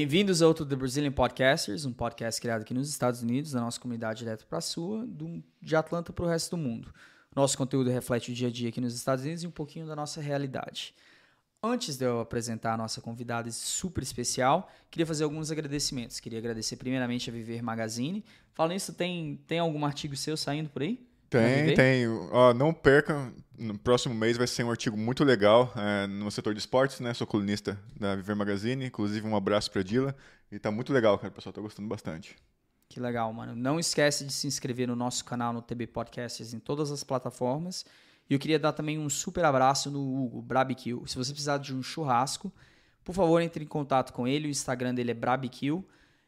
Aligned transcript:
Bem-vindos 0.00 0.40
ao 0.40 0.54
To 0.54 0.64
The 0.64 0.76
Brazilian 0.76 1.12
Podcasters, 1.12 1.84
um 1.84 1.92
podcast 1.92 2.40
criado 2.40 2.62
aqui 2.62 2.72
nos 2.72 2.88
Estados 2.88 3.20
Unidos, 3.20 3.52
da 3.52 3.60
nossa 3.60 3.78
comunidade 3.78 4.20
direto 4.20 4.46
para 4.46 4.56
a 4.56 4.62
sua, 4.62 5.06
do, 5.06 5.44
de 5.60 5.76
Atlanta 5.76 6.10
para 6.10 6.24
o 6.24 6.26
resto 6.26 6.56
do 6.56 6.62
mundo. 6.62 6.90
Nosso 7.36 7.58
conteúdo 7.58 7.90
reflete 7.90 8.32
o 8.32 8.34
dia 8.34 8.48
a 8.48 8.50
dia 8.50 8.70
aqui 8.70 8.80
nos 8.80 8.94
Estados 8.94 9.22
Unidos 9.22 9.44
e 9.44 9.46
um 9.46 9.50
pouquinho 9.50 9.86
da 9.86 9.94
nossa 9.94 10.18
realidade. 10.18 10.94
Antes 11.62 11.98
de 11.98 12.06
eu 12.06 12.18
apresentar 12.18 12.72
a 12.72 12.76
nossa 12.78 13.02
convidada 13.02 13.50
super 13.50 14.02
especial, 14.02 14.70
queria 14.90 15.04
fazer 15.04 15.24
alguns 15.24 15.50
agradecimentos. 15.50 16.18
Queria 16.18 16.38
agradecer 16.38 16.76
primeiramente 16.76 17.28
a 17.28 17.32
Viver 17.34 17.62
Magazine. 17.62 18.24
Falando 18.54 18.72
nisso, 18.72 18.94
tem, 18.94 19.38
tem 19.46 19.58
algum 19.58 19.84
artigo 19.84 20.16
seu 20.16 20.34
saindo 20.34 20.70
por 20.70 20.80
aí? 20.80 21.06
Tem, 21.30 21.74
tem. 21.74 22.08
Ó, 22.32 22.52
não 22.52 22.74
perca, 22.74 23.32
no 23.56 23.78
próximo 23.78 24.14
mês 24.14 24.36
vai 24.36 24.48
ser 24.48 24.64
um 24.64 24.70
artigo 24.70 24.96
muito 24.96 25.22
legal 25.22 25.72
é, 25.76 26.06
no 26.08 26.28
setor 26.30 26.52
de 26.52 26.60
esportes, 26.60 26.98
né? 26.98 27.14
Sou 27.14 27.26
colunista 27.26 27.78
da 27.98 28.16
Viver 28.16 28.34
Magazine, 28.34 28.84
inclusive 28.84 29.26
um 29.26 29.36
abraço 29.36 29.70
para 29.70 29.82
Dila. 29.82 30.14
E 30.50 30.58
tá 30.58 30.70
muito 30.72 30.92
legal, 30.92 31.16
cara. 31.16 31.30
O 31.30 31.34
pessoal 31.34 31.52
tá 31.52 31.60
gostando 31.60 31.88
bastante. 31.88 32.36
Que 32.88 32.98
legal, 32.98 33.32
mano. 33.32 33.54
Não 33.54 33.78
esquece 33.78 34.24
de 34.24 34.32
se 34.32 34.48
inscrever 34.48 34.88
no 34.88 34.96
nosso 34.96 35.24
canal 35.24 35.52
no 35.52 35.62
TB 35.62 35.86
Podcasts 35.86 36.52
em 36.52 36.58
todas 36.58 36.90
as 36.90 37.04
plataformas. 37.04 37.86
E 38.28 38.34
eu 38.34 38.38
queria 38.38 38.58
dar 38.58 38.72
também 38.72 38.98
um 38.98 39.08
super 39.08 39.44
abraço 39.44 39.90
no 39.90 40.00
Hugo 40.00 40.42
Brabikill. 40.42 41.06
Se 41.06 41.16
você 41.16 41.30
precisar 41.30 41.58
de 41.58 41.72
um 41.72 41.82
churrasco, 41.82 42.52
por 43.04 43.14
favor, 43.14 43.40
entre 43.40 43.62
em 43.64 43.68
contato 43.68 44.12
com 44.12 44.26
ele. 44.26 44.48
O 44.48 44.50
Instagram 44.50 44.92
dele 44.92 45.12
é 45.12 45.14
Brabikill. 45.14 45.86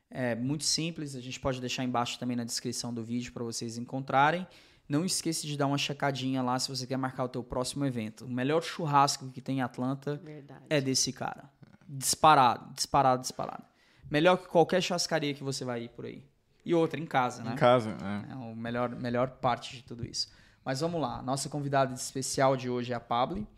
É 0.08 0.34
muito 0.34 0.64
simples, 0.64 1.16
a 1.16 1.20
gente 1.20 1.40
pode 1.40 1.58
deixar 1.60 1.82
embaixo 1.82 2.18
também 2.18 2.36
na 2.36 2.44
descrição 2.44 2.92
do 2.92 3.02
vídeo 3.02 3.32
para 3.32 3.42
vocês 3.42 3.78
encontrarem. 3.78 4.46
Não 4.92 5.06
esqueça 5.06 5.46
de 5.46 5.56
dar 5.56 5.66
uma 5.68 5.78
checadinha 5.78 6.42
lá 6.42 6.58
se 6.58 6.68
você 6.68 6.86
quer 6.86 6.98
marcar 6.98 7.24
o 7.24 7.28
teu 7.28 7.42
próximo 7.42 7.86
evento. 7.86 8.26
O 8.26 8.28
melhor 8.28 8.62
churrasco 8.62 9.26
que 9.30 9.40
tem 9.40 9.56
em 9.56 9.62
Atlanta 9.62 10.16
Verdade. 10.22 10.66
é 10.68 10.82
desse 10.82 11.14
cara. 11.14 11.50
Disparado, 11.88 12.74
disparado, 12.74 13.22
disparado. 13.22 13.64
Melhor 14.10 14.36
que 14.36 14.48
qualquer 14.48 14.82
churrascaria 14.82 15.32
que 15.32 15.42
você 15.42 15.64
vai 15.64 15.84
ir 15.84 15.88
por 15.88 16.04
aí. 16.04 16.22
E 16.62 16.74
outra, 16.74 17.00
em 17.00 17.06
casa, 17.06 17.42
né? 17.42 17.54
Em 17.54 17.56
casa, 17.56 17.96
é. 18.02 18.32
É 18.32 18.34
a 18.34 18.54
melhor, 18.54 18.90
melhor 18.90 19.30
parte 19.30 19.76
de 19.76 19.82
tudo 19.82 20.04
isso. 20.04 20.30
Mas 20.62 20.80
vamos 20.80 21.00
lá. 21.00 21.22
Nossa 21.22 21.48
convidada 21.48 21.94
especial 21.94 22.54
de 22.54 22.68
hoje 22.68 22.92
é 22.92 22.94
a 22.94 23.00
Pablo. 23.00 23.48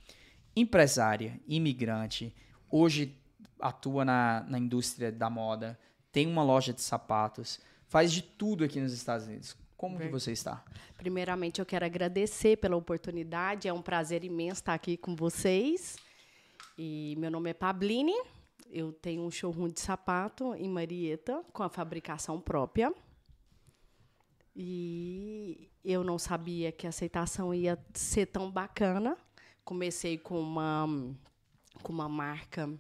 Empresária, 0.55 1.41
imigrante. 1.49 2.33
Hoje 2.71 3.12
atua 3.59 4.05
na, 4.05 4.45
na 4.47 4.57
indústria 4.61 5.11
da 5.11 5.29
moda. 5.29 5.77
Tem 6.12 6.29
uma 6.29 6.45
loja 6.45 6.73
de 6.73 6.81
sapatos. 6.81 7.59
Faz 7.89 8.12
de 8.12 8.23
tudo 8.23 8.62
aqui 8.62 8.79
nos 8.81 8.93
Estados 8.93 9.27
Unidos. 9.27 9.64
Como 9.77 9.98
que 9.98 10.08
você 10.08 10.33
está? 10.33 10.64
Primeiramente, 10.97 11.61
eu 11.61 11.67
quero 11.67 11.84
agradecer 11.84 12.56
pela 12.56 12.77
oportunidade. 12.77 13.69
É 13.69 13.72
um 13.72 13.83
prazer 13.83 14.25
imenso 14.25 14.61
estar 14.61 14.75
aqui 14.75 14.97
com 14.97 15.14
vocês. 15.14 15.97
E 16.78 17.14
meu 17.19 17.31
nome 17.31 17.50
é 17.50 17.55
Pabline. 17.55 18.14
Eu 18.70 18.92
tenho 18.92 19.22
um 19.22 19.31
showroom 19.31 19.69
de 19.69 19.81
sapato 19.81 20.55
em 20.55 20.69
Marieta, 20.69 21.44
com 21.53 21.62
a 21.62 21.69
fabricação 21.69 22.41
própria. 22.41 22.92
E 24.56 25.70
eu 25.84 26.05
não 26.05 26.19
sabia 26.19 26.70
que 26.72 26.86
a 26.86 26.91
aceitação 26.91 27.53
ia 27.53 27.78
ser 27.92 28.27
tão 28.27 28.50
bacana. 28.50 29.16
Comecei 29.65 30.16
com 30.16 30.41
uma, 30.41 30.87
com 31.82 31.93
uma 31.93 32.09
marca. 32.09 32.72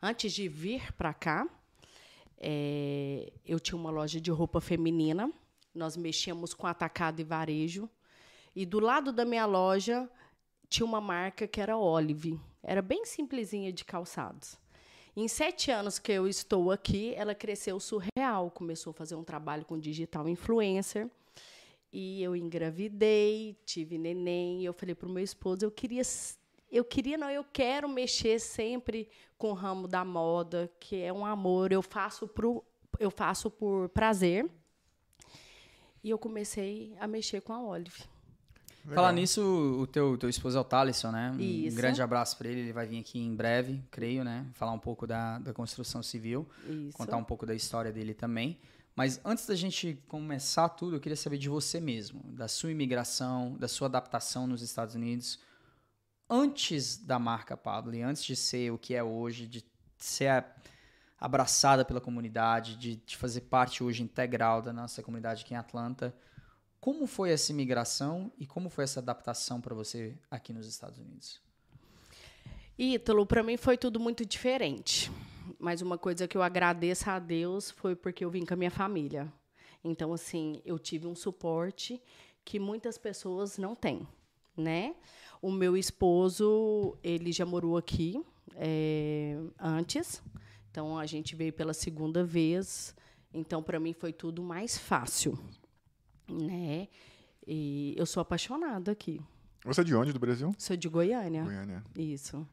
Antes 0.00 0.32
de 0.32 0.48
vir 0.48 0.92
para 0.92 1.14
cá, 1.14 1.48
é, 2.36 3.32
eu 3.44 3.58
tinha 3.58 3.76
uma 3.76 3.90
loja 3.90 4.20
de 4.20 4.30
roupa 4.30 4.60
feminina. 4.60 5.32
Nós 5.74 5.96
mexíamos 5.96 6.54
com 6.54 6.66
atacado 6.66 7.20
e 7.20 7.24
varejo. 7.24 7.88
E 8.54 8.64
do 8.64 8.78
lado 8.78 9.12
da 9.12 9.24
minha 9.24 9.46
loja 9.46 10.08
tinha 10.68 10.86
uma 10.86 11.00
marca 11.00 11.46
que 11.46 11.60
era 11.60 11.76
Olive. 11.76 12.40
Era 12.62 12.80
bem 12.80 13.04
simplesinha 13.04 13.72
de 13.72 13.84
calçados. 13.84 14.58
Em 15.16 15.28
sete 15.28 15.70
anos 15.70 15.98
que 15.98 16.10
eu 16.10 16.26
estou 16.26 16.72
aqui, 16.72 17.14
ela 17.14 17.34
cresceu 17.34 17.78
surreal. 17.78 18.50
Começou 18.50 18.90
a 18.90 18.94
fazer 18.94 19.14
um 19.14 19.22
trabalho 19.22 19.64
com 19.64 19.78
digital 19.78 20.28
influencer. 20.28 21.08
E 21.92 22.20
eu 22.20 22.34
engravidei, 22.34 23.56
tive 23.64 23.96
neném. 23.98 24.62
E 24.62 24.64
eu 24.64 24.72
falei 24.72 24.94
para 24.94 25.08
o 25.08 25.12
meu 25.12 25.22
esposo, 25.22 25.64
eu 25.64 25.70
queria, 25.70 26.02
eu 26.70 26.84
queria 26.84 27.16
não, 27.16 27.30
eu 27.30 27.44
quero 27.44 27.88
mexer 27.88 28.40
sempre 28.40 29.08
com 29.38 29.50
o 29.50 29.54
ramo 29.54 29.86
da 29.86 30.04
moda, 30.04 30.68
que 30.80 31.00
é 31.00 31.12
um 31.12 31.24
amor. 31.24 31.70
Eu 31.70 31.82
faço 31.82 32.26
pro, 32.26 32.64
eu 32.98 33.10
faço 33.10 33.48
por 33.48 33.88
prazer. 33.90 34.50
E 36.04 36.10
eu 36.10 36.18
comecei 36.18 36.94
a 37.00 37.06
mexer 37.08 37.40
com 37.40 37.52
a 37.54 37.60
Olive. 37.62 38.04
Legal. 38.84 38.96
Falar 38.96 39.12
nisso, 39.12 39.40
o 39.80 39.86
teu, 39.86 40.18
teu 40.18 40.28
esposo 40.28 40.58
é 40.58 40.60
o 40.60 40.64
Thalisson, 40.64 41.10
né? 41.10 41.30
Um 41.34 41.40
Isso. 41.40 41.74
grande 41.74 42.02
abraço 42.02 42.36
para 42.36 42.48
ele. 42.50 42.60
Ele 42.60 42.72
vai 42.72 42.86
vir 42.86 42.98
aqui 43.00 43.18
em 43.18 43.34
breve, 43.34 43.82
creio, 43.90 44.22
né? 44.22 44.46
Falar 44.52 44.72
um 44.72 44.78
pouco 44.78 45.06
da, 45.06 45.38
da 45.38 45.54
construção 45.54 46.02
civil. 46.02 46.46
Isso. 46.68 46.92
contar 46.94 47.16
um 47.16 47.24
pouco 47.24 47.46
da 47.46 47.54
história 47.54 47.90
dele 47.90 48.12
também. 48.12 48.58
Mas 48.94 49.18
antes 49.24 49.46
da 49.46 49.54
gente 49.54 49.98
começar 50.06 50.68
tudo, 50.68 50.96
eu 50.96 51.00
queria 51.00 51.16
saber 51.16 51.38
de 51.38 51.48
você 51.48 51.80
mesmo, 51.80 52.22
da 52.32 52.46
sua 52.46 52.70
imigração, 52.70 53.56
da 53.58 53.66
sua 53.66 53.88
adaptação 53.88 54.46
nos 54.46 54.60
Estados 54.60 54.94
Unidos. 54.94 55.38
Antes 56.28 56.96
da 56.98 57.18
marca 57.18 57.56
Pablo, 57.56 57.94
e 57.94 58.02
antes 58.02 58.22
de 58.22 58.36
ser 58.36 58.70
o 58.70 58.78
que 58.78 58.94
é 58.94 59.02
hoje, 59.02 59.46
de 59.46 59.64
ser 59.98 60.28
a- 60.28 60.44
abraçada 61.24 61.86
pela 61.86 62.02
comunidade, 62.02 62.76
de, 62.76 62.96
de 62.96 63.16
fazer 63.16 63.42
parte 63.42 63.82
hoje 63.82 64.02
integral 64.02 64.60
da 64.60 64.74
nossa 64.74 65.02
comunidade 65.02 65.42
aqui 65.42 65.54
em 65.54 65.56
Atlanta, 65.56 66.14
como 66.78 67.06
foi 67.06 67.30
essa 67.30 67.50
imigração 67.50 68.30
e 68.38 68.46
como 68.46 68.68
foi 68.68 68.84
essa 68.84 69.00
adaptação 69.00 69.58
para 69.58 69.74
você 69.74 70.18
aqui 70.30 70.52
nos 70.52 70.66
Estados 70.66 70.98
Unidos? 70.98 71.40
Ítalo, 72.78 73.24
para 73.24 73.42
mim 73.42 73.56
foi 73.56 73.78
tudo 73.78 73.98
muito 73.98 74.26
diferente. 74.26 75.10
Mas 75.58 75.80
uma 75.80 75.96
coisa 75.96 76.28
que 76.28 76.36
eu 76.36 76.42
agradeço 76.42 77.08
a 77.08 77.18
Deus 77.18 77.70
foi 77.70 77.96
porque 77.96 78.22
eu 78.22 78.30
vim 78.30 78.44
com 78.44 78.52
a 78.52 78.56
minha 78.56 78.70
família. 78.70 79.32
Então, 79.82 80.12
assim, 80.12 80.60
eu 80.62 80.78
tive 80.78 81.06
um 81.06 81.14
suporte 81.14 82.02
que 82.44 82.58
muitas 82.58 82.98
pessoas 82.98 83.56
não 83.56 83.74
têm, 83.74 84.06
né? 84.54 84.94
O 85.40 85.50
meu 85.50 85.78
esposo, 85.78 86.98
ele 87.02 87.32
já 87.32 87.46
morou 87.46 87.78
aqui 87.78 88.22
é, 88.56 89.38
antes. 89.58 90.22
Então, 90.74 90.98
a 90.98 91.06
gente 91.06 91.36
veio 91.36 91.52
pela 91.52 91.72
segunda 91.72 92.24
vez. 92.24 92.96
Então, 93.32 93.62
para 93.62 93.78
mim 93.78 93.92
foi 93.92 94.12
tudo 94.12 94.42
mais 94.42 94.76
fácil, 94.76 95.38
né? 96.28 96.88
E 97.46 97.94
eu 97.96 98.04
sou 98.04 98.20
apaixonada 98.20 98.90
aqui. 98.90 99.20
Você 99.64 99.82
é 99.82 99.84
de 99.84 99.94
onde 99.94 100.12
do 100.12 100.18
Brasil? 100.18 100.52
Sou 100.58 100.76
de 100.76 100.88
Goiânia. 100.88 101.44
Goiânia. 101.44 101.84
Isso. 101.96 102.44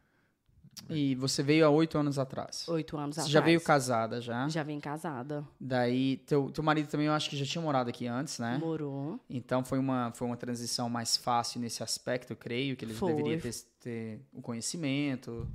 E 0.87 1.15
você 1.15 1.41
veio 1.41 1.65
há 1.65 1.71
oito 1.71 1.97
anos 1.97 2.19
atrás. 2.19 2.67
Oito 2.67 2.95
anos 2.95 3.15
Você 3.15 3.21
atrás. 3.21 3.31
já 3.33 3.41
veio 3.41 3.59
casada 3.59 4.21
já? 4.21 4.47
Já 4.47 4.61
vim 4.61 4.79
casada. 4.79 5.43
Daí, 5.59 6.17
teu, 6.17 6.51
teu 6.51 6.63
marido 6.63 6.89
também 6.89 7.07
eu 7.07 7.13
acho 7.13 7.27
que 7.27 7.35
já 7.35 7.45
tinha 7.45 7.61
morado 7.61 7.89
aqui 7.89 8.05
antes, 8.05 8.37
né? 8.37 8.55
Morou. 8.59 9.19
Então 9.27 9.65
foi 9.65 9.79
uma, 9.79 10.11
foi 10.13 10.27
uma 10.27 10.37
transição 10.37 10.87
mais 10.87 11.17
fácil 11.17 11.59
nesse 11.59 11.81
aspecto, 11.81 12.33
eu 12.33 12.37
creio, 12.37 12.77
que 12.77 12.85
ele 12.85 12.93
Foi. 12.93 13.13
deveria 13.15 13.41
ter, 13.41 13.55
ter 13.79 14.21
o 14.31 14.41
conhecimento. 14.43 15.47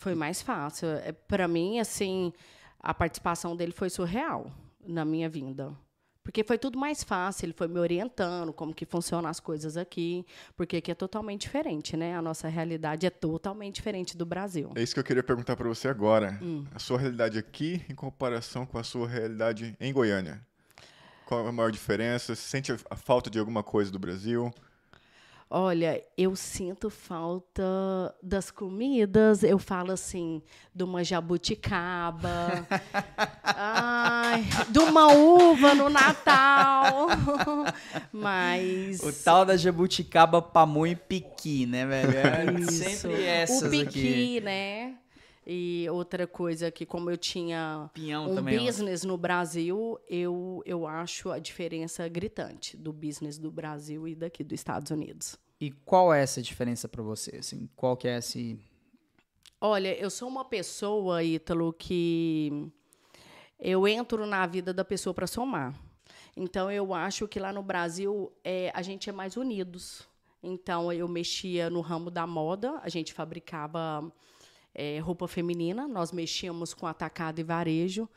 Foi 0.00 0.14
mais 0.14 0.40
fácil. 0.40 0.88
É, 0.88 1.12
para 1.12 1.46
mim, 1.46 1.78
assim, 1.78 2.32
a 2.80 2.94
participação 2.94 3.54
dele 3.54 3.70
foi 3.70 3.90
surreal 3.90 4.50
na 4.82 5.04
minha 5.04 5.28
vinda. 5.28 5.76
Porque 6.22 6.42
foi 6.42 6.56
tudo 6.56 6.78
mais 6.78 7.04
fácil, 7.04 7.44
ele 7.44 7.52
foi 7.52 7.68
me 7.68 7.78
orientando 7.78 8.50
como 8.50 8.74
que 8.74 8.86
funcionam 8.86 9.28
as 9.28 9.38
coisas 9.38 9.76
aqui, 9.76 10.24
porque 10.56 10.78
aqui 10.78 10.90
é 10.90 10.94
totalmente 10.94 11.42
diferente, 11.42 11.98
né? 11.98 12.16
A 12.16 12.22
nossa 12.22 12.48
realidade 12.48 13.06
é 13.06 13.10
totalmente 13.10 13.74
diferente 13.74 14.16
do 14.16 14.24
Brasil. 14.24 14.70
É 14.74 14.82
isso 14.82 14.94
que 14.94 15.00
eu 15.00 15.04
queria 15.04 15.22
perguntar 15.22 15.54
para 15.54 15.68
você 15.68 15.88
agora. 15.88 16.38
Hum. 16.40 16.64
A 16.74 16.78
sua 16.78 16.98
realidade 16.98 17.38
aqui 17.38 17.84
em 17.86 17.94
comparação 17.94 18.64
com 18.64 18.78
a 18.78 18.82
sua 18.82 19.06
realidade 19.06 19.76
em 19.78 19.92
Goiânia. 19.92 20.40
Qual 21.26 21.46
a 21.46 21.52
maior 21.52 21.70
diferença? 21.70 22.34
Você 22.34 22.40
sente 22.40 22.72
a 22.72 22.96
falta 22.96 23.28
de 23.28 23.38
alguma 23.38 23.62
coisa 23.62 23.90
do 23.90 23.98
Brasil? 23.98 24.50
Olha, 25.52 26.00
eu 26.16 26.36
sinto 26.36 26.88
falta 26.88 28.14
das 28.22 28.52
comidas. 28.52 29.42
Eu 29.42 29.58
falo 29.58 29.90
assim, 29.90 30.40
de 30.72 30.84
uma 30.84 31.02
jabuticaba, 31.02 32.64
ai, 33.42 34.46
de 34.68 34.78
uma 34.78 35.12
uva 35.12 35.74
no 35.74 35.90
Natal. 35.90 37.08
Mas 38.12 39.00
O 39.00 39.12
tal 39.12 39.44
da 39.44 39.56
jabuticaba, 39.56 40.40
pamonha 40.40 40.92
e 40.92 40.96
piqui, 40.96 41.66
né, 41.66 41.84
velho? 41.84 42.16
É 42.16 42.70
sempre 42.70 43.24
essas 43.24 43.62
o 43.62 43.70
piqui, 43.70 44.38
aqui. 44.38 44.40
né? 44.42 44.94
E 45.52 45.90
outra 45.90 46.28
coisa 46.28 46.70
que 46.70 46.86
como 46.86 47.10
eu 47.10 47.16
tinha 47.16 47.90
Pinhão 47.92 48.30
um 48.30 48.34
também. 48.36 48.56
ó. 48.56 48.64
business 48.64 49.02
no 49.02 49.16
Brasil, 49.16 49.98
eu, 50.08 50.62
eu 50.64 50.86
acho 50.86 51.28
a 51.28 51.40
diferença 51.40 52.06
gritante 52.06 52.76
do 52.76 52.92
business 52.92 53.36
do 53.36 53.50
Brasil 53.50 54.06
e 54.06 54.14
daqui 54.14 54.44
dos 54.44 54.54
Estados 54.54 54.92
Unidos. 54.92 55.36
E 55.60 55.72
qual 55.72 56.14
é 56.14 56.22
essa 56.22 56.40
diferença 56.40 56.88
pra 56.88 57.02
você? 57.02 57.38
Assim, 57.38 57.68
qual 57.74 57.96
que 57.96 58.06
é 58.06 58.18
esse... 58.18 58.60
Olha, 59.60 59.92
eu 59.98 60.08
sou 60.08 60.28
uma 60.28 60.44
pessoa, 60.44 61.24
Ítalo, 61.24 61.72
que 61.72 62.70
eu 63.58 63.88
entro 63.88 64.24
na 64.26 64.46
vida 64.46 64.72
da 64.72 64.84
pessoa 64.84 65.12
para 65.12 65.26
somar. 65.26 65.74
Então, 66.36 66.70
eu 66.70 66.94
acho 66.94 67.26
que 67.26 67.40
lá 67.40 67.52
no 67.52 67.62
Brasil 67.62 68.32
é, 68.44 68.70
a 68.72 68.82
gente 68.82 69.10
é 69.10 69.12
mais 69.12 69.36
unidos. 69.36 70.08
Então, 70.40 70.92
eu 70.92 71.08
mexia 71.08 71.68
no 71.68 71.80
ramo 71.80 72.08
da 72.08 72.24
moda, 72.24 72.78
a 72.84 72.88
gente 72.88 73.12
fabricava 73.12 74.10
é, 74.74 74.98
roupa 74.98 75.26
feminina, 75.26 75.86
nós 75.88 76.12
mexíamos 76.12 76.74
com 76.74 76.86
atacado 76.86 77.40
e 77.40 77.44
varejo. 77.44 78.08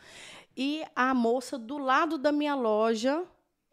E 0.56 0.84
a 0.96 1.14
moça 1.14 1.58
do 1.58 1.78
lado 1.78 2.18
da 2.18 2.32
minha 2.32 2.56
loja 2.56 3.24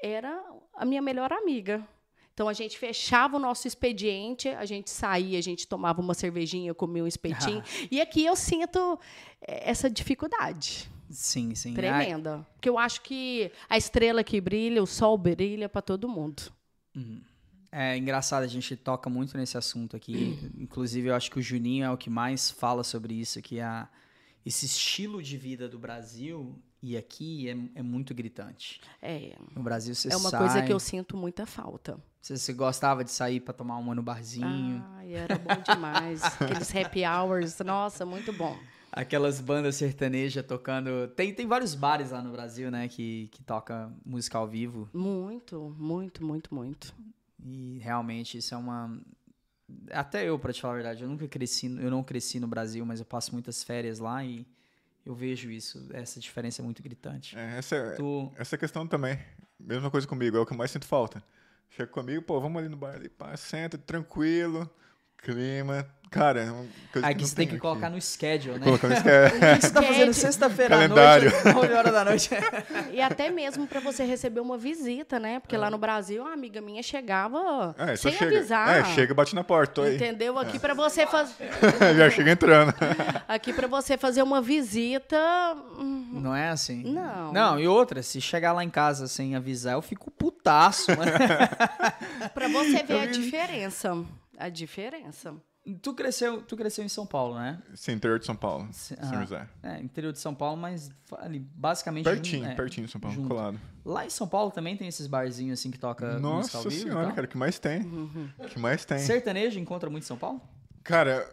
era 0.02 0.42
a 0.74 0.84
minha 0.84 1.02
melhor 1.02 1.32
amiga. 1.32 1.86
Então 2.32 2.48
a 2.48 2.54
gente 2.54 2.78
fechava 2.78 3.36
o 3.36 3.40
nosso 3.40 3.68
expediente, 3.68 4.48
a 4.48 4.64
gente 4.64 4.88
saía, 4.88 5.38
a 5.38 5.42
gente 5.42 5.66
tomava 5.68 6.00
uma 6.00 6.14
cervejinha, 6.14 6.72
comia 6.72 7.04
um 7.04 7.06
espetinho. 7.06 7.62
e 7.90 8.00
aqui 8.00 8.24
eu 8.24 8.34
sinto 8.34 8.98
eh, 9.42 9.70
essa 9.70 9.90
dificuldade. 9.90 10.90
Sim, 11.10 11.54
sim. 11.54 11.74
Tremenda. 11.74 12.36
Ai. 12.36 12.46
Porque 12.54 12.68
eu 12.68 12.78
acho 12.78 13.02
que 13.02 13.50
a 13.68 13.76
estrela 13.76 14.24
que 14.24 14.40
brilha, 14.40 14.82
o 14.82 14.86
sol 14.86 15.18
brilha 15.18 15.68
para 15.68 15.82
todo 15.82 16.08
mundo. 16.08 16.50
Uhum. 16.96 17.20
É 17.72 17.96
engraçado, 17.96 18.42
a 18.42 18.48
gente 18.48 18.74
toca 18.76 19.08
muito 19.08 19.36
nesse 19.36 19.56
assunto 19.56 19.96
aqui. 19.96 20.38
Inclusive, 20.58 21.08
eu 21.08 21.14
acho 21.14 21.30
que 21.30 21.38
o 21.38 21.42
Juninho 21.42 21.84
é 21.84 21.90
o 21.90 21.96
que 21.96 22.10
mais 22.10 22.50
fala 22.50 22.82
sobre 22.82 23.14
isso, 23.14 23.40
que 23.40 23.60
a, 23.60 23.88
esse 24.44 24.66
estilo 24.66 25.22
de 25.22 25.36
vida 25.36 25.68
do 25.68 25.78
Brasil 25.78 26.58
e 26.82 26.96
aqui 26.96 27.48
é, 27.48 27.56
é 27.80 27.82
muito 27.82 28.14
gritante. 28.14 28.80
É. 29.02 29.36
No 29.54 29.62
Brasil 29.62 29.94
você 29.94 30.12
É 30.12 30.16
uma 30.16 30.30
sai, 30.30 30.40
coisa 30.40 30.62
que 30.62 30.72
eu 30.72 30.80
sinto 30.80 31.16
muita 31.16 31.44
falta. 31.44 31.98
Você, 32.20 32.36
você 32.36 32.52
gostava 32.52 33.04
de 33.04 33.10
sair 33.10 33.40
para 33.40 33.54
tomar 33.54 33.76
uma 33.76 33.94
no 33.94 34.02
barzinho. 34.02 34.84
Ai, 34.96 35.14
era 35.14 35.38
bom 35.38 35.62
demais. 35.62 36.22
Aqueles 36.40 36.74
happy 36.74 37.04
hours, 37.04 37.58
nossa, 37.60 38.04
muito 38.06 38.32
bom. 38.32 38.58
Aquelas 38.92 39.40
bandas 39.40 39.76
sertanejas 39.76 40.44
tocando. 40.44 41.08
Tem, 41.08 41.32
tem 41.32 41.46
vários 41.46 41.74
bares 41.74 42.10
lá 42.10 42.22
no 42.22 42.32
Brasil, 42.32 42.70
né, 42.70 42.88
que, 42.88 43.28
que 43.28 43.42
toca 43.42 43.92
música 44.04 44.38
ao 44.38 44.48
vivo. 44.48 44.88
Muito, 44.92 45.74
muito, 45.78 46.24
muito, 46.24 46.54
muito. 46.54 46.94
E 47.44 47.78
realmente 47.78 48.38
isso 48.38 48.54
é 48.54 48.56
uma. 48.56 49.00
Até 49.90 50.28
eu, 50.28 50.38
para 50.38 50.52
te 50.52 50.60
falar 50.60 50.74
a 50.74 50.76
verdade, 50.76 51.02
eu 51.02 51.08
nunca 51.08 51.28
cresci, 51.28 51.66
eu 51.66 51.90
não 51.90 52.02
cresci 52.02 52.40
no 52.40 52.48
Brasil, 52.48 52.84
mas 52.84 52.98
eu 52.98 53.06
passo 53.06 53.32
muitas 53.32 53.62
férias 53.62 53.98
lá 53.98 54.24
e 54.24 54.46
eu 55.04 55.14
vejo 55.14 55.50
isso, 55.50 55.88
essa 55.92 56.20
diferença 56.20 56.60
é 56.60 56.64
muito 56.64 56.82
gritante. 56.82 57.36
É, 57.36 57.58
essa, 57.58 57.94
tu... 57.96 58.32
essa 58.36 58.58
questão 58.58 58.86
também. 58.86 59.18
Mesma 59.58 59.90
coisa 59.90 60.06
comigo, 60.06 60.36
é 60.36 60.40
o 60.40 60.46
que 60.46 60.52
eu 60.52 60.56
mais 60.56 60.70
sinto 60.70 60.86
falta. 60.86 61.22
Chega 61.70 61.90
comigo, 61.90 62.22
pô, 62.22 62.40
vamos 62.40 62.58
ali 62.58 62.68
no 62.68 62.76
bar 62.76 62.94
ali, 62.94 63.08
pá, 63.08 63.36
senta, 63.36 63.78
tranquilo, 63.78 64.68
clima. 65.22 65.86
Cara, 66.10 66.40
é 66.40 66.50
uma 66.50 66.66
coisa 66.92 67.06
Aqui 67.06 67.18
que 67.20 67.28
você 67.28 67.36
tem 67.36 67.46
que 67.46 67.52
aqui. 67.52 67.60
colocar 67.60 67.88
no 67.88 68.02
schedule, 68.02 68.58
né? 68.58 68.64
Colocar 68.64 68.88
no 68.88 68.96
schedule. 68.96 69.38
o 69.38 69.56
que 69.56 69.62
você 69.62 69.70
tá 69.70 69.80
fazendo 69.80 70.12
sexta-feira 70.12 70.74
à 70.74 70.88
noite, 70.88 71.44
9 71.54 71.72
horas 71.72 71.92
da 71.92 72.04
noite. 72.04 72.30
e 72.92 73.00
até 73.00 73.30
mesmo 73.30 73.64
para 73.64 73.78
você 73.78 74.02
receber 74.02 74.40
uma 74.40 74.58
visita, 74.58 75.20
né? 75.20 75.38
Porque 75.38 75.54
é. 75.54 75.58
lá 75.58 75.70
no 75.70 75.78
Brasil, 75.78 76.22
uma 76.22 76.32
amiga 76.32 76.60
minha 76.60 76.82
chegava 76.82 77.76
é, 77.78 77.94
sem 77.94 78.10
chega. 78.10 78.38
avisar. 78.38 78.76
É, 78.76 78.84
chega 78.86 79.12
e 79.12 79.14
bate 79.14 79.36
na 79.36 79.44
porta. 79.44 79.82
Aí. 79.82 79.94
Entendeu? 79.94 80.36
Aqui 80.36 80.56
é. 80.56 80.58
para 80.58 80.74
você 80.74 81.06
fazer... 81.06 81.48
Já 81.96 82.10
chega 82.10 82.32
entrando. 82.32 82.74
Aqui 83.28 83.52
para 83.52 83.68
você 83.68 83.96
fazer 83.96 84.24
uma 84.24 84.42
visita... 84.42 85.16
Hum, 85.78 86.08
Não 86.20 86.34
é 86.34 86.48
assim? 86.48 86.82
Não. 86.82 87.32
Não, 87.32 87.60
e 87.60 87.68
outra, 87.68 88.02
se 88.02 88.20
chegar 88.20 88.52
lá 88.52 88.64
em 88.64 88.70
casa 88.70 89.06
sem 89.06 89.36
avisar, 89.36 89.74
eu 89.74 89.82
fico 89.82 90.10
putaço, 90.10 90.90
mano. 90.98 91.12
para 92.34 92.48
você 92.48 92.82
ver 92.82 93.00
a 93.02 93.06
diferença. 93.06 94.04
A 94.40 94.48
diferença. 94.48 95.34
Tu 95.82 95.92
cresceu, 95.92 96.40
tu 96.40 96.56
cresceu 96.56 96.82
em 96.82 96.88
São 96.88 97.06
Paulo, 97.06 97.38
né? 97.38 97.62
Sim, 97.74 97.92
interior 97.92 98.18
de 98.18 98.24
São 98.24 98.34
Paulo, 98.34 98.66
São 98.72 98.96
ah, 98.98 99.20
José. 99.20 99.48
É, 99.62 99.78
interior 99.80 100.10
de 100.10 100.18
São 100.18 100.34
Paulo, 100.34 100.56
mas 100.56 100.90
ali, 101.18 101.38
basicamente... 101.38 102.04
Pertinho, 102.04 102.46
é, 102.46 102.54
pertinho 102.54 102.86
de 102.86 102.92
São 102.92 102.98
Paulo, 102.98 103.14
junto. 103.14 103.28
colado. 103.28 103.60
Lá 103.84 104.06
em 104.06 104.10
São 104.10 104.26
Paulo 104.26 104.50
também 104.50 104.74
tem 104.74 104.88
esses 104.88 105.06
barzinhos 105.06 105.60
assim 105.60 105.70
que 105.70 105.78
toca 105.78 106.18
Nossa 106.18 106.56
música 106.56 106.58
ao 106.58 106.64
vivo 106.64 106.82
senhora, 106.82 107.12
cara, 107.12 107.26
que 107.26 107.36
mais 107.36 107.58
tem. 107.58 107.82
Uhum. 107.82 108.30
que 108.48 108.58
mais 108.58 108.86
tem. 108.86 108.98
Sertanejo 108.98 109.60
encontra 109.60 109.90
muito 109.90 110.04
em 110.04 110.06
São 110.06 110.16
Paulo? 110.16 110.40
Cara, 110.82 111.28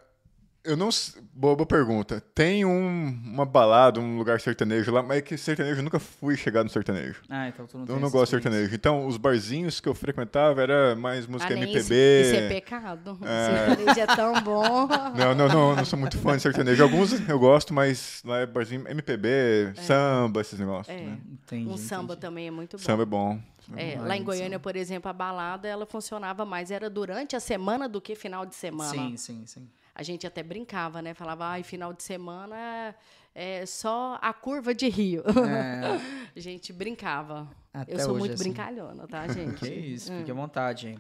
eu 0.68 0.75
não. 0.75 0.90
Boa, 1.34 1.66
pergunta. 1.66 2.22
Tem 2.36 2.66
um, 2.66 3.08
uma 3.25 3.46
balada, 3.46 4.02
um 4.02 4.18
lugar 4.18 4.42
sertanejo 4.42 4.92
lá, 4.92 5.02
mas 5.02 5.19
é 5.19 5.22
que 5.22 5.38
sertanejo 5.38 5.80
eu 5.80 5.84
nunca 5.84 5.98
fui 5.98 6.36
chegar 6.36 6.64
no 6.64 6.69
sertanejo. 6.69 7.22
Ah, 7.30 7.48
então 7.48 7.66
tu 7.66 7.78
não 7.78 7.86
Eu 7.88 8.00
não 8.00 8.10
gosto 8.10 8.25
de 8.25 8.42
sertanejo. 8.42 8.75
Então, 8.75 9.08
os 9.08 9.16
barzinhos 9.16 9.80
que 9.80 9.88
eu 9.88 9.96
frequentava 9.96 10.62
era 10.62 10.94
mais 10.96 11.25
música 11.25 11.54
ah, 11.54 11.58
MPB. 11.58 11.80
Isso, 11.80 11.94
isso 11.94 12.36
é 12.36 12.50
pecado. 12.50 13.18
É... 13.24 13.68
Sertanejo 13.68 14.00
é 14.00 14.16
tão 14.16 14.42
bom. 14.42 14.88
Não, 15.18 15.34
não, 15.34 15.48
não, 15.48 15.75
não 15.75 15.86
sou 15.86 15.98
muito 15.98 16.18
fã 16.18 16.36
de 16.36 16.42
sertanejo. 16.42 16.84
Alguns 16.84 17.28
eu 17.28 17.40
gosto, 17.40 17.74
mas 17.74 18.22
lá 18.25 18.40
é 18.40 18.46
barzinho 18.46 18.88
MPB, 18.88 19.28
é. 19.28 19.74
samba, 19.81 20.42
esses 20.42 20.60
negócios. 20.60 20.96
É. 20.96 21.02
Né? 21.02 21.18
Entendi, 21.31 21.69
um 21.69 21.78
samba 21.78 22.14
entendi. 22.14 22.22
também 22.22 22.48
é 22.48 22.52
muito 22.52 22.78
bom. 22.78 22.84
Samba 22.84 23.04
é 23.04 23.06
bom. 23.06 23.40
É, 23.75 24.00
lá 24.00 24.16
em 24.16 24.24
Goiânia, 24.24 24.60
por 24.60 24.75
exemplo, 24.75 25.10
a 25.10 25.14
balada 25.14 25.68
ela 25.68 25.86
funcionava 25.86 26.46
mais 26.46 26.72
era 26.72 26.90
durante 26.90 27.36
a 27.36 27.40
semana 27.40 27.88
do 27.88 28.00
que 28.00 28.16
final 28.16 28.46
de 28.46 28.56
semana. 28.56 28.92
Sim, 28.92 29.18
sim, 29.18 29.44
sim 29.46 29.68
a 29.98 30.04
gente 30.04 30.28
até 30.28 30.44
brincava, 30.44 31.02
né? 31.02 31.16
Falava, 31.16 31.48
ai, 31.48 31.64
final 31.64 31.92
de 31.92 32.04
semana 32.04 32.96
é 33.34 33.66
só 33.66 34.20
a 34.22 34.32
curva 34.32 34.72
de 34.72 34.88
rio. 34.88 35.24
É. 35.26 36.00
a 36.38 36.40
gente 36.40 36.72
brincava. 36.72 37.50
Até 37.74 37.96
Eu 37.96 38.00
sou 38.02 38.16
muito 38.16 38.36
assim. 38.36 38.44
brincalhona, 38.44 39.08
tá, 39.08 39.28
gente? 39.34 39.56
que 39.56 39.68
isso, 39.68 40.14
fique 40.14 40.30
à 40.30 40.36
hum. 40.36 40.38
vontade, 40.38 40.90
hein? 40.90 41.00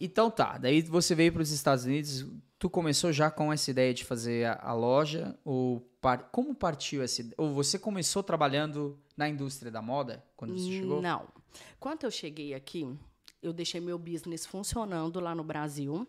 Então 0.00 0.30
tá, 0.30 0.56
daí 0.56 0.82
você 0.82 1.16
veio 1.16 1.32
para 1.32 1.42
os 1.42 1.50
Estados 1.50 1.84
Unidos, 1.84 2.24
tu 2.60 2.70
começou 2.70 3.12
já 3.12 3.28
com 3.28 3.52
essa 3.52 3.72
ideia 3.72 3.92
de 3.92 4.04
fazer 4.04 4.46
a, 4.46 4.60
a 4.62 4.72
loja 4.72 5.36
ou 5.44 5.80
par, 6.00 6.30
como 6.30 6.54
partiu 6.54 7.02
essa 7.02 7.28
ou 7.36 7.52
você 7.52 7.76
começou 7.76 8.22
trabalhando 8.22 8.96
na 9.16 9.28
indústria 9.28 9.70
da 9.70 9.82
moda 9.82 10.24
quando 10.36 10.56
você 10.56 10.70
chegou? 10.70 11.02
Não. 11.02 11.26
Quando 11.80 12.04
eu 12.04 12.10
cheguei 12.10 12.54
aqui, 12.54 12.88
eu 13.42 13.52
deixei 13.52 13.80
meu 13.80 13.98
business 13.98 14.46
funcionando 14.46 15.18
lá 15.18 15.34
no 15.34 15.42
Brasil. 15.42 16.06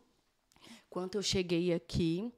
Quando 0.93 1.15
eu 1.15 1.23
cheguei 1.23 1.73
aqui, 1.73 2.31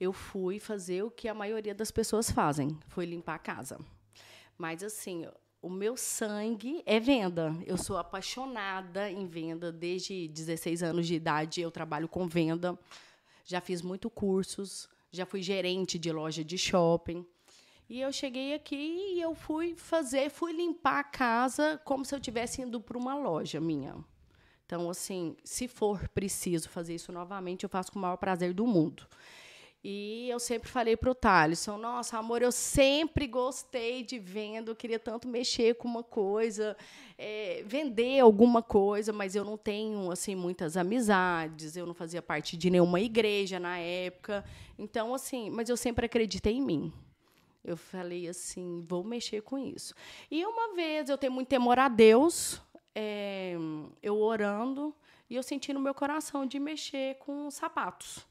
eu 0.00 0.12
fui 0.12 0.58
fazer 0.58 1.04
o 1.04 1.10
que 1.12 1.28
a 1.28 1.34
maioria 1.34 1.72
das 1.72 1.92
pessoas 1.92 2.28
fazem, 2.28 2.76
foi 2.88 3.06
limpar 3.06 3.36
a 3.36 3.38
casa. 3.38 3.78
Mas 4.58 4.82
assim, 4.82 5.24
o 5.62 5.70
meu 5.70 5.96
sangue 5.96 6.82
é 6.84 6.98
venda. 6.98 7.56
Eu 7.64 7.78
sou 7.78 7.96
apaixonada 7.96 9.08
em 9.08 9.24
venda 9.24 9.70
desde 9.70 10.26
16 10.26 10.82
anos 10.82 11.06
de 11.06 11.14
idade. 11.14 11.60
Eu 11.60 11.70
trabalho 11.70 12.08
com 12.08 12.26
venda. 12.26 12.76
Já 13.44 13.60
fiz 13.60 13.82
muito 13.82 14.10
cursos, 14.10 14.88
já 15.12 15.24
fui 15.24 15.40
gerente 15.40 15.96
de 15.96 16.10
loja 16.10 16.44
de 16.44 16.58
shopping. 16.58 17.24
E 17.88 18.00
eu 18.00 18.12
cheguei 18.12 18.52
aqui 18.52 19.14
e 19.14 19.20
eu 19.20 19.32
fui 19.32 19.76
fazer, 19.76 20.28
fui 20.28 20.52
limpar 20.52 20.98
a 20.98 21.04
casa 21.04 21.80
como 21.84 22.04
se 22.04 22.12
eu 22.12 22.18
estivesse 22.18 22.62
indo 22.62 22.80
para 22.80 22.98
uma 22.98 23.14
loja 23.14 23.60
minha. 23.60 24.04
Então, 24.72 24.88
assim, 24.88 25.36
se 25.44 25.68
for 25.68 26.08
preciso 26.14 26.66
fazer 26.70 26.94
isso 26.94 27.12
novamente, 27.12 27.62
eu 27.62 27.68
faço 27.68 27.92
com 27.92 27.98
o 27.98 28.02
maior 28.02 28.16
prazer 28.16 28.54
do 28.54 28.66
mundo. 28.66 29.06
E 29.84 30.30
eu 30.30 30.40
sempre 30.40 30.66
falei 30.66 30.96
para 30.96 31.10
o 31.10 31.14
Thaleson, 31.14 31.76
nossa, 31.76 32.16
amor, 32.16 32.40
eu 32.40 32.50
sempre 32.50 33.26
gostei 33.26 34.02
de 34.02 34.18
venda, 34.18 34.70
eu 34.70 34.74
queria 34.74 34.98
tanto 34.98 35.28
mexer 35.28 35.74
com 35.74 35.86
uma 35.86 36.02
coisa, 36.02 36.74
é, 37.18 37.62
vender 37.66 38.20
alguma 38.20 38.62
coisa, 38.62 39.12
mas 39.12 39.34
eu 39.36 39.44
não 39.44 39.58
tenho 39.58 40.10
assim 40.10 40.34
muitas 40.34 40.74
amizades, 40.74 41.76
eu 41.76 41.84
não 41.84 41.92
fazia 41.92 42.22
parte 42.22 42.56
de 42.56 42.70
nenhuma 42.70 42.98
igreja 42.98 43.60
na 43.60 43.76
época. 43.76 44.42
Então, 44.78 45.14
assim, 45.14 45.50
mas 45.50 45.68
eu 45.68 45.76
sempre 45.76 46.06
acreditei 46.06 46.54
em 46.54 46.62
mim. 46.62 46.90
Eu 47.62 47.76
falei 47.76 48.26
assim, 48.26 48.82
vou 48.88 49.04
mexer 49.04 49.42
com 49.42 49.58
isso. 49.58 49.94
E 50.30 50.46
uma 50.46 50.74
vez 50.74 51.10
eu 51.10 51.18
tenho 51.18 51.32
muito 51.32 51.48
temor 51.48 51.78
a 51.78 51.88
Deus, 51.88 52.58
é, 52.94 53.54
eu 54.02 54.18
orando 54.18 54.94
e 55.28 55.34
eu 55.34 55.42
senti 55.42 55.72
no 55.72 55.80
meu 55.80 55.94
coração 55.94 56.44
de 56.46 56.58
mexer 56.58 57.16
com 57.18 57.50
sapatos. 57.50 58.26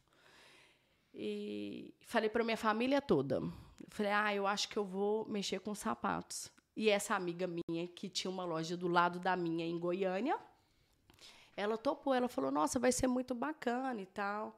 E 1.13 1.93
falei 2.01 2.29
para 2.29 2.43
minha 2.43 2.57
família 2.57 3.01
toda. 3.01 3.41
Falei, 3.89 4.11
ah, 4.11 4.33
eu 4.33 4.47
acho 4.47 4.69
que 4.69 4.77
eu 4.77 4.85
vou 4.85 5.27
mexer 5.27 5.59
com 5.59 5.75
sapatos. 5.75 6.51
E 6.75 6.89
essa 6.89 7.15
amiga 7.15 7.47
minha, 7.47 7.87
que 7.87 8.07
tinha 8.07 8.31
uma 8.31 8.45
loja 8.45 8.77
do 8.77 8.87
lado 8.87 9.19
da 9.19 9.35
minha 9.35 9.65
em 9.65 9.77
Goiânia, 9.77 10.37
ela 11.57 11.77
topou. 11.77 12.13
Ela 12.13 12.29
falou, 12.29 12.51
nossa, 12.51 12.79
vai 12.79 12.91
ser 12.91 13.07
muito 13.07 13.35
bacana 13.35 14.01
e 14.01 14.05
tal. 14.05 14.57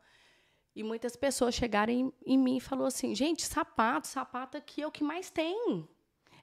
E 0.76 0.84
muitas 0.84 1.16
pessoas 1.16 1.56
chegaram 1.56 1.94
em, 1.94 2.14
em 2.26 2.38
mim 2.38 2.58
e 2.58 2.62
falaram 2.62 2.88
assim, 2.88 3.16
gente, 3.16 3.44
sapato, 3.44 4.08
sapato 4.08 4.58
aqui 4.58 4.82
é 4.82 4.88
o 4.88 4.92
que 4.92 5.04
mais 5.04 5.30
tem. 5.30 5.88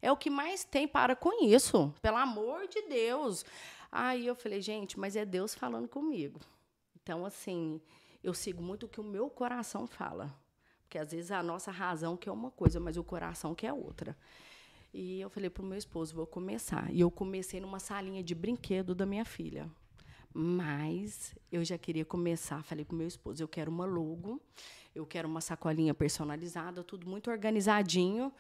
É 0.03 0.11
o 0.11 0.17
que 0.17 0.31
mais 0.31 0.65
tem, 0.65 0.89
para 0.89 1.15
com 1.15 1.45
isso. 1.45 1.93
Pelo 2.01 2.17
amor 2.17 2.67
de 2.69 2.83
Deus. 2.83 3.45
Aí 3.93 4.27
eu 4.27 4.35
falei, 4.35 4.61
gente, 4.61 4.99
mas 4.99 5.17
é 5.17 5.25
Deus 5.25 5.55
falando 5.55 5.89
comigo. 5.89 6.41
Então, 7.03 7.27
assim, 7.27 7.81
eu 8.23 8.33
sigo 8.33 8.63
muito 8.63 8.87
o 8.87 8.89
que 8.89 9.01
o 9.01 9.05
meu 9.05 9.29
coração 9.29 9.87
fala. 9.87 10.35
Porque 10.83 10.99
às 10.99 11.13
vezes 11.13 11.31
a 11.31 11.43
nossa 11.43 11.71
razão 11.71 12.17
quer 12.17 12.31
uma 12.31 12.51
coisa, 12.51 12.81
mas 12.81 12.97
o 12.97 13.05
coração 13.05 13.55
quer 13.55 13.73
outra. 13.73 14.17
E 14.93 15.21
eu 15.21 15.31
falei 15.31 15.49
para 15.49 15.63
o 15.63 15.67
meu 15.67 15.79
esposo, 15.79 16.15
vou 16.15 16.27
começar. 16.27 16.93
E 16.93 17.01
eu 17.01 17.11
comecei 17.11 17.61
numa 17.61 17.79
salinha 17.79 18.23
de 18.23 18.35
brinquedo 18.35 18.95
da 18.95 19.07
minha 19.07 19.25
filha. 19.25 19.71
Mas 20.33 21.35
eu 21.51 21.65
já 21.65 21.77
queria 21.77 22.05
começar, 22.05 22.63
falei 22.63 22.85
para 22.85 22.95
o 22.95 22.99
meu 22.99 23.07
esposo, 23.07 23.43
eu 23.43 23.49
quero 23.49 23.71
uma 23.71 23.85
logo, 23.85 24.41
eu 24.95 25.05
quero 25.05 25.29
uma 25.29 25.41
sacolinha 25.41 25.93
personalizada, 25.93 26.85
tudo 26.85 27.09
muito 27.09 27.31
organizadinho. 27.31 28.33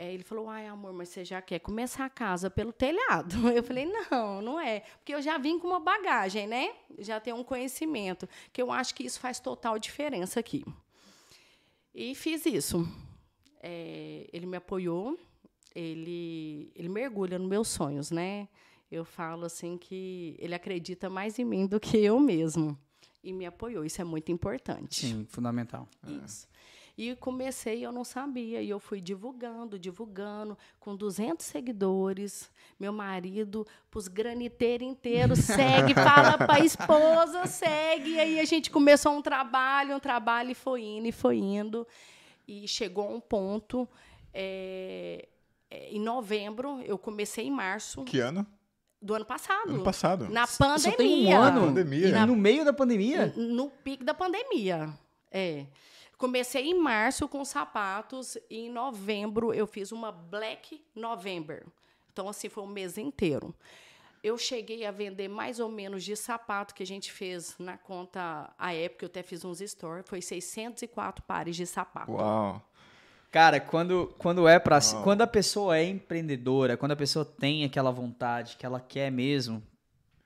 É, 0.00 0.14
ele 0.14 0.22
falou, 0.22 0.48
ai, 0.48 0.68
amor, 0.68 0.92
mas 0.92 1.08
você 1.08 1.24
já 1.24 1.42
quer 1.42 1.58
começar 1.58 2.04
a 2.04 2.08
casa 2.08 2.48
pelo 2.48 2.72
telhado? 2.72 3.34
Eu 3.50 3.64
falei, 3.64 3.84
não, 3.84 4.40
não 4.40 4.60
é. 4.60 4.84
Porque 4.98 5.12
eu 5.12 5.20
já 5.20 5.36
vim 5.38 5.58
com 5.58 5.66
uma 5.66 5.80
bagagem, 5.80 6.46
né? 6.46 6.72
Já 7.00 7.18
tenho 7.18 7.34
um 7.36 7.42
conhecimento, 7.42 8.28
que 8.52 8.62
eu 8.62 8.70
acho 8.70 8.94
que 8.94 9.02
isso 9.02 9.18
faz 9.18 9.40
total 9.40 9.76
diferença 9.76 10.38
aqui. 10.38 10.64
E 11.92 12.14
fiz 12.14 12.46
isso. 12.46 12.88
É, 13.60 14.30
ele 14.32 14.46
me 14.46 14.56
apoiou, 14.56 15.18
ele, 15.74 16.70
ele 16.76 16.88
mergulha 16.88 17.36
nos 17.36 17.48
meus 17.48 17.66
sonhos, 17.66 18.12
né? 18.12 18.46
Eu 18.88 19.04
falo 19.04 19.46
assim 19.46 19.76
que 19.76 20.36
ele 20.38 20.54
acredita 20.54 21.10
mais 21.10 21.40
em 21.40 21.44
mim 21.44 21.66
do 21.66 21.80
que 21.80 21.96
eu 21.96 22.20
mesmo. 22.20 22.78
E 23.20 23.32
me 23.32 23.46
apoiou. 23.46 23.84
Isso 23.84 24.00
é 24.00 24.04
muito 24.04 24.30
importante. 24.30 25.06
Sim, 25.06 25.26
fundamental. 25.28 25.88
Isso. 26.24 26.46
E 26.98 27.14
comecei, 27.14 27.86
eu 27.86 27.92
não 27.92 28.02
sabia, 28.02 28.60
e 28.60 28.68
eu 28.68 28.80
fui 28.80 29.00
divulgando, 29.00 29.78
divulgando, 29.78 30.58
com 30.80 30.96
200 30.96 31.46
seguidores. 31.46 32.50
Meu 32.78 32.92
marido, 32.92 33.64
pros 33.88 34.08
graniteiros 34.08 34.88
inteiros, 34.88 35.38
segue, 35.46 35.94
fala 35.94 36.36
para 36.36 36.54
a 36.54 36.64
esposa, 36.64 37.46
segue. 37.46 38.14
E 38.14 38.18
aí 38.18 38.40
a 38.40 38.44
gente 38.44 38.68
começou 38.68 39.12
um 39.12 39.22
trabalho, 39.22 39.94
um 39.94 40.00
trabalho, 40.00 40.50
e 40.50 40.54
foi 40.56 40.82
indo, 40.82 41.06
e 41.06 41.12
foi 41.12 41.36
indo. 41.36 41.86
E 42.48 42.66
chegou 42.66 43.06
a 43.06 43.10
um 43.10 43.20
ponto. 43.20 43.88
é, 44.34 45.28
é, 45.70 45.90
em 45.90 46.00
novembro, 46.00 46.80
eu 46.82 46.98
comecei 46.98 47.46
em 47.46 47.50
março 47.50 48.02
Que 48.02 48.18
ano? 48.18 48.44
do 49.00 49.14
ano 49.14 49.24
passado. 49.24 49.70
Ano 49.70 49.84
passado. 49.84 50.28
Na 50.30 50.48
Só 50.48 50.64
pandemia. 50.64 50.96
tem 50.96 51.26
um 51.28 51.40
ano. 51.40 51.60
Pandemia. 51.60 52.08
E 52.08 52.26
no 52.26 52.34
meio 52.34 52.64
da 52.64 52.72
pandemia? 52.72 53.32
No 53.36 53.70
pico 53.70 54.02
da 54.02 54.14
pandemia. 54.14 54.92
É. 55.30 55.66
Comecei 56.18 56.68
em 56.68 56.74
março 56.74 57.28
com 57.28 57.44
sapatos 57.44 58.36
e 58.50 58.66
em 58.66 58.70
novembro 58.70 59.54
eu 59.54 59.68
fiz 59.68 59.92
uma 59.92 60.10
Black 60.10 60.84
November. 60.92 61.64
Então, 62.12 62.28
assim, 62.28 62.48
foi 62.48 62.64
um 62.64 62.66
mês 62.66 62.98
inteiro. 62.98 63.54
Eu 64.20 64.36
cheguei 64.36 64.84
a 64.84 64.90
vender 64.90 65.28
mais 65.28 65.60
ou 65.60 65.70
menos 65.70 66.02
de 66.02 66.16
sapato 66.16 66.74
que 66.74 66.82
a 66.82 66.86
gente 66.86 67.12
fez 67.12 67.54
na 67.56 67.78
conta, 67.78 68.52
a 68.58 68.74
época, 68.74 69.04
eu 69.04 69.06
até 69.06 69.22
fiz 69.22 69.44
uns 69.44 69.60
stories, 69.60 70.08
foi 70.08 70.20
604 70.20 71.22
pares 71.22 71.54
de 71.54 71.64
sapato. 71.64 72.10
Uau. 72.10 72.60
Cara, 73.30 73.60
quando, 73.60 74.12
quando 74.18 74.48
é 74.48 74.58
para 74.58 74.80
quando 75.04 75.22
a 75.22 75.26
pessoa 75.26 75.78
é 75.78 75.84
empreendedora, 75.84 76.76
quando 76.76 76.92
a 76.92 76.96
pessoa 76.96 77.24
tem 77.24 77.62
aquela 77.62 77.92
vontade 77.92 78.56
que 78.56 78.66
ela 78.66 78.80
quer 78.80 79.12
mesmo, 79.12 79.62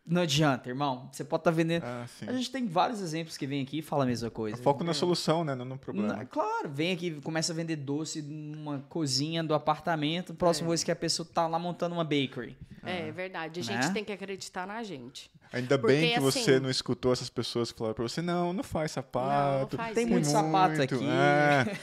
não 0.06 0.23
adianta, 0.23 0.68
irmão. 0.68 1.09
Você 1.12 1.23
pode 1.25 1.40
estar 1.42 1.50
vendendo. 1.50 1.85
Ah. 1.85 2.06
A 2.26 2.32
gente 2.32 2.50
tem 2.50 2.66
vários 2.66 3.00
exemplos 3.00 3.37
que 3.37 3.47
vem 3.47 3.62
aqui 3.62 3.78
e 3.78 3.82
fala 3.82 4.04
a 4.04 4.06
mesma 4.06 4.30
coisa. 4.30 4.56
Foco 4.62 4.82
na 4.85 4.92
solução, 4.94 5.44
né? 5.44 5.54
Não 5.54 5.64
no 5.64 5.78
problema. 5.78 6.09
Na- 6.14 6.25
claro, 6.25 6.68
vem 6.68 6.92
aqui, 6.92 7.21
começa 7.21 7.52
a 7.52 7.56
vender 7.56 7.76
doce 7.76 8.21
numa 8.23 8.80
cozinha 8.88 9.42
do 9.44 9.54
apartamento. 9.54 10.35
Próximo 10.35 10.68
vez 10.71 10.82
que 10.82 10.90
a 10.90 10.97
pessoa 10.97 11.28
tá 11.32 11.47
lá 11.47 11.59
montando 11.59 11.94
uma 11.94 12.04
bakery. 12.04 12.56
É 12.85 13.12
verdade, 13.12 13.61
a 13.61 13.62
gente 13.62 13.87
Né? 13.87 13.92
tem 13.92 14.04
que 14.04 14.12
acreditar 14.12 14.66
na 14.66 14.82
gente. 14.82 15.30
Ainda 15.52 15.78
Porque, 15.78 15.94
bem 15.94 16.14
que 16.14 16.21
você 16.21 16.38
assim- 16.52 16.61
não 16.61 16.71
escutou 16.71 17.12
essas 17.12 17.28
pessoas 17.28 17.71
que 17.71 17.78
falaram 17.78 17.94
pra 17.94 18.02
você, 18.09 18.23
não, 18.23 18.52
não 18.54 18.62
faz 18.62 18.92
sapato. 18.92 19.76
faz 19.76 19.94
Tem 19.94 20.04
isso. 20.04 20.12
muito 20.12 20.26
sapato 20.26 20.76
muito, 20.76 20.94
aqui. 20.94 21.04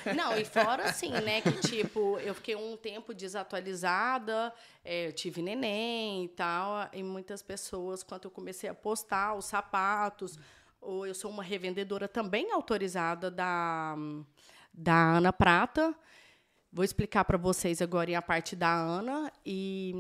é. 0.08 0.14
Não, 0.14 0.36
e 0.38 0.44
fora 0.44 0.86
assim, 0.86 1.12
né, 1.12 1.40
que 1.42 1.52
tipo, 1.68 2.18
eu 2.20 2.34
fiquei 2.34 2.56
um 2.56 2.76
tempo 2.76 3.14
desatualizada, 3.14 4.52
é, 4.84 5.08
eu 5.08 5.14
tive 5.14 5.42
neném 5.42 6.26
e 6.26 6.30
tal, 6.30 6.90
e 6.94 7.04
muitas 7.04 7.42
pessoas, 7.42 8.02
quando 8.04 8.26
eu 8.26 8.32
comecei 8.32 8.70
a 8.70 8.74
postar 8.74 9.36
os 9.36 9.46
sapatos, 9.46 10.40
ou 10.82 11.06
eu 11.06 11.14
sou 11.14 11.30
uma 11.30 11.44
revendedora 11.44 12.08
também 12.08 12.52
autorizada 12.52 13.30
da, 13.30 13.96
da 14.74 15.18
Ana 15.18 15.32
Prata, 15.34 15.94
vou 16.72 16.84
explicar 16.86 17.24
para 17.26 17.38
vocês 17.38 17.82
agora 17.82 18.10
em 18.10 18.16
a 18.16 18.22
parte 18.22 18.56
da 18.56 18.74
Ana, 18.74 19.32
e, 19.46 19.94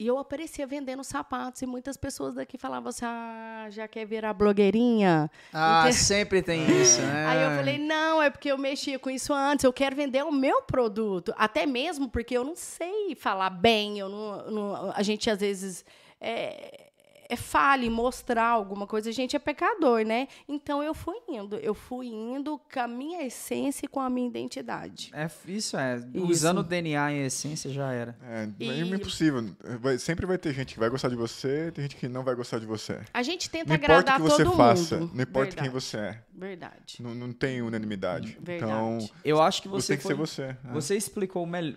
e 0.00 0.06
eu 0.06 0.16
aparecia 0.16 0.66
vendendo 0.66 1.04
sapatos, 1.04 1.60
e 1.60 1.66
muitas 1.66 1.96
pessoas 1.96 2.34
daqui 2.34 2.56
falavam 2.56 2.88
assim, 2.88 3.04
ah, 3.04 3.66
já 3.68 3.86
quer 3.86 4.06
virar 4.06 4.32
blogueirinha? 4.32 5.30
Ah, 5.52 5.84
Ente- 5.88 5.92
sempre 6.00 6.40
tem 6.42 6.64
isso, 6.80 7.02
né? 7.02 7.26
Aí 7.26 7.42
eu 7.42 7.50
falei, 7.58 7.76
não, 7.78 8.22
é 8.22 8.30
porque 8.30 8.50
eu 8.50 8.56
mexia 8.56 8.98
com 8.98 9.10
isso 9.10 9.34
antes, 9.34 9.62
eu 9.62 9.72
quero 9.74 9.94
vender 9.94 10.24
o 10.24 10.32
meu 10.32 10.62
produto. 10.62 11.34
Até 11.36 11.66
mesmo 11.66 12.08
porque 12.08 12.34
eu 12.36 12.42
não 12.44 12.56
sei 12.56 13.14
falar 13.14 13.50
bem, 13.50 13.98
eu 13.98 14.08
não, 14.08 14.50
não- 14.50 14.92
a 14.96 15.02
gente 15.02 15.28
às 15.28 15.38
vezes 15.40 15.84
é, 16.18 16.89
é 17.30 17.36
falha 17.36 17.86
em 17.86 17.90
mostrar 17.90 18.48
alguma 18.48 18.86
coisa, 18.86 19.08
a 19.08 19.12
gente 19.12 19.34
é 19.34 19.38
pecador, 19.38 20.04
né? 20.04 20.28
Então 20.48 20.82
eu 20.82 20.92
fui 20.92 21.16
indo, 21.28 21.56
eu 21.56 21.72
fui 21.74 22.08
indo 22.08 22.58
com 22.72 22.80
a 22.80 22.88
minha 22.88 23.22
essência 23.24 23.86
e 23.86 23.88
com 23.88 24.00
a 24.00 24.10
minha 24.10 24.28
identidade. 24.28 25.10
É, 25.14 25.30
isso 25.46 25.76
é. 25.76 25.96
Isso. 26.12 26.26
Usando 26.26 26.58
o 26.58 26.62
DNA 26.62 27.12
e 27.12 27.22
a 27.22 27.26
essência 27.26 27.70
já 27.70 27.92
era. 27.92 28.16
É, 28.22 28.48
E- 28.58 28.70
é 28.70 28.78
impossível. 28.80 29.44
Vai- 29.80 29.98
sempre 29.98 30.26
vai 30.26 30.36
ter 30.38 30.52
gente 30.52 30.74
que 30.74 30.80
vai 30.80 30.88
gostar 30.90 31.08
de 31.08 31.16
você, 31.16 31.70
tem 31.72 31.82
gente 31.82 31.96
que 31.96 32.08
não 32.08 32.22
vai 32.24 32.34
gostar 32.34 32.58
de 32.58 32.66
você. 32.66 33.00
A 33.14 33.22
gente 33.22 33.48
tenta 33.48 33.68
Não 33.68 33.76
importa 33.76 33.92
o 33.92 33.98
agradar 33.98 34.16
que 34.16 34.22
você 34.22 34.44
todo 34.44 34.56
faça, 34.56 34.98
mundo. 34.98 35.10
não 35.14 35.22
importa 35.22 35.50
Verdade, 35.50 35.60
quem 35.62 35.70
você 35.70 35.96
é. 35.96 36.22
Verdade. 36.34 36.96
Não, 37.00 37.14
não 37.14 37.32
tem 37.32 37.62
unanimidade. 37.62 38.38
Verdade. 38.40 38.72
Então, 38.72 38.98
Eu 39.24 39.40
acho 39.40 39.62
que 39.62 39.68
você 39.68 39.80
você 39.80 39.92
tem 39.92 39.96
que 39.98 40.02
foi, 40.02 40.12
ser 40.12 40.16
você. 40.18 40.42
é. 40.42 40.56
Você 40.72 40.96
explicou 40.96 41.46
melhor. 41.46 41.76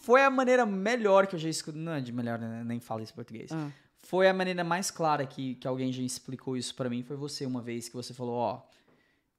Foi 0.00 0.22
a 0.24 0.30
maneira 0.30 0.64
melhor 0.66 1.26
que 1.26 1.34
eu 1.34 1.38
já 1.38 1.48
escutei. 1.48 1.80
Não 1.80 1.92
é 1.92 2.00
de 2.00 2.12
melhor, 2.12 2.38
né? 2.38 2.62
nem 2.64 2.80
falo 2.80 3.02
isso 3.02 3.12
em 3.12 3.16
português. 3.16 3.50
Ah. 3.52 3.70
Foi 4.00 4.28
a 4.28 4.32
maneira 4.32 4.62
mais 4.64 4.90
clara 4.90 5.26
que, 5.26 5.56
que 5.56 5.66
alguém 5.66 5.92
já 5.92 6.02
explicou 6.02 6.56
isso 6.56 6.74
pra 6.74 6.88
mim. 6.88 7.02
Foi 7.02 7.16
você 7.16 7.44
uma 7.44 7.60
vez 7.60 7.88
que 7.88 7.94
você 7.96 8.14
falou: 8.14 8.34
ó, 8.36 8.62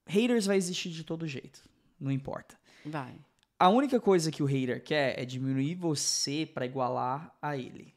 haters 0.05 0.45
vai 0.45 0.57
existir 0.57 0.89
de 0.89 1.03
todo 1.03 1.25
jeito. 1.27 1.61
Não 1.99 2.11
importa. 2.11 2.55
Vai. 2.85 3.13
A 3.57 3.67
única 3.69 3.99
coisa 3.99 4.31
que 4.31 4.41
o 4.41 4.45
hater 4.45 4.81
quer 4.83 5.19
é 5.19 5.25
diminuir 5.25 5.75
você 5.75 6.45
pra 6.45 6.65
igualar 6.65 7.35
a 7.41 7.57
ele. 7.57 7.93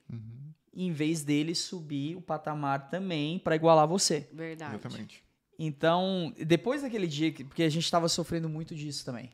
Em 0.75 0.91
vez 0.91 1.23
dele 1.23 1.55
subir 1.55 2.17
o 2.17 2.21
patamar 2.23 2.89
também 2.89 3.39
pra 3.39 3.55
igualar 3.55 3.87
você. 3.87 4.29
Verdade. 4.33 4.75
Exatamente. 4.75 5.23
Então, 5.59 6.35
depois 6.45 6.83
daquele 6.83 7.07
dia, 7.07 7.31
que- 7.31 7.45
porque 7.45 7.63
a 7.63 7.69
gente 7.69 7.89
tava 7.89 8.09
sofrendo 8.09 8.49
muito 8.49 8.75
disso 8.75 9.05
também. 9.05 9.31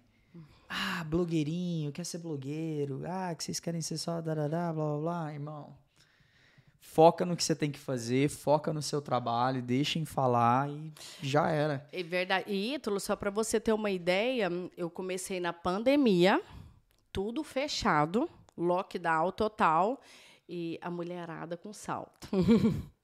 Ah, 0.68 1.02
blogueirinho, 1.04 1.90
quer 1.92 2.04
ser 2.04 2.18
blogueiro. 2.18 3.02
Ah, 3.06 3.34
que 3.34 3.42
vocês 3.42 3.58
querem 3.58 3.80
ser 3.80 3.96
só 3.98 4.20
darará, 4.20 4.72
blá 4.72 4.84
blá 4.84 4.98
blá, 4.98 5.32
irmão. 5.32 5.76
Foca 6.80 7.24
no 7.24 7.36
que 7.36 7.44
você 7.44 7.54
tem 7.54 7.70
que 7.70 7.78
fazer, 7.78 8.28
foca 8.28 8.72
no 8.72 8.82
seu 8.82 9.00
trabalho, 9.00 9.62
deixem 9.62 10.04
falar 10.04 10.70
e 10.70 10.92
já 11.22 11.48
era. 11.48 11.86
É 11.92 12.02
verdade. 12.02 12.50
E 12.50 12.74
Ítalo, 12.74 13.00
só 13.00 13.16
para 13.16 13.30
você 13.30 13.60
ter 13.60 13.72
uma 13.72 13.90
ideia, 13.90 14.48
eu 14.76 14.88
comecei 14.88 15.40
na 15.40 15.52
pandemia, 15.52 16.40
tudo 17.12 17.42
fechado, 17.42 18.28
lockdown 18.56 19.32
total, 19.32 20.00
e 20.48 20.78
a 20.80 20.90
mulherada 20.90 21.56
com 21.56 21.72
salto. 21.72 22.28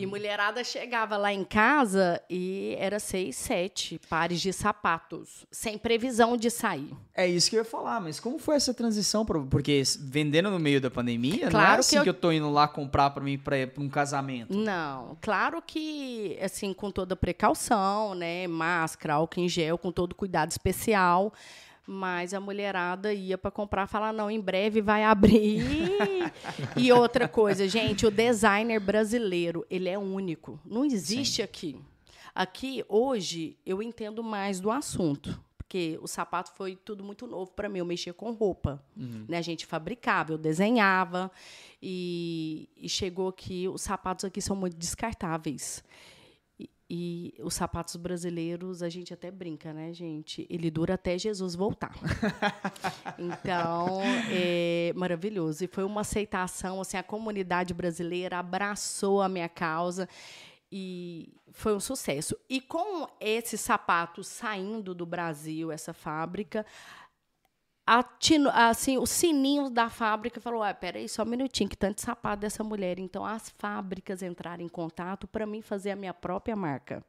E 0.00 0.06
mulherada 0.06 0.64
chegava 0.64 1.16
lá 1.16 1.32
em 1.32 1.44
casa 1.44 2.20
e 2.30 2.74
era 2.78 2.98
seis, 2.98 3.36
sete 3.36 4.00
pares 4.08 4.40
de 4.40 4.52
sapatos, 4.52 5.46
sem 5.50 5.76
previsão 5.76 6.36
de 6.36 6.50
sair. 6.50 6.90
É 7.14 7.26
isso 7.26 7.50
que 7.50 7.56
eu 7.56 7.60
ia 7.60 7.64
falar, 7.64 8.00
mas 8.00 8.18
como 8.18 8.38
foi 8.38 8.56
essa 8.56 8.72
transição? 8.72 9.24
Porque 9.26 9.82
vendendo 10.00 10.50
no 10.50 10.58
meio 10.58 10.80
da 10.80 10.90
pandemia, 10.90 11.40
não 11.42 11.48
é 11.48 11.50
Claro 11.50 11.74
que 11.74 11.80
assim 11.80 11.96
eu- 11.96 12.02
que 12.02 12.08
eu... 12.08 12.14
tô 12.14 12.32
indo 12.32 12.50
lá 12.50 12.66
comprar 12.66 13.10
pra 13.10 13.22
mim 13.22 13.36
pra 13.38 13.56
um 13.78 13.88
casamento. 13.88 14.56
Não, 14.56 15.16
claro 15.20 15.60
que, 15.60 16.38
assim, 16.40 16.72
com 16.72 16.90
toda 16.90 17.14
precaução, 17.14 18.14
né? 18.14 18.46
Máscara, 18.46 19.14
álcool 19.14 19.40
em 19.40 19.48
gel, 19.48 19.76
com 19.76 19.92
todo 19.92 20.14
cuidado 20.14 20.50
especial. 20.50 21.32
Mas 21.92 22.32
a 22.32 22.38
mulherada 22.38 23.12
ia 23.12 23.36
para 23.36 23.50
comprar 23.50 23.82
e 23.82 23.90
falar, 23.90 24.12
não, 24.12 24.30
em 24.30 24.40
breve 24.40 24.80
vai 24.80 25.02
abrir. 25.02 25.60
e 26.76 26.92
outra 26.92 27.26
coisa, 27.26 27.66
gente, 27.66 28.06
o 28.06 28.12
designer 28.12 28.78
brasileiro, 28.78 29.66
ele 29.68 29.88
é 29.88 29.98
único. 29.98 30.60
Não 30.64 30.84
existe 30.84 31.42
aqui. 31.42 31.76
Aqui, 32.32 32.84
hoje, 32.88 33.58
eu 33.66 33.82
entendo 33.82 34.22
mais 34.22 34.60
do 34.60 34.70
assunto. 34.70 35.36
Porque 35.58 35.98
o 36.00 36.06
sapato 36.06 36.52
foi 36.52 36.76
tudo 36.76 37.02
muito 37.02 37.26
novo 37.26 37.50
para 37.50 37.68
mim. 37.68 37.80
Eu 37.80 37.84
mexia 37.84 38.14
com 38.14 38.30
roupa. 38.30 38.80
Né? 39.28 39.38
A 39.38 39.42
gente 39.42 39.66
fabricava, 39.66 40.32
eu 40.32 40.38
desenhava. 40.38 41.28
E, 41.82 42.68
e 42.76 42.88
chegou 42.88 43.26
aqui, 43.28 43.66
os 43.66 43.82
sapatos 43.82 44.24
aqui 44.24 44.40
são 44.40 44.54
muito 44.54 44.76
descartáveis. 44.76 45.82
E, 46.92 47.32
os 47.38 47.54
sapatos 47.54 47.94
brasileiros, 47.94 48.82
a 48.82 48.88
gente 48.88 49.14
até 49.14 49.30
brinca, 49.30 49.72
né, 49.72 49.92
gente? 49.92 50.44
Ele 50.50 50.68
dura 50.72 50.94
até 50.94 51.16
Jesus 51.16 51.54
voltar. 51.54 51.94
então, 53.16 54.00
é 54.28 54.92
maravilhoso. 54.96 55.62
E 55.62 55.68
foi 55.68 55.84
uma 55.84 56.00
aceitação, 56.00 56.80
assim, 56.80 56.96
a 56.96 57.02
comunidade 57.04 57.72
brasileira 57.72 58.40
abraçou 58.40 59.22
a 59.22 59.28
minha 59.28 59.48
causa 59.48 60.08
e 60.72 61.32
foi 61.52 61.74
um 61.74 61.80
sucesso. 61.80 62.36
E 62.48 62.60
com 62.60 63.08
esses 63.20 63.60
sapatos 63.60 64.26
saindo 64.26 64.92
do 64.92 65.06
Brasil, 65.06 65.70
essa 65.70 65.92
fábrica, 65.92 66.66
a 67.92 68.04
tino- 68.04 68.50
assim, 68.52 68.98
o 68.98 69.04
sininho 69.04 69.68
da 69.68 69.90
fábrica 69.90 70.40
falou: 70.40 70.62
ah, 70.62 70.72
peraí, 70.72 71.08
só 71.08 71.24
um 71.24 71.26
minutinho, 71.26 71.68
que 71.68 71.76
tanto 71.76 72.00
sapato 72.00 72.42
dessa 72.42 72.62
mulher. 72.62 73.00
Então, 73.00 73.26
as 73.26 73.50
fábricas 73.50 74.22
entraram 74.22 74.62
em 74.62 74.68
contato 74.68 75.26
para 75.26 75.44
mim 75.44 75.60
fazer 75.60 75.90
a 75.90 75.96
minha 75.96 76.14
própria 76.14 76.54
marca. 76.54 77.04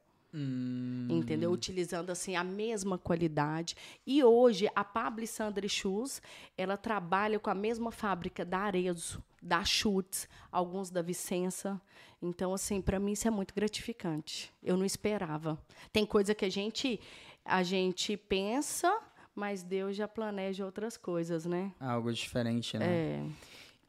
Entendeu? 1.08 1.52
Utilizando 1.52 2.10
assim 2.10 2.36
a 2.36 2.44
mesma 2.44 2.98
qualidade. 2.98 3.76
E 4.08 4.24
hoje 4.24 4.68
a 4.74 4.84
Pablo 4.84 5.28
Sandra 5.28 5.68
Shoes, 5.68 6.20
ela 6.58 6.78
trabalha 6.78 7.38
com 7.38 7.52
a 7.52 7.56
mesma 7.56 7.92
fábrica 7.92 8.44
da 8.44 8.60
Arezzo, 8.60 9.22
da 9.40 9.64
Schutz, 9.64 10.28
alguns 10.52 10.90
da 10.90 11.04
Vicença. 11.04 11.80
Então 12.20 12.54
assim, 12.54 12.82
para 12.82 13.00
mim 13.00 13.12
isso 13.12 13.28
é 13.28 13.32
muito 13.32 13.54
gratificante. 13.54 14.52
Eu 14.64 14.78
não 14.78 14.86
esperava. 14.86 15.62
Tem 15.92 16.08
coisa 16.08 16.34
que 16.34 16.46
a 16.46 16.50
gente 16.50 17.00
a 17.44 17.64
gente 17.64 18.16
pensa, 18.16 19.00
mas 19.36 19.64
Deus 19.64 19.96
já 19.96 20.08
planeja 20.08 20.66
outras 20.66 20.98
coisas, 20.98 21.46
né? 21.46 21.72
Algo 21.80 22.12
diferente, 22.12 22.78
né? 22.78 22.86
É. 22.86 23.26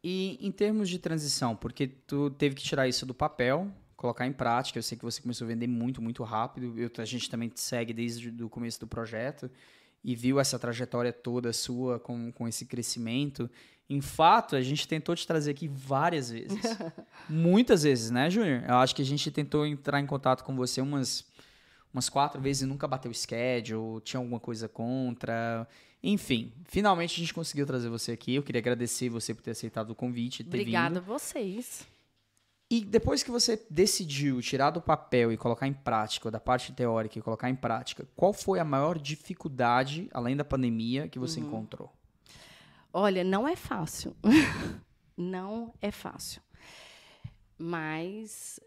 E 0.02 0.38
em 0.40 0.50
termos 0.50 0.88
de 0.88 0.98
transição, 0.98 1.54
porque 1.54 1.86
tu 1.86 2.30
teve 2.30 2.54
que 2.54 2.62
tirar 2.62 2.88
isso 2.88 3.06
do 3.06 3.14
papel, 3.14 3.70
colocar 4.02 4.26
em 4.26 4.32
prática. 4.32 4.78
Eu 4.78 4.82
sei 4.82 4.98
que 4.98 5.04
você 5.04 5.22
começou 5.22 5.44
a 5.44 5.48
vender 5.48 5.68
muito, 5.68 6.02
muito 6.02 6.24
rápido. 6.24 6.76
Eu, 6.76 6.90
a 6.98 7.04
gente 7.04 7.30
também 7.30 7.48
te 7.48 7.60
segue 7.60 7.92
desde 7.92 8.42
o 8.42 8.48
começo 8.48 8.80
do 8.80 8.86
projeto 8.86 9.48
e 10.02 10.16
viu 10.16 10.40
essa 10.40 10.58
trajetória 10.58 11.12
toda 11.12 11.52
sua 11.52 12.00
com, 12.00 12.32
com 12.32 12.48
esse 12.48 12.66
crescimento. 12.66 13.48
Em 13.88 14.00
fato, 14.00 14.56
a 14.56 14.60
gente 14.60 14.88
tentou 14.88 15.14
te 15.14 15.24
trazer 15.24 15.52
aqui 15.52 15.68
várias 15.68 16.30
vezes. 16.30 16.60
Muitas 17.30 17.84
vezes, 17.84 18.10
né, 18.10 18.28
Júnior? 18.28 18.64
Eu 18.66 18.76
acho 18.76 18.94
que 18.94 19.02
a 19.02 19.04
gente 19.04 19.30
tentou 19.30 19.64
entrar 19.64 20.00
em 20.00 20.06
contato 20.06 20.42
com 20.42 20.56
você 20.56 20.80
umas, 20.80 21.24
umas 21.92 22.08
quatro 22.08 22.40
vezes 22.40 22.62
e 22.62 22.66
nunca 22.66 22.88
bateu 22.88 23.10
o 23.10 23.14
schedule, 23.14 24.00
tinha 24.02 24.18
alguma 24.18 24.40
coisa 24.40 24.68
contra. 24.68 25.66
Enfim, 26.02 26.52
finalmente 26.64 27.14
a 27.14 27.18
gente 27.18 27.34
conseguiu 27.34 27.66
trazer 27.66 27.88
você 27.88 28.12
aqui. 28.12 28.34
Eu 28.34 28.42
queria 28.42 28.60
agradecer 28.60 29.08
você 29.08 29.34
por 29.34 29.42
ter 29.42 29.52
aceitado 29.52 29.90
o 29.90 29.94
convite. 29.94 30.42
Ter 30.42 30.48
Obrigada 30.48 31.00
vindo. 31.00 31.10
a 31.10 31.18
vocês. 31.18 31.86
E 32.68 32.82
depois 32.82 33.22
que 33.22 33.30
você 33.30 33.62
decidiu 33.68 34.40
tirar 34.40 34.70
do 34.70 34.80
papel 34.80 35.30
e 35.30 35.36
colocar 35.36 35.68
em 35.68 35.74
prática, 35.74 36.30
da 36.30 36.40
parte 36.40 36.72
teórica 36.72 37.18
e 37.18 37.22
colocar 37.22 37.50
em 37.50 37.54
prática, 37.54 38.08
qual 38.16 38.32
foi 38.32 38.58
a 38.58 38.64
maior 38.64 38.98
dificuldade, 38.98 40.08
além 40.10 40.34
da 40.34 40.42
pandemia, 40.42 41.06
que 41.06 41.18
você 41.18 41.38
encontrou? 41.38 41.92
Olha, 42.90 43.22
não 43.22 43.46
é 43.46 43.54
fácil. 43.54 44.16
não 45.14 45.74
é 45.82 45.90
fácil. 45.90 46.40
Mas 47.58 48.58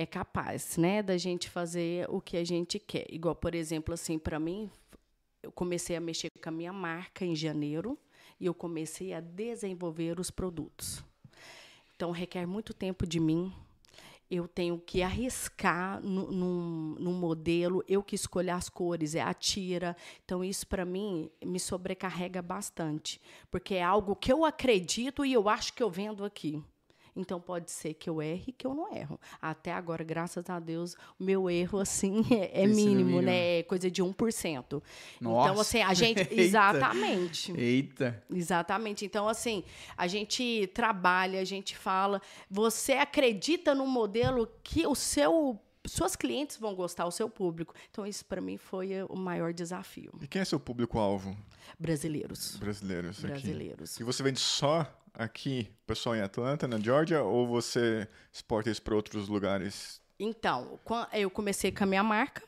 é 0.00 0.06
capaz, 0.06 0.78
né, 0.78 1.02
da 1.02 1.18
gente 1.18 1.50
fazer 1.50 2.08
o 2.08 2.22
que 2.22 2.38
a 2.38 2.44
gente 2.44 2.78
quer. 2.78 3.04
Igual, 3.10 3.34
por 3.34 3.54
exemplo, 3.54 3.92
assim, 3.92 4.18
para 4.18 4.40
mim, 4.40 4.70
eu 5.42 5.52
comecei 5.52 5.94
a 5.94 6.00
mexer 6.00 6.30
com 6.42 6.48
a 6.48 6.52
minha 6.52 6.72
marca 6.72 7.22
em 7.22 7.36
janeiro 7.36 7.98
e 8.40 8.46
eu 8.46 8.54
comecei 8.54 9.12
a 9.12 9.20
desenvolver 9.20 10.18
os 10.18 10.30
produtos. 10.30 11.04
Então, 11.94 12.12
requer 12.12 12.46
muito 12.46 12.72
tempo 12.72 13.06
de 13.06 13.20
mim. 13.20 13.52
Eu 14.30 14.48
tenho 14.48 14.78
que 14.78 15.02
arriscar 15.02 16.00
num, 16.00 16.94
num 16.98 17.12
modelo, 17.12 17.84
eu 17.86 18.02
que 18.02 18.14
escolho 18.14 18.54
as 18.54 18.70
cores, 18.70 19.14
é 19.14 19.20
a 19.20 19.34
tira. 19.34 19.94
Então, 20.24 20.42
isso 20.42 20.66
para 20.66 20.84
mim 20.84 21.30
me 21.44 21.60
sobrecarrega 21.60 22.40
bastante, 22.40 23.20
porque 23.50 23.74
é 23.74 23.82
algo 23.82 24.16
que 24.16 24.32
eu 24.32 24.46
acredito 24.46 25.26
e 25.26 25.32
eu 25.34 25.46
acho 25.46 25.74
que 25.74 25.82
eu 25.82 25.90
vendo 25.90 26.24
aqui. 26.24 26.62
Então, 27.16 27.40
pode 27.40 27.70
ser 27.70 27.94
que 27.94 28.08
eu 28.08 28.20
erre 28.22 28.52
que 28.52 28.66
eu 28.66 28.74
não 28.74 28.94
erro. 28.94 29.18
Até 29.40 29.72
agora, 29.72 30.02
graças 30.04 30.48
a 30.48 30.58
Deus, 30.58 30.94
o 31.18 31.24
meu 31.24 31.48
erro, 31.50 31.78
assim, 31.78 32.24
é, 32.34 32.62
é 32.62 32.66
sido 32.66 32.74
mínimo, 32.76 32.94
mínimo. 33.04 33.22
né? 33.22 33.58
É 33.58 33.62
coisa 33.62 33.90
de 33.90 34.02
1%. 34.02 34.58
Então, 34.58 34.82
Nossa. 35.20 35.60
assim, 35.60 35.82
a 35.82 35.92
gente. 35.94 36.20
Eita. 36.20 36.34
Exatamente. 36.34 37.52
Eita! 37.58 38.22
Exatamente. 38.32 39.04
Então, 39.04 39.28
assim, 39.28 39.64
a 39.96 40.06
gente 40.06 40.66
trabalha, 40.74 41.40
a 41.40 41.44
gente 41.44 41.76
fala. 41.76 42.20
Você 42.50 42.92
acredita 42.94 43.74
no 43.74 43.86
modelo 43.86 44.48
que 44.62 44.86
o 44.86 44.94
seu. 44.94 45.58
Suas 45.86 46.14
clientes 46.14 46.58
vão 46.58 46.74
gostar, 46.74 47.06
o 47.06 47.10
seu 47.10 47.28
público. 47.28 47.74
Então, 47.90 48.06
isso 48.06 48.22
para 48.26 48.38
mim 48.40 48.58
foi 48.58 48.90
o 49.08 49.16
maior 49.16 49.52
desafio. 49.54 50.12
E 50.20 50.26
quem 50.26 50.42
é 50.42 50.44
seu 50.44 50.60
público-alvo? 50.60 51.34
Brasileiros. 51.78 52.56
Brasileiros 52.56 53.24
aqui. 53.24 53.28
Brasileiros. 53.32 53.98
E 53.98 54.04
você 54.04 54.22
vende 54.22 54.38
só 54.40 54.86
aqui, 55.14 55.70
pessoal 55.86 56.16
em 56.16 56.20
Atlanta, 56.20 56.66
na 56.66 56.78
Georgia, 56.78 57.22
ou 57.22 57.46
você 57.46 58.08
exporta 58.32 58.70
isso 58.70 58.82
para 58.82 58.94
outros 58.94 59.28
lugares? 59.28 60.00
Então, 60.18 60.78
eu 61.12 61.30
comecei 61.30 61.72
com 61.72 61.84
a 61.84 61.86
minha 61.86 62.02
marca 62.02 62.42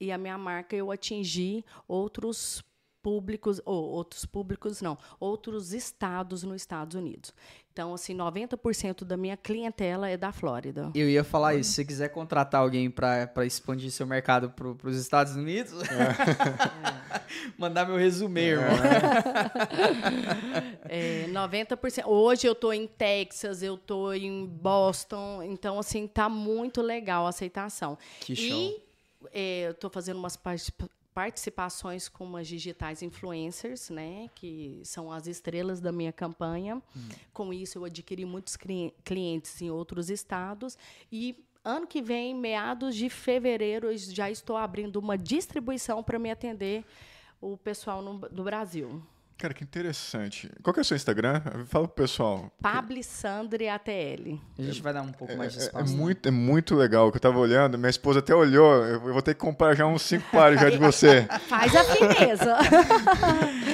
e 0.00 0.12
a 0.12 0.18
minha 0.18 0.36
marca 0.36 0.76
eu 0.76 0.90
atingi 0.90 1.64
outros 1.88 2.62
públicos, 3.04 3.60
ou 3.66 3.84
outros 3.84 4.24
públicos 4.24 4.80
não, 4.80 4.96
outros 5.20 5.74
estados 5.74 6.42
nos 6.42 6.62
Estados 6.62 6.96
Unidos. 6.96 7.34
Então, 7.70 7.92
assim, 7.92 8.16
90% 8.16 9.04
da 9.04 9.16
minha 9.16 9.36
clientela 9.36 10.08
é 10.08 10.16
da 10.16 10.32
Flórida. 10.32 10.90
Eu 10.94 11.10
ia 11.10 11.22
falar 11.24 11.56
isso. 11.56 11.70
Se 11.70 11.74
você 11.76 11.84
quiser 11.84 12.08
contratar 12.08 12.62
alguém 12.62 12.88
para 12.88 13.44
expandir 13.44 13.90
seu 13.90 14.06
mercado 14.06 14.48
para 14.50 14.88
os 14.88 14.96
Estados 14.96 15.34
Unidos, 15.36 15.72
mandar 17.58 17.84
meu 17.84 17.96
resumê, 17.96 18.52
irmão. 18.52 18.68
É, 20.88 21.26
90%. 21.28 22.06
Hoje 22.06 22.46
eu 22.46 22.52
estou 22.52 22.72
em 22.72 22.86
Texas, 22.86 23.62
eu 23.62 23.74
estou 23.74 24.14
em 24.14 24.46
Boston, 24.46 25.42
então 25.42 25.78
assim 25.78 26.06
tá 26.06 26.28
muito 26.28 26.80
legal 26.80 27.26
a 27.26 27.30
aceitação. 27.30 27.98
Que 28.20 28.36
show. 28.36 28.56
E 28.56 28.82
é, 29.32 29.66
eu 29.66 29.70
estou 29.72 29.90
fazendo 29.90 30.18
umas 30.18 30.36
parti- 30.36 30.72
participações 31.14 32.08
com 32.08 32.24
umas 32.24 32.48
digitais 32.48 33.00
influencers, 33.00 33.88
né, 33.88 34.28
que 34.34 34.80
são 34.84 35.12
as 35.12 35.26
estrelas 35.28 35.80
da 35.80 35.92
minha 35.92 36.12
campanha. 36.12 36.82
Com 37.32 37.52
isso 37.52 37.78
eu 37.78 37.84
adquiri 37.84 38.24
muitos 38.24 38.56
cli- 38.56 38.92
clientes 39.04 39.62
em 39.62 39.70
outros 39.70 40.10
estados 40.10 40.76
e 41.10 41.36
ano 41.64 41.86
que 41.86 42.02
vem, 42.02 42.34
meados 42.34 42.94
de 42.94 43.08
fevereiro, 43.08 43.90
eu 43.90 43.96
já 43.96 44.28
estou 44.30 44.56
abrindo 44.56 44.96
uma 44.96 45.16
distribuição 45.16 46.02
para 46.02 46.18
me 46.18 46.30
atender 46.30 46.84
o 47.40 47.56
pessoal 47.56 48.02
no- 48.02 48.18
do 48.28 48.42
Brasil. 48.42 49.00
Cara, 49.36 49.52
que 49.52 49.64
interessante. 49.64 50.48
Qual 50.62 50.72
que 50.72 50.78
é 50.80 50.82
o 50.82 50.84
seu 50.84 50.96
Instagram? 50.96 51.40
Fala 51.66 51.88
pro 51.88 52.04
pessoal. 52.04 52.50
Pabli 52.62 53.02
Sandri 53.02 53.68
ATL. 53.68 54.38
A 54.58 54.62
gente 54.62 54.80
vai 54.80 54.92
dar 54.92 55.02
um 55.02 55.10
pouco 55.12 55.36
mais 55.36 55.52
de 55.52 55.58
É, 55.58 55.62
é 55.62 55.64
espaço. 55.66 55.92
né? 55.92 55.98
muito, 56.00 56.28
é 56.28 56.30
muito 56.30 56.74
legal 56.76 57.10
que 57.10 57.16
eu 57.16 57.20
tava 57.20 57.38
olhando. 57.38 57.76
Minha 57.76 57.90
esposa 57.90 58.20
até 58.20 58.34
olhou. 58.34 58.72
Eu 58.84 59.00
vou 59.00 59.20
ter 59.20 59.34
que 59.34 59.40
comprar 59.40 59.74
já 59.74 59.86
uns 59.86 60.02
cinco 60.02 60.24
pares 60.30 60.60
já 60.60 60.70
de 60.70 60.78
você. 60.78 61.26
Faz 61.48 61.74
a 61.74 61.84
fineza. 61.84 62.56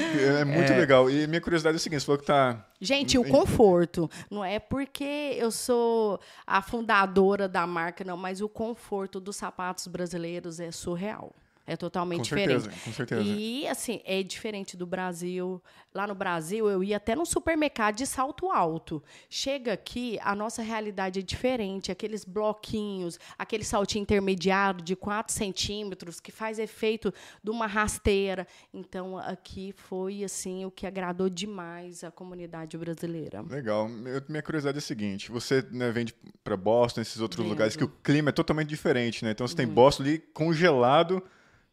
É 0.40 0.44
muito 0.44 0.72
legal. 0.72 1.08
E 1.08 1.26
minha 1.26 1.40
curiosidade 1.40 1.76
é 1.76 1.78
o 1.78 1.80
seguinte: 1.80 2.00
você 2.00 2.06
falou 2.06 2.18
que 2.18 2.26
tá. 2.26 2.66
Gente, 2.80 3.16
o 3.16 3.24
conforto. 3.24 4.10
Não 4.30 4.44
é 4.44 4.58
porque 4.58 5.36
eu 5.38 5.50
sou 5.50 6.18
a 6.46 6.60
fundadora 6.60 7.48
da 7.48 7.66
marca, 7.66 8.02
não, 8.04 8.16
mas 8.16 8.40
o 8.40 8.48
conforto 8.48 9.20
dos 9.20 9.36
sapatos 9.36 9.86
brasileiros 9.86 10.58
é 10.58 10.70
surreal. 10.72 11.32
É 11.66 11.76
totalmente 11.76 12.18
Com 12.30 12.36
diferente. 12.36 12.62
certeza, 12.62 12.84
com 12.84 12.92
certeza. 12.92 13.22
E, 13.22 13.66
assim, 13.68 14.00
é 14.04 14.22
diferente 14.22 14.76
do 14.76 14.86
Brasil. 14.86 15.62
Lá 15.94 16.06
no 16.06 16.14
Brasil, 16.14 16.68
eu 16.68 16.82
ia 16.82 16.96
até 16.96 17.14
no 17.14 17.24
supermercado 17.24 17.96
de 17.96 18.06
salto 18.06 18.50
alto. 18.50 19.02
Chega 19.28 19.72
aqui, 19.72 20.18
a 20.22 20.34
nossa 20.34 20.62
realidade 20.62 21.20
é 21.20 21.22
diferente. 21.22 21.92
Aqueles 21.92 22.24
bloquinhos, 22.24 23.18
aquele 23.38 23.64
saltinho 23.64 24.02
intermediário 24.02 24.82
de 24.82 24.96
4 24.96 25.32
centímetros, 25.32 26.18
que 26.20 26.32
faz 26.32 26.58
efeito 26.58 27.12
de 27.42 27.50
uma 27.50 27.66
rasteira. 27.66 28.46
Então, 28.72 29.18
aqui 29.18 29.72
foi, 29.76 30.24
assim, 30.24 30.64
o 30.64 30.70
que 30.70 30.86
agradou 30.86 31.28
demais 31.28 32.02
a 32.02 32.10
comunidade 32.10 32.76
brasileira. 32.76 33.42
Legal. 33.42 33.88
Minha 34.28 34.42
curiosidade 34.42 34.78
é 34.78 34.80
a 34.80 34.82
seguinte: 34.82 35.30
você 35.30 35.64
né, 35.70 35.90
vende 35.90 36.14
para 36.42 36.56
Boston, 36.56 37.00
esses 37.00 37.20
outros 37.20 37.42
Vendo. 37.42 37.50
lugares 37.50 37.76
que 37.76 37.84
o 37.84 37.88
clima 37.88 38.30
é 38.30 38.32
totalmente 38.32 38.68
diferente, 38.68 39.24
né? 39.24 39.30
Então 39.30 39.46
você 39.46 39.54
tem. 39.54 39.66
Boston 39.66 40.02
ali 40.02 40.18
congelado, 40.18 41.22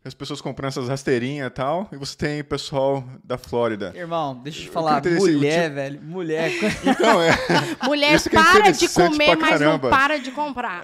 as 0.08 0.14
pessoas 0.14 0.40
comprando 0.42 0.70
essas 0.70 0.88
rasteirinhas 0.88 1.48
e 1.48 1.50
tal, 1.50 1.88
e 1.92 1.98
você 1.98 2.16
tem 2.16 2.44
pessoal 2.44 3.04
da 3.24 3.38
Flórida. 3.38 3.92
Irmão, 3.96 4.40
deixa 4.44 4.60
eu 4.60 4.64
te 4.64 4.68
Eu 4.68 4.74
falar. 4.74 5.02
o 5.06 5.10
Mulher, 5.10 5.64
tipo- 5.64 5.76
velho. 5.76 6.02
Mulher. 6.02 6.52
Então, 6.86 7.22
é. 7.22 7.32
Mulher 7.86 8.16
é 8.16 8.30
para 8.30 8.72
de 8.72 8.86
interessante 8.86 8.94
comer, 8.94 9.36
mas 9.38 9.62
não 9.62 9.80
para 9.80 10.18
de 10.20 10.32
comprar. 10.32 10.84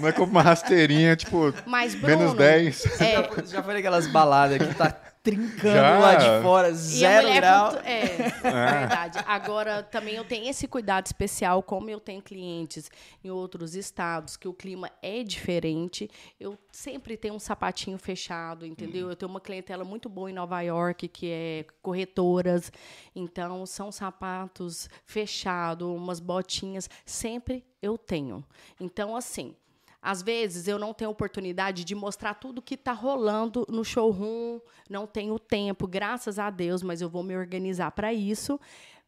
Não 0.00 0.08
é 0.08 0.12
como 0.12 0.32
uma 0.32 0.42
rasteirinha, 0.42 1.14
tipo, 1.16 1.54
Mas, 1.66 1.94
Bruno, 1.94 2.18
menos 2.18 2.34
10. 2.34 3.00
É, 3.00 3.28
Já 3.46 3.62
foi 3.62 3.78
aquelas 3.78 4.06
baladas 4.06 4.58
que 4.58 4.74
tá 4.74 4.94
trincando 5.22 5.74
Já. 5.74 5.98
lá 5.98 6.14
de 6.14 6.42
fora, 6.42 6.68
E 6.68 6.70
a 6.70 6.74
zero 6.74 7.32
grau. 7.34 7.70
pontu- 7.72 7.82
É, 7.86 8.06
verdade. 8.42 9.18
Agora, 9.26 9.82
também 9.82 10.14
eu 10.14 10.24
tenho 10.24 10.48
esse 10.48 10.66
cuidado 10.66 11.06
especial, 11.06 11.62
como 11.62 11.90
eu 11.90 12.00
tenho 12.00 12.22
clientes 12.22 12.90
em 13.22 13.30
outros 13.30 13.74
estados, 13.74 14.36
que 14.36 14.48
o 14.48 14.52
clima 14.54 14.90
é 15.02 15.22
diferente. 15.22 16.08
Eu 16.38 16.56
sempre 16.72 17.16
tenho 17.16 17.34
um 17.34 17.38
sapatinho 17.38 17.98
fechado, 17.98 18.64
entendeu? 18.64 19.08
Eu 19.10 19.16
tenho 19.16 19.30
uma 19.30 19.40
clientela 19.40 19.84
muito 19.84 20.08
boa 20.08 20.30
em 20.30 20.34
Nova 20.34 20.60
York, 20.62 21.06
que 21.08 21.30
é 21.30 21.66
corretoras. 21.82 22.72
Então, 23.14 23.66
são 23.66 23.92
sapatos 23.92 24.88
fechados, 25.04 25.86
umas 25.88 26.20
botinhas. 26.20 26.88
Sempre 27.04 27.64
eu 27.82 27.98
tenho. 27.98 28.42
Então, 28.80 29.14
assim. 29.14 29.54
Às 30.02 30.22
vezes 30.22 30.66
eu 30.66 30.78
não 30.78 30.94
tenho 30.94 31.10
oportunidade 31.10 31.84
de 31.84 31.94
mostrar 31.94 32.34
tudo 32.34 32.62
que 32.62 32.74
está 32.74 32.92
rolando 32.92 33.66
no 33.68 33.84
showroom, 33.84 34.60
não 34.88 35.06
tenho 35.06 35.38
tempo, 35.38 35.86
graças 35.86 36.38
a 36.38 36.48
Deus, 36.48 36.82
mas 36.82 37.02
eu 37.02 37.08
vou 37.08 37.22
me 37.22 37.36
organizar 37.36 37.90
para 37.90 38.12
isso. 38.12 38.58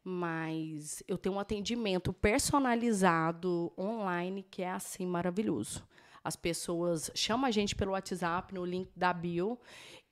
Mas 0.03 1.01
eu 1.07 1.17
tenho 1.17 1.35
um 1.35 1.39
atendimento 1.39 2.11
personalizado 2.11 3.71
online 3.77 4.45
que 4.51 4.61
é 4.61 4.69
assim 4.69 5.07
maravilhoso. 5.07 5.83
As 6.23 6.35
pessoas 6.35 7.09
chamam 7.15 7.47
a 7.47 7.51
gente 7.51 7.75
pelo 7.75 7.93
WhatsApp 7.93 8.53
no 8.53 8.65
link 8.65 8.89
da 8.95 9.13
bio 9.13 9.57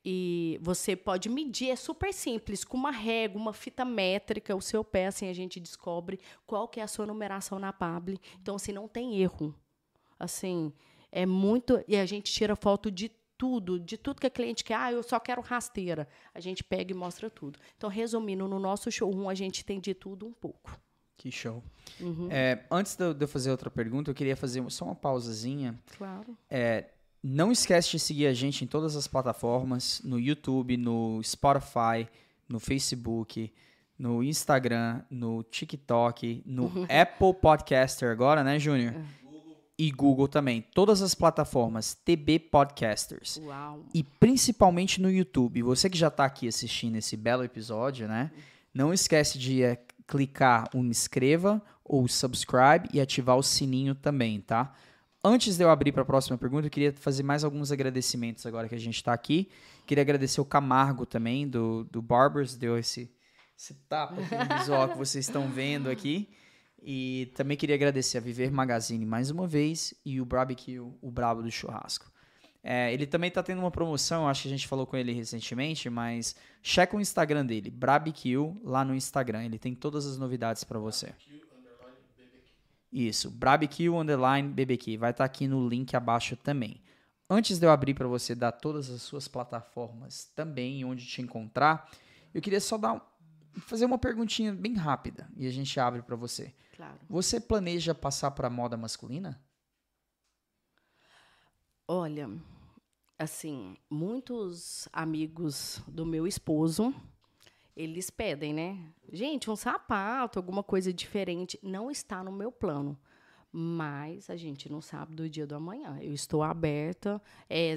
e 0.03 0.57
você 0.61 0.95
pode 0.95 1.29
medir, 1.29 1.69
é 1.69 1.75
super 1.75 2.11
simples, 2.11 2.63
com 2.63 2.75
uma 2.75 2.91
régua, 2.91 3.39
uma 3.39 3.53
fita 3.53 3.85
métrica, 3.85 4.55
o 4.55 4.61
seu 4.61 4.83
pé, 4.83 5.07
assim 5.07 5.29
a 5.29 5.33
gente 5.33 5.59
descobre 5.59 6.19
qual 6.47 6.67
que 6.67 6.79
é 6.79 6.83
a 6.83 6.87
sua 6.87 7.05
numeração 7.05 7.59
na 7.59 7.71
Pable. 7.71 8.19
Então, 8.41 8.55
assim, 8.55 8.71
não 8.71 8.87
tem 8.87 9.19
erro 9.21 9.55
assim, 10.21 10.71
é 11.11 11.25
muito. 11.25 11.83
E 11.87 11.95
a 11.95 12.05
gente 12.05 12.31
tira 12.31 12.55
foto 12.55 12.91
de 12.91 13.11
tudo, 13.37 13.79
de 13.79 13.97
tudo 13.97 14.21
que 14.21 14.27
a 14.27 14.29
cliente 14.29 14.63
quer. 14.63 14.75
Ah, 14.75 14.91
eu 14.91 15.01
só 15.01 15.19
quero 15.19 15.41
rasteira. 15.41 16.07
A 16.33 16.39
gente 16.39 16.63
pega 16.63 16.91
e 16.91 16.95
mostra 16.95 17.29
tudo. 17.29 17.57
Então, 17.75 17.89
resumindo, 17.89 18.47
no 18.47 18.59
nosso 18.59 18.91
showroom 18.91 19.27
a 19.27 19.33
gente 19.33 19.65
tem 19.65 19.79
de 19.79 19.93
tudo 19.93 20.27
um 20.27 20.31
pouco. 20.31 20.79
Que 21.17 21.31
show. 21.31 21.63
Uhum. 21.99 22.27
É, 22.31 22.63
antes 22.69 22.95
de 22.95 23.03
eu 23.19 23.27
fazer 23.27 23.51
outra 23.51 23.69
pergunta, 23.69 24.09
eu 24.09 24.15
queria 24.15 24.35
fazer 24.35 24.63
só 24.69 24.85
uma 24.85 24.95
pausazinha. 24.95 25.77
Claro. 25.97 26.37
É, 26.49 26.89
não 27.23 27.51
esquece 27.51 27.91
de 27.91 27.99
seguir 27.99 28.27
a 28.27 28.33
gente 28.33 28.63
em 28.63 28.67
todas 28.67 28.95
as 28.95 29.07
plataformas, 29.07 30.01
no 30.03 30.19
YouTube, 30.19 30.77
no 30.77 31.21
Spotify, 31.23 32.07
no 32.47 32.59
Facebook, 32.59 33.51
no 33.97 34.23
Instagram, 34.23 35.03
no 35.09 35.43
TikTok, 35.43 36.41
no 36.45 36.63
uhum. 36.63 36.87
Apple 36.89 37.33
Podcaster 37.39 38.09
agora, 38.11 38.43
né, 38.43 38.57
Júnior? 38.57 38.95
É. 38.95 39.20
E 39.81 39.89
Google 39.89 40.27
também. 40.27 40.61
Todas 40.61 41.01
as 41.01 41.15
plataformas 41.15 41.95
TB 42.05 42.37
Podcasters. 42.51 43.41
Uau. 43.43 43.83
E 43.91 44.03
principalmente 44.03 45.01
no 45.01 45.09
YouTube. 45.09 45.63
Você 45.63 45.89
que 45.89 45.97
já 45.97 46.09
está 46.09 46.23
aqui 46.23 46.47
assistindo 46.47 46.97
esse 46.97 47.17
belo 47.17 47.43
episódio, 47.43 48.07
né? 48.07 48.29
Não 48.71 48.93
esquece 48.93 49.39
de 49.39 49.63
é, 49.63 49.83
clicar 50.07 50.69
o 50.75 50.85
inscreva 50.85 51.59
ou 51.83 52.07
subscribe 52.07 52.89
e 52.93 53.01
ativar 53.01 53.35
o 53.35 53.41
sininho 53.41 53.95
também, 53.95 54.39
tá? 54.39 54.71
Antes 55.23 55.57
de 55.57 55.63
eu 55.63 55.69
abrir 55.71 55.91
para 55.91 56.03
a 56.03 56.05
próxima 56.05 56.37
pergunta, 56.37 56.67
eu 56.67 56.71
queria 56.71 56.93
fazer 56.93 57.23
mais 57.23 57.43
alguns 57.43 57.71
agradecimentos 57.71 58.45
agora 58.45 58.69
que 58.69 58.75
a 58.75 58.79
gente 58.79 58.97
está 58.97 59.13
aqui. 59.13 59.49
Queria 59.87 60.03
agradecer 60.03 60.39
o 60.39 60.45
Camargo 60.45 61.07
também, 61.07 61.47
do, 61.47 61.85
do 61.85 62.03
Barbers, 62.03 62.55
deu 62.55 62.77
esse, 62.77 63.11
esse 63.57 63.73
tapa 63.89 64.17
visual 64.59 64.89
que 64.89 64.97
vocês 64.99 65.25
estão 65.25 65.49
vendo 65.49 65.89
aqui. 65.89 66.29
E 66.81 67.31
também 67.35 67.55
queria 67.55 67.75
agradecer 67.75 68.17
a 68.17 68.21
Viver 68.21 68.51
Magazine 68.51 69.05
mais 69.05 69.29
uma 69.29 69.45
vez 69.45 69.93
e 70.03 70.19
o 70.19 70.25
Barbecue, 70.25 70.79
o 70.79 71.11
Brabo 71.11 71.43
do 71.43 71.51
Churrasco. 71.51 72.11
É, 72.63 72.93
ele 72.93 73.07
também 73.07 73.27
está 73.27 73.41
tendo 73.41 73.59
uma 73.59 73.71
promoção, 73.71 74.27
acho 74.27 74.43
que 74.43 74.47
a 74.47 74.51
gente 74.51 74.67
falou 74.67 74.85
com 74.85 74.95
ele 74.95 75.13
recentemente, 75.13 75.89
mas 75.89 76.35
checa 76.61 76.95
o 76.95 77.01
Instagram 77.01 77.45
dele, 77.45 77.71
Brabq 77.71 78.35
lá 78.63 78.85
no 78.85 78.95
Instagram. 78.95 79.43
Ele 79.43 79.57
tem 79.57 79.73
todas 79.73 80.05
as 80.05 80.17
novidades 80.17 80.63
para 80.63 80.79
você. 80.79 81.13
Isso, 82.91 83.31
Brabq 83.31 83.89
underline 83.89 84.49
BBQ. 84.49 84.97
Vai 84.97 85.11
estar 85.11 85.23
tá 85.23 85.25
aqui 85.25 85.47
no 85.47 85.67
link 85.67 85.95
abaixo 85.95 86.35
também. 86.35 86.81
Antes 87.29 87.57
de 87.57 87.65
eu 87.65 87.71
abrir 87.71 87.93
para 87.93 88.07
você 88.07 88.35
dar 88.35 88.51
todas 88.51 88.89
as 88.89 89.01
suas 89.01 89.27
plataformas 89.27 90.25
também, 90.35 90.83
onde 90.83 91.05
te 91.05 91.21
encontrar, 91.21 91.89
eu 92.33 92.41
queria 92.41 92.59
só 92.59 92.77
dar 92.77 93.01
fazer 93.59 93.85
uma 93.85 93.97
perguntinha 93.97 94.53
bem 94.53 94.75
rápida 94.75 95.29
e 95.35 95.47
a 95.47 95.51
gente 95.51 95.79
abre 95.79 96.01
para 96.01 96.15
você. 96.15 96.53
Claro. 96.75 96.99
Você 97.09 97.39
planeja 97.39 97.93
passar 97.93 98.31
para 98.31 98.49
moda 98.49 98.77
masculina? 98.77 99.41
Olha, 101.87 102.29
assim, 103.19 103.75
muitos 103.89 104.87
amigos 104.93 105.81
do 105.87 106.05
meu 106.05 106.25
esposo, 106.25 106.93
eles 107.75 108.09
pedem, 108.09 108.53
né? 108.53 108.93
Gente, 109.11 109.49
um 109.49 109.55
sapato, 109.55 110.39
alguma 110.39 110.63
coisa 110.63 110.93
diferente. 110.93 111.59
Não 111.61 111.91
está 111.91 112.23
no 112.23 112.31
meu 112.31 112.51
plano. 112.51 112.97
Mas 113.51 114.29
a 114.29 114.37
gente 114.37 114.71
não 114.71 114.81
sabe 114.81 115.13
do 115.13 115.29
dia 115.29 115.45
do 115.45 115.55
amanhã. 115.55 115.97
Eu 116.01 116.13
estou 116.13 116.41
aberta. 116.41 117.21
É, 117.49 117.75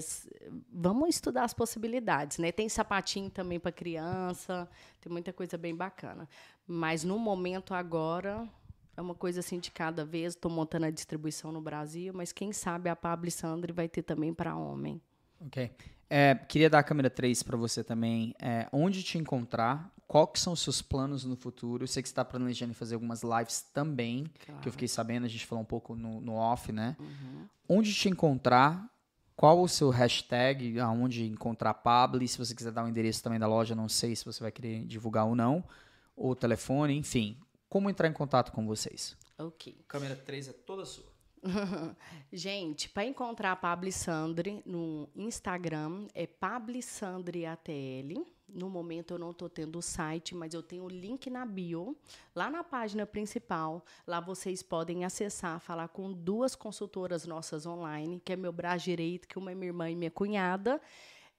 vamos 0.73 1.09
estudar 1.09 1.45
as 1.45 1.53
possibilidades, 1.53 2.39
né? 2.39 2.53
Tem 2.53 2.69
sapatinho 2.69 3.29
também 3.29 3.59
para 3.59 3.73
criança, 3.73 4.69
tem 5.01 5.11
muita 5.13 5.33
coisa 5.33 5.59
bem 5.59 5.75
bacana. 5.75 6.29
Mas 6.67 7.03
no 7.03 7.19
momento 7.19 7.75
agora, 7.75 8.49
é 8.97 9.01
uma 9.01 9.15
coisa 9.15 9.41
assim 9.41 9.59
de 9.59 9.71
cada 9.71 10.05
vez. 10.05 10.35
Estou 10.35 10.51
montando 10.51 10.87
a 10.87 10.91
distribuição 10.91 11.51
no 11.51 11.61
Brasil, 11.61 12.13
mas 12.15 12.33
quem 12.33 12.53
sabe 12.53 12.89
a 12.89 12.97
Pablo 12.97 13.31
Sandri 13.31 13.73
vai 13.73 13.89
ter 13.89 14.03
também 14.03 14.33
para 14.33 14.57
homem. 14.57 15.01
Ok. 15.41 15.71
É, 16.09 16.35
queria 16.35 16.71
dar 16.71 16.79
a 16.79 16.83
câmera 16.83 17.11
3 17.11 17.43
para 17.43 17.57
você 17.57 17.83
também. 17.83 18.35
É, 18.41 18.69
onde 18.73 19.03
te 19.03 19.19
encontrar? 19.19 19.93
Quais 20.07 20.40
são 20.40 20.53
os 20.53 20.61
seus 20.61 20.83
planos 20.83 21.25
no 21.25 21.37
futuro? 21.37 21.85
Eu 21.85 21.88
sei 21.88 22.03
que 22.03 22.09
você 22.09 22.12
está 22.12 22.25
planejando 22.25 22.75
fazer 22.75 22.95
algumas 22.95 23.23
lives 23.23 23.62
também, 23.73 24.31
claro. 24.45 24.61
que 24.61 24.69
eu 24.69 24.73
fiquei 24.73 24.88
sabendo, 24.88 25.25
a 25.25 25.29
gente 25.29 25.47
falou 25.47 25.62
um 25.62 25.67
pouco 25.67 25.97
no, 25.97 26.21
no 26.21 26.35
off, 26.35 26.73
né? 26.73 26.97
Uhum. 27.01 27.47
Onde 27.69 27.93
te 27.93 28.09
encontrar? 28.09 28.90
Qual 29.37 29.61
o 29.61 29.69
seu 29.69 29.90
hashtag? 29.90 30.79
Aonde 30.79 31.27
encontrar 31.27 31.71
a 31.71 31.75
Pablo? 31.75 32.23
E 32.23 32.29
se 32.29 32.38
você 32.38 32.55
quiser 32.55 32.71
dar 32.71 32.83
o 32.83 32.87
um 32.87 32.88
endereço 32.88 33.23
também 33.23 33.38
da 33.38 33.47
loja, 33.47 33.75
não 33.75 33.88
sei 33.88 34.14
se 34.14 34.25
você 34.25 34.43
vai 34.43 34.53
querer 34.53 34.85
divulgar 34.85 35.27
ou 35.27 35.35
não. 35.35 35.64
Ou 36.17 36.37
telefone, 36.37 36.95
enfim 36.95 37.37
como 37.75 37.90
entrar 37.90 38.07
em 38.07 38.12
contato 38.12 38.53
com 38.53 38.64
vocês. 38.64 39.17
Ok. 39.37 39.85
Câmera 39.88 40.14
3 40.14 40.47
é 40.47 40.53
toda 40.53 40.85
sua. 40.85 41.12
Gente, 42.33 42.88
para 42.88 43.05
encontrar 43.05 43.51
a 43.51 43.57
Pabli 43.57 43.90
Sandri 43.90 44.62
no 44.64 45.09
Instagram 45.17 46.07
é 46.14 46.25
PabliSandriATL. 46.25 48.25
No 48.49 48.69
momento 48.69 49.15
eu 49.15 49.19
não 49.19 49.31
estou 49.31 49.49
tendo 49.49 49.79
o 49.79 49.83
site, 49.83 50.35
mas 50.35 50.55
eu 50.55 50.63
tenho 50.63 50.85
o 50.85 50.89
link 50.89 51.29
na 51.31 51.45
bio, 51.45 51.97
lá 52.35 52.51
na 52.51 52.63
página 52.63 53.07
principal. 53.07 53.85
Lá 54.07 54.21
vocês 54.21 54.63
podem 54.63 55.05
acessar, 55.05 55.59
falar 55.61 55.89
com 55.89 56.13
duas 56.13 56.55
consultoras 56.55 57.27
nossas 57.27 57.67
online, 57.67 58.21
que 58.25 58.33
é 58.33 58.37
meu 58.37 58.53
braço 58.53 58.85
direito, 58.85 59.27
que 59.27 59.39
uma 59.39 59.53
é 59.53 59.55
minha 59.55 59.69
irmã 59.69 59.91
e 59.91 59.97
minha 59.97 60.11
cunhada. 60.11 60.81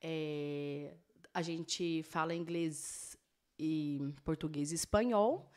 É, 0.02 0.94
a 1.34 1.42
gente 1.42 2.04
fala 2.04 2.34
inglês 2.34 3.18
e 3.58 4.14
português 4.24 4.72
e 4.72 4.76
espanhol. 4.76 5.50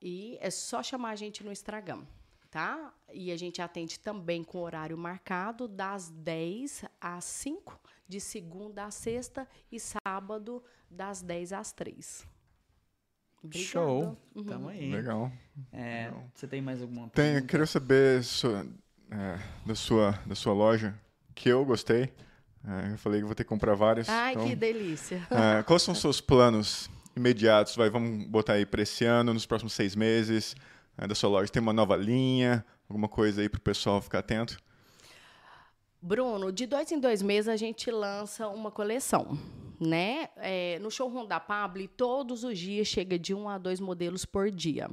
E 0.00 0.38
é 0.40 0.50
só 0.50 0.82
chamar 0.82 1.10
a 1.10 1.16
gente 1.16 1.44
no 1.44 1.52
Instagram, 1.52 2.04
tá? 2.50 2.94
E 3.12 3.30
a 3.30 3.36
gente 3.36 3.60
atende 3.60 3.98
também 3.98 4.42
com 4.42 4.58
horário 4.58 4.96
marcado, 4.96 5.68
das 5.68 6.10
10 6.10 6.84
às 6.98 7.24
5, 7.24 7.78
de 8.10 8.20
segunda 8.20 8.84
a 8.84 8.90
sexta, 8.90 9.46
e 9.70 9.78
sábado, 9.78 10.62
das 10.90 11.22
10 11.22 11.52
às 11.52 11.72
3. 11.72 12.26
Obrigada. 13.42 13.70
Show. 13.70 14.18
Uhum. 14.34 14.44
Tamo 14.44 14.68
aí. 14.68 14.90
Legal. 14.90 15.32
É, 15.72 16.06
Legal. 16.06 16.30
Você 16.34 16.48
tem 16.48 16.60
mais 16.60 16.82
alguma 16.82 17.08
pergunta? 17.08 17.22
Tenho. 17.22 17.46
Queria 17.46 17.66
saber 17.66 18.24
sua, 18.24 18.66
é, 19.10 19.38
da, 19.64 19.74
sua, 19.76 20.10
da 20.26 20.34
sua 20.34 20.52
loja, 20.52 20.98
que 21.36 21.48
eu 21.48 21.64
gostei. 21.64 22.12
É, 22.66 22.92
eu 22.92 22.98
falei 22.98 23.20
que 23.20 23.26
vou 23.26 23.34
ter 23.34 23.44
que 23.44 23.48
comprar 23.48 23.74
várias. 23.76 24.08
Ai, 24.08 24.32
então, 24.32 24.46
que 24.46 24.56
delícia. 24.56 25.26
É, 25.30 25.62
quais 25.62 25.82
são 25.82 25.92
os 25.92 26.00
seus 26.00 26.20
planos 26.20 26.90
imediatos, 27.16 27.76
vai, 27.76 27.88
vamos 27.88 28.26
botar 28.26 28.54
aí 28.54 28.66
para 28.66 28.82
esse 28.82 29.04
ano, 29.04 29.32
nos 29.32 29.46
próximos 29.46 29.72
seis 29.72 29.94
meses, 29.94 30.56
né, 30.98 31.06
da 31.06 31.14
sua 31.14 31.30
loja? 31.30 31.50
Tem 31.50 31.62
uma 31.62 31.72
nova 31.72 31.96
linha, 31.96 32.64
alguma 32.88 33.08
coisa 33.08 33.40
aí 33.40 33.48
para 33.48 33.58
o 33.58 33.62
pessoal 33.62 34.02
ficar 34.02 34.18
atento? 34.18 34.58
Bruno, 36.02 36.50
de 36.50 36.66
dois 36.66 36.90
em 36.90 36.98
dois 36.98 37.20
meses 37.20 37.48
a 37.48 37.56
gente 37.56 37.90
lança 37.90 38.48
uma 38.48 38.70
coleção, 38.70 39.38
né? 39.78 40.30
É, 40.36 40.78
no 40.78 40.90
showroom 40.90 41.26
da 41.26 41.38
Pablo, 41.38 41.86
todos 41.88 42.42
os 42.42 42.58
dias 42.58 42.88
chega 42.88 43.18
de 43.18 43.34
um 43.34 43.48
a 43.48 43.58
dois 43.58 43.80
modelos 43.80 44.24
por 44.24 44.50
dia. 44.50 44.88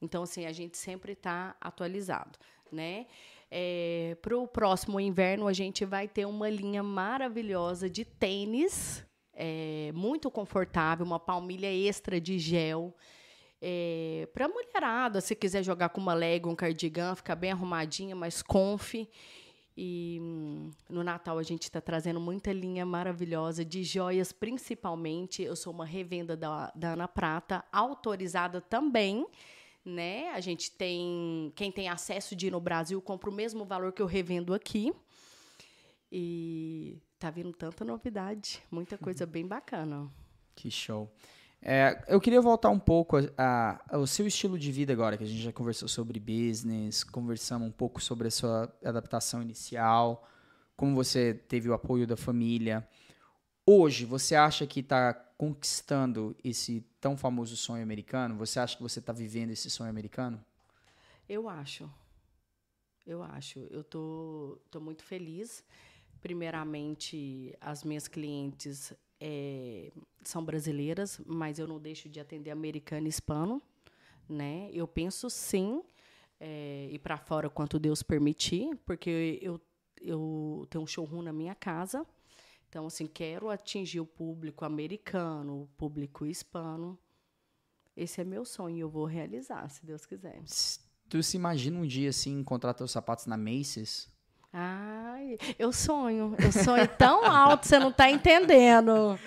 Então, 0.00 0.22
assim, 0.22 0.46
a 0.46 0.52
gente 0.52 0.78
sempre 0.78 1.12
está 1.12 1.54
atualizado, 1.60 2.38
né? 2.72 3.06
É, 3.50 4.16
Para 4.22 4.36
o 4.36 4.48
próximo 4.48 4.98
inverno, 4.98 5.46
a 5.46 5.52
gente 5.52 5.84
vai 5.84 6.08
ter 6.08 6.24
uma 6.26 6.48
linha 6.48 6.82
maravilhosa 6.82 7.88
de 7.88 8.04
tênis 8.04 9.06
é, 9.34 9.92
muito 9.94 10.30
confortável, 10.30 11.04
uma 11.04 11.20
palmilha 11.20 11.70
extra 11.70 12.18
de 12.18 12.38
gel. 12.38 12.96
É, 13.60 14.26
para 14.32 14.48
mulherada, 14.48 15.20
se 15.20 15.34
quiser 15.34 15.62
jogar 15.62 15.90
com 15.90 16.00
uma 16.00 16.14
leg, 16.14 16.46
um 16.46 16.56
cardigan, 16.56 17.14
ficar 17.14 17.36
bem 17.36 17.52
arrumadinha, 17.52 18.16
mas 18.16 18.42
conf. 18.42 18.94
E 19.76 20.18
hum, 20.22 20.70
no 20.88 21.04
Natal 21.04 21.38
a 21.38 21.42
gente 21.42 21.64
está 21.64 21.80
trazendo 21.80 22.18
muita 22.18 22.52
linha 22.52 22.86
maravilhosa 22.86 23.64
de 23.64 23.84
joias, 23.84 24.32
principalmente. 24.32 25.42
Eu 25.42 25.54
sou 25.54 25.72
uma 25.72 25.84
revenda 25.84 26.34
da, 26.36 26.72
da 26.74 26.94
Ana 26.94 27.06
Prata, 27.06 27.62
autorizada 27.70 28.60
também. 28.60 29.26
Né? 29.84 30.30
A 30.30 30.40
gente 30.40 30.70
tem. 30.70 31.52
Quem 31.54 31.70
tem 31.70 31.88
acesso 31.88 32.34
de 32.34 32.46
ir 32.46 32.50
no 32.50 32.60
Brasil 32.60 33.00
compra 33.02 33.28
o 33.28 33.32
mesmo 33.32 33.64
valor 33.64 33.92
que 33.92 34.00
eu 34.00 34.06
revendo 34.06 34.54
aqui. 34.54 34.92
E 36.10 36.98
tá 37.18 37.30
vindo 37.30 37.52
tanta 37.52 37.84
novidade, 37.84 38.62
muita 38.70 38.96
coisa 38.96 39.24
uhum. 39.24 39.30
bem 39.30 39.46
bacana. 39.46 40.10
Que 40.54 40.70
show. 40.70 41.12
É, 41.60 42.04
eu 42.06 42.20
queria 42.20 42.40
voltar 42.40 42.70
um 42.70 42.78
pouco 42.78 43.16
ao 43.88 44.06
seu 44.06 44.26
estilo 44.26 44.58
de 44.58 44.70
vida 44.70 44.92
agora, 44.92 45.16
que 45.16 45.24
a 45.24 45.26
gente 45.26 45.42
já 45.42 45.52
conversou 45.52 45.88
sobre 45.88 46.20
business, 46.20 47.02
conversamos 47.02 47.66
um 47.68 47.72
pouco 47.72 48.00
sobre 48.00 48.28
a 48.28 48.30
sua 48.30 48.72
adaptação 48.84 49.42
inicial, 49.42 50.28
como 50.76 50.94
você 50.94 51.34
teve 51.34 51.68
o 51.68 51.74
apoio 51.74 52.06
da 52.06 52.16
família. 52.16 52.86
Hoje, 53.66 54.04
você 54.04 54.36
acha 54.36 54.66
que 54.66 54.80
está 54.80 55.12
conquistando 55.12 56.36
esse 56.44 56.86
tão 57.00 57.16
famoso 57.16 57.56
sonho 57.56 57.82
americano? 57.82 58.36
Você 58.36 58.60
acha 58.60 58.76
que 58.76 58.82
você 58.82 59.00
está 59.00 59.12
vivendo 59.12 59.50
esse 59.50 59.68
sonho 59.68 59.90
americano? 59.90 60.42
Eu 61.28 61.48
acho. 61.48 61.90
Eu 63.04 63.22
acho. 63.22 63.58
Eu 63.70 63.82
tô, 63.82 64.58
tô 64.70 64.80
muito 64.80 65.02
feliz. 65.02 65.64
Primeiramente, 66.20 67.56
as 67.60 67.82
minhas 67.82 68.06
clientes 68.06 68.92
é, 69.20 69.90
são 70.22 70.44
brasileiras, 70.44 71.20
mas 71.26 71.58
eu 71.58 71.66
não 71.66 71.78
deixo 71.78 72.08
de 72.08 72.20
atender 72.20 72.50
americano 72.50 73.06
e 73.06 73.10
hispano. 73.10 73.62
Né? 74.28 74.70
Eu 74.72 74.86
penso 74.86 75.30
sim 75.30 75.82
é, 76.40 76.88
ir 76.90 76.98
para 76.98 77.16
fora 77.16 77.48
quanto 77.48 77.78
Deus 77.78 78.02
permitir, 78.02 78.76
porque 78.84 79.38
eu, 79.40 79.60
eu 80.00 80.66
tenho 80.68 80.84
um 80.84 80.86
showroom 80.86 81.22
na 81.22 81.32
minha 81.32 81.54
casa. 81.54 82.06
Então, 82.68 82.86
assim, 82.86 83.06
quero 83.06 83.48
atingir 83.48 84.00
o 84.00 84.06
público 84.06 84.64
americano, 84.64 85.62
o 85.62 85.66
público 85.78 86.26
hispano. 86.26 86.98
Esse 87.96 88.20
é 88.20 88.24
meu 88.24 88.44
sonho 88.44 88.76
e 88.76 88.80
eu 88.80 88.90
vou 88.90 89.06
realizar, 89.06 89.68
se 89.70 89.86
Deus 89.86 90.04
quiser. 90.04 90.42
Tu 91.08 91.22
se 91.22 91.36
imagina 91.36 91.78
um 91.78 91.86
dia, 91.86 92.10
assim, 92.10 92.38
encontrar 92.38 92.74
teus 92.74 92.90
sapatos 92.90 93.26
na 93.26 93.36
Macy's? 93.36 94.08
Ai, 94.58 95.36
eu 95.58 95.70
sonho. 95.70 96.34
Eu 96.38 96.50
sonho 96.50 96.88
tão 96.88 97.26
alto, 97.26 97.66
você 97.66 97.78
não 97.78 97.90
está 97.90 98.10
entendendo. 98.10 99.18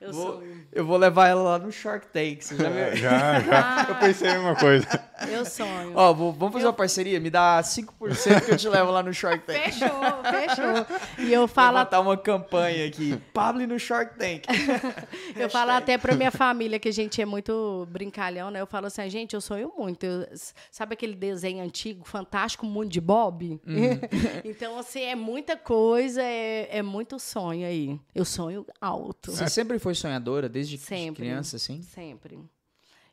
Eu 0.00 0.12
vou, 0.12 0.32
sonho. 0.38 0.66
Eu 0.72 0.86
vou 0.86 0.96
levar 0.96 1.28
ela 1.28 1.42
lá 1.42 1.58
no 1.58 1.70
Shark 1.70 2.06
Tank, 2.06 2.40
você 2.40 2.56
já 2.56 2.70
viu? 2.70 2.96
já, 2.96 3.40
já. 3.40 3.86
eu 3.90 3.94
pensei 3.96 4.30
a 4.30 4.32
mesma 4.32 4.56
coisa. 4.56 4.88
Eu 5.28 5.44
sonho. 5.44 5.92
Ó, 5.94 6.12
vou- 6.12 6.32
vamos 6.32 6.52
fazer 6.54 6.66
uma 6.66 6.72
parceria? 6.72 7.18
Me 7.20 7.30
dá 7.30 7.60
5% 7.62 8.44
que 8.44 8.50
eu 8.52 8.56
te 8.56 8.68
levo 8.68 8.90
lá 8.90 9.02
no 9.02 9.12
Shark 9.12 9.44
Tank. 9.46 9.56
Fechou, 9.56 9.88
fechou. 9.88 10.86
E 11.18 11.32
eu 11.32 11.40
Vou 11.40 11.48
falo, 11.48 11.78
botar 11.78 12.00
uma 12.00 12.16
campanha 12.16 12.86
aqui. 12.86 13.16
Pablo 13.32 13.66
no 13.66 13.78
Shark 13.78 14.16
Tank. 14.18 14.44
eu 15.36 15.48
falo 15.50 15.70
até 15.72 15.96
pra 15.98 16.14
minha 16.14 16.30
família, 16.30 16.78
que 16.78 16.88
a 16.88 16.92
gente 16.92 17.20
é 17.20 17.26
muito 17.26 17.86
brincalhão, 17.90 18.50
né? 18.50 18.60
Eu 18.60 18.66
falo 18.66 18.86
assim, 18.86 19.08
gente, 19.10 19.34
eu 19.34 19.40
sonho 19.40 19.72
muito. 19.76 20.04
Eu- 20.04 20.26
sabe 20.70 20.94
aquele 20.94 21.14
desenho 21.14 21.62
antigo, 21.62 22.04
Fantástico 22.04 22.66
Mundo 22.66 22.88
de 22.88 23.00
Bob? 23.00 23.60
então, 24.44 24.78
assim, 24.78 25.02
é 25.02 25.14
muita 25.14 25.56
coisa, 25.56 26.22
é, 26.22 26.68
é 26.78 26.82
muito 26.82 27.18
sonho 27.18 27.66
aí. 27.66 28.00
Eu 28.14 28.24
sonho 28.24 28.66
alto. 28.80 29.30
Você 29.32 29.48
sempre 29.48 29.78
foi 29.78 29.94
sonhadora, 29.94 30.48
desde 30.48 30.78
Sempre. 30.78 31.22
criança, 31.22 31.56
assim? 31.56 31.82
Sempre. 31.82 32.38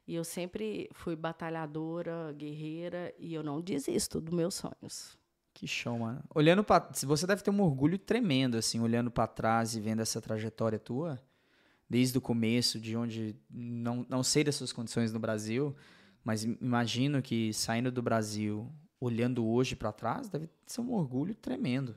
E 0.09 0.15
eu 0.15 0.23
sempre 0.23 0.89
fui 0.91 1.15
batalhadora, 1.15 2.33
guerreira, 2.35 3.13
e 3.19 3.31
eu 3.31 3.43
não 3.43 3.61
desisto 3.61 4.19
dos 4.19 4.33
meus 4.33 4.55
sonhos. 4.55 5.15
Que 5.53 5.67
show, 5.67 5.99
mano. 5.99 6.23
Olhando 6.33 6.63
pra. 6.63 6.89
Você 7.05 7.27
deve 7.27 7.43
ter 7.43 7.51
um 7.51 7.61
orgulho 7.61 7.95
tremendo, 7.95 8.57
assim, 8.57 8.79
olhando 8.79 9.11
pra 9.11 9.27
trás 9.27 9.75
e 9.75 9.79
vendo 9.79 10.01
essa 10.01 10.19
trajetória 10.19 10.79
tua. 10.79 11.21
Desde 11.87 12.17
o 12.17 12.21
começo, 12.21 12.79
de 12.79 12.97
onde. 12.97 13.35
Não, 13.51 14.03
não 14.09 14.23
sei 14.23 14.43
das 14.43 14.55
suas 14.55 14.73
condições 14.73 15.13
no 15.13 15.19
Brasil, 15.19 15.75
mas 16.23 16.43
im- 16.43 16.57
imagino 16.59 17.21
que 17.21 17.53
saindo 17.53 17.91
do 17.91 18.01
Brasil, 18.01 18.67
olhando 18.99 19.45
hoje 19.45 19.75
pra 19.75 19.91
trás, 19.91 20.27
deve 20.27 20.49
ser 20.65 20.81
um 20.81 20.91
orgulho 20.93 21.35
tremendo. 21.35 21.95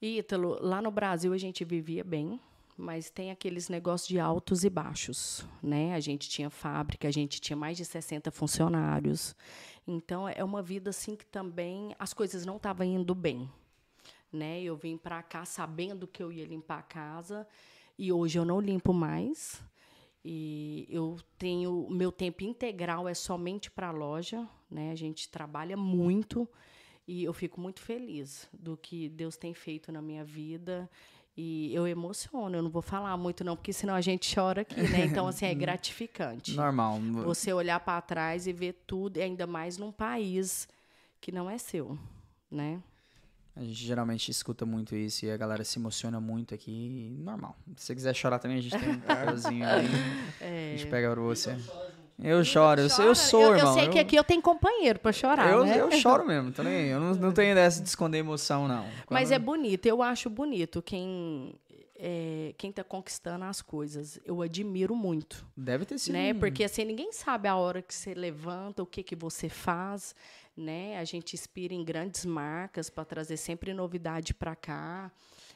Ítalo, 0.00 0.58
lá 0.60 0.82
no 0.82 0.90
Brasil 0.90 1.32
a 1.32 1.38
gente 1.38 1.64
vivia 1.64 2.04
bem, 2.04 2.38
mas 2.76 3.10
tem 3.10 3.30
aqueles 3.30 3.68
negócios 3.68 4.08
de 4.08 4.18
altos 4.18 4.64
e 4.64 4.70
baixos, 4.70 5.46
né? 5.62 5.94
A 5.94 6.00
gente 6.00 6.28
tinha 6.28 6.50
fábrica, 6.50 7.08
a 7.08 7.10
gente 7.10 7.40
tinha 7.40 7.56
mais 7.56 7.76
de 7.76 7.84
60 7.84 8.30
funcionários. 8.30 9.36
Então 9.86 10.28
é 10.28 10.42
uma 10.42 10.62
vida 10.62 10.90
assim 10.90 11.14
que 11.14 11.26
também 11.26 11.94
as 11.98 12.14
coisas 12.14 12.46
não 12.46 12.56
estavam 12.56 12.86
indo 12.86 13.14
bem, 13.14 13.50
né? 14.32 14.62
Eu 14.62 14.76
vim 14.76 14.96
para 14.96 15.22
cá 15.22 15.44
sabendo 15.44 16.06
que 16.06 16.22
eu 16.22 16.32
ia 16.32 16.44
limpar 16.44 16.78
a 16.78 16.82
casa 16.82 17.46
e 17.98 18.12
hoje 18.12 18.38
eu 18.38 18.44
não 18.44 18.60
limpo 18.60 18.92
mais. 18.92 19.62
E 20.24 20.86
eu 20.88 21.18
tenho 21.36 21.88
meu 21.90 22.12
tempo 22.12 22.44
integral 22.44 23.08
é 23.08 23.14
somente 23.14 23.70
para 23.70 23.88
a 23.88 23.92
loja, 23.92 24.48
né? 24.70 24.92
A 24.92 24.94
gente 24.94 25.28
trabalha 25.28 25.76
muito 25.76 26.48
e 27.06 27.24
eu 27.24 27.32
fico 27.32 27.60
muito 27.60 27.80
feliz 27.80 28.48
do 28.52 28.76
que 28.76 29.08
Deus 29.08 29.36
tem 29.36 29.52
feito 29.52 29.90
na 29.90 30.00
minha 30.00 30.24
vida. 30.24 30.88
E 31.36 31.74
eu 31.74 31.86
emociono, 31.86 32.56
eu 32.56 32.62
não 32.62 32.70
vou 32.70 32.82
falar 32.82 33.16
muito 33.16 33.42
não, 33.42 33.56
porque 33.56 33.72
senão 33.72 33.94
a 33.94 34.02
gente 34.02 34.34
chora 34.34 34.62
aqui, 34.62 34.80
né? 34.82 35.06
Então 35.06 35.26
assim 35.26 35.46
é 35.46 35.54
gratificante. 35.54 36.54
Normal. 36.54 37.00
Você 37.24 37.52
olhar 37.52 37.80
para 37.80 38.00
trás 38.02 38.46
e 38.46 38.52
ver 38.52 38.82
tudo, 38.86 39.16
e 39.16 39.22
ainda 39.22 39.46
mais 39.46 39.78
num 39.78 39.90
país 39.90 40.68
que 41.20 41.32
não 41.32 41.48
é 41.48 41.56
seu, 41.56 41.98
né? 42.50 42.82
A 43.54 43.62
gente 43.62 43.74
geralmente 43.74 44.30
escuta 44.30 44.64
muito 44.64 44.96
isso 44.96 45.26
e 45.26 45.30
a 45.30 45.36
galera 45.36 45.62
se 45.62 45.78
emociona 45.78 46.18
muito 46.18 46.54
aqui. 46.54 47.14
Normal. 47.18 47.54
Se 47.76 47.86
você 47.86 47.94
quiser 47.94 48.14
chorar 48.14 48.38
também, 48.38 48.58
a 48.58 48.60
gente 48.62 48.78
tem 48.78 48.90
um 48.90 49.00
papelzinho 49.00 49.66
aí. 49.66 49.86
A 50.40 50.76
gente 50.76 50.86
pega 50.86 51.10
pra 51.10 51.20
você. 51.20 51.50
Eu 51.50 51.91
choro, 52.44 52.80
eu, 52.82 52.88
sou- 52.88 53.04
eu 53.04 53.14
Chora. 53.14 53.14
sou, 53.14 53.42
eu, 53.42 53.56
irmão. 53.56 53.72
Eu 53.74 53.80
sei 53.80 53.88
que 53.88 53.98
aqui 53.98 54.16
eu 54.16 54.24
tenho 54.24 54.40
companheiro 54.42 54.98
para 54.98 55.12
chorar, 55.12 55.50
eu, 55.52 55.64
né? 55.64 55.80
eu 55.80 55.90
choro 56.00 56.24
mesmo, 56.26 56.52
tô 56.52 56.62
nem 56.62 56.72
aí. 56.74 56.88
Eu 56.88 57.00
não, 57.00 57.14
não 57.14 57.32
tenho 57.32 57.54
dessa 57.54 57.82
de 57.82 57.88
esconder 57.88 58.18
emoção, 58.18 58.68
não. 58.68 58.84
Mas 59.10 59.28
Quando- 59.28 59.32
é 59.32 59.38
bonito, 59.38 59.86
eu 59.86 60.02
acho 60.02 60.28
bonito 60.30 60.80
quem 60.82 61.54
é, 62.04 62.52
quem 62.58 62.70
está 62.70 62.82
conquistando 62.82 63.44
as 63.44 63.62
coisas. 63.62 64.18
Eu 64.24 64.42
admiro 64.42 64.94
muito, 64.96 65.46
Deve 65.56 65.84
ter 65.84 65.98
sido. 65.98 66.12
né? 66.14 66.34
Porque 66.34 66.64
assim 66.64 66.84
ninguém 66.84 67.12
sabe 67.12 67.46
a 67.48 67.54
hora 67.56 67.80
que 67.80 67.94
você 67.94 68.12
levanta, 68.14 68.82
o 68.82 68.86
que 68.86 69.02
que 69.04 69.14
você 69.14 69.48
faz, 69.48 70.14
né? 70.56 70.98
A 70.98 71.04
gente 71.04 71.34
inspira 71.34 71.72
em 71.74 71.84
grandes 71.84 72.24
marcas 72.24 72.90
para 72.90 73.04
trazer 73.04 73.36
sempre 73.36 73.72
novidade 73.72 74.34
para 74.34 74.56
cá. 74.56 75.10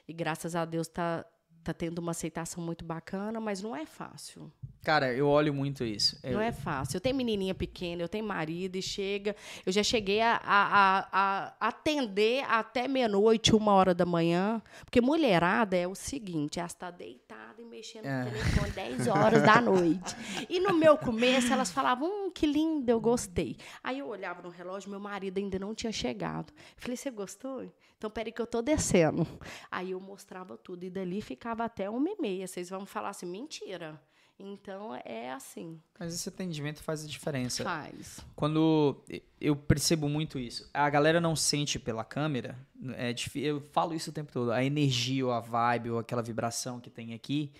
E 0.07 0.13
graças 0.13 0.55
a 0.55 0.65
Deus 0.65 0.87
tá 0.89 1.25
tá 1.65 1.75
tendo 1.75 1.99
uma 1.99 2.13
aceitação 2.13 2.63
muito 2.63 2.85
bacana, 2.85 3.41
mas 3.41 3.61
não 3.61 3.75
é 3.75 3.85
fácil. 3.85 4.53
Cara, 4.83 5.13
eu 5.13 5.27
olho 5.29 5.53
muito 5.53 5.85
isso. 5.85 6.17
Eu- 6.23 6.35
Não 6.35 6.41
é 6.41 6.53
fácil. 6.53 6.97
Eu 6.97 7.01
tenho 7.01 7.17
menininha 7.17 7.55
pequena, 7.55 8.03
eu 8.03 8.09
tenho 8.09 8.25
marido 8.25 8.77
e 8.77 8.83
chega. 8.83 9.35
Eu 9.65 9.73
já 9.73 9.83
cheguei 9.83 10.21
a, 10.21 10.37
a- 10.45 11.09
a- 11.13 11.57
a 11.61 11.69
atender 11.69 12.45
até 12.49 12.87
meia-noite, 12.87 13.55
uma 13.55 13.73
hora 13.73 13.93
da 13.93 14.07
manhã. 14.07 14.63
Porque 14.85 15.01
mulherada 15.01 15.77
é 15.77 15.89
o 15.89 15.95
seguinte: 15.95 16.61
ela 16.61 16.67
está 16.69 16.91
deitada 16.91 17.61
e 17.61 17.65
mexendo 17.65 18.07
É. 18.07 18.25
no 18.25 18.31
telefone 18.31 18.71
10 18.71 19.09
horas 19.09 19.43
da 19.43 19.61
noite. 19.61 20.15
E 20.49 20.61
no 20.61 20.73
meu 20.75 20.97
começo, 20.97 21.53
elas 21.53 21.71
falavam: 21.73 22.09
hum, 22.09 22.31
que 22.31 22.47
lindo, 22.47 22.89
eu 22.89 23.01
gostei. 23.01 23.57
Aí 23.83 23.99
eu 23.99 24.07
olhava 24.07 24.41
no 24.43 24.51
relógio, 24.51 24.89
meu 24.91 25.01
marido 25.01 25.39
ainda 25.39 25.59
não 25.59 25.75
tinha 25.75 25.91
chegado. 25.93 26.53
Eu 26.57 26.83
falei: 26.83 26.97
você 26.97 27.11
gostou? 27.11 27.69
Então, 27.99 28.09
peraí 28.11 28.31
que 28.31 28.41
eu 28.41 28.47
tô 28.47 28.63
descendo. 28.63 29.27
Aí 29.71 29.91
eu 29.91 29.99
mostrava 30.01 30.57
tudo. 30.57 30.85
E 30.85 30.91
dali 30.91 31.21
ficava 31.21 31.65
até 31.65 31.91
uma 31.91 32.09
e 32.09 32.17
meia. 32.21 32.47
Vocês 32.47 32.71
vão 32.71 32.87
falar 32.87 33.09
assim: 33.09 33.27
mentira. 33.27 34.01
Então, 34.39 34.95
é 35.05 35.33
assim. 35.33 35.81
Mas 35.99 36.15
esse 36.15 36.29
atendimento 36.29 36.83
faz 36.83 37.03
a 37.03 37.09
diferença. 37.09 37.65
Faz. 37.65 38.21
Quando 38.35 39.03
eu 39.41 39.57
percebo 39.57 40.09
muito 40.09 40.39
isso, 40.39 40.69
a 40.75 40.89
galera 40.91 41.21
não 41.21 41.35
sente 41.35 41.79
pela 41.79 42.05
câmera, 42.05 42.59
é 42.97 43.15
eu 43.35 43.61
falo 43.73 43.95
isso 43.95 44.11
o 44.11 44.13
tempo 44.13 44.31
todo, 44.31 44.53
a 44.53 44.63
energia 44.63 45.25
ou 45.25 45.33
a 45.33 45.41
vibe 45.41 45.91
ou 45.91 45.99
aquela 45.99 46.23
vibração 46.23 46.79
que 46.79 46.91
tem 46.91 47.15
aqui, 47.15 47.51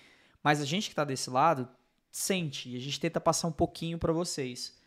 mas 0.43 0.61
a 0.61 0.65
gente 0.65 0.89
que 0.89 0.95
tá 0.95 1.03
desse 1.03 1.31
lado 1.31 1.67
sente 2.11 2.69
e 2.69 2.75
a 2.77 2.79
gente 2.79 2.99
tenta 2.99 3.19
passar 3.19 3.47
um 3.47 3.51
pouquinho 3.51 3.97
pra 3.97 4.13
vocês. 4.13 4.77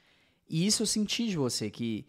E 0.48 0.64
isso 0.66 0.82
eu 0.84 0.86
senti 0.86 1.26
de 1.26 1.36
você 1.36 1.70
que 1.70 2.06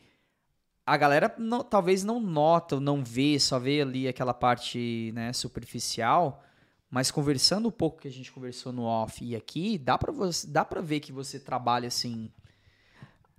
a 0.85 0.95
galera 0.95 1.33
não- 1.39 1.63
talvez 1.63 2.03
não 2.03 2.19
nota, 2.19 2.75
ou 2.75 2.81
não 2.81 3.03
vê, 3.03 3.39
só 3.39 3.57
vê 3.57 3.81
ali 3.81 4.07
aquela 4.07 4.33
parte, 4.33 5.11
né, 5.15 5.33
superficial, 5.33 6.43
mas 6.91 7.09
conversando 7.09 7.69
um 7.69 7.71
pouco 7.71 8.01
que 8.01 8.07
a 8.07 8.11
gente 8.11 8.31
conversou 8.31 8.73
no 8.73 8.83
off 8.83 9.23
e 9.23 9.35
aqui, 9.35 9.77
dá 9.77 9.97
pra 9.97 10.11
você, 10.11 10.45
dá 10.45 10.65
para 10.65 10.81
ver 10.81 10.99
que 10.99 11.11
você 11.11 11.39
trabalha 11.39 11.87
assim 11.87 12.29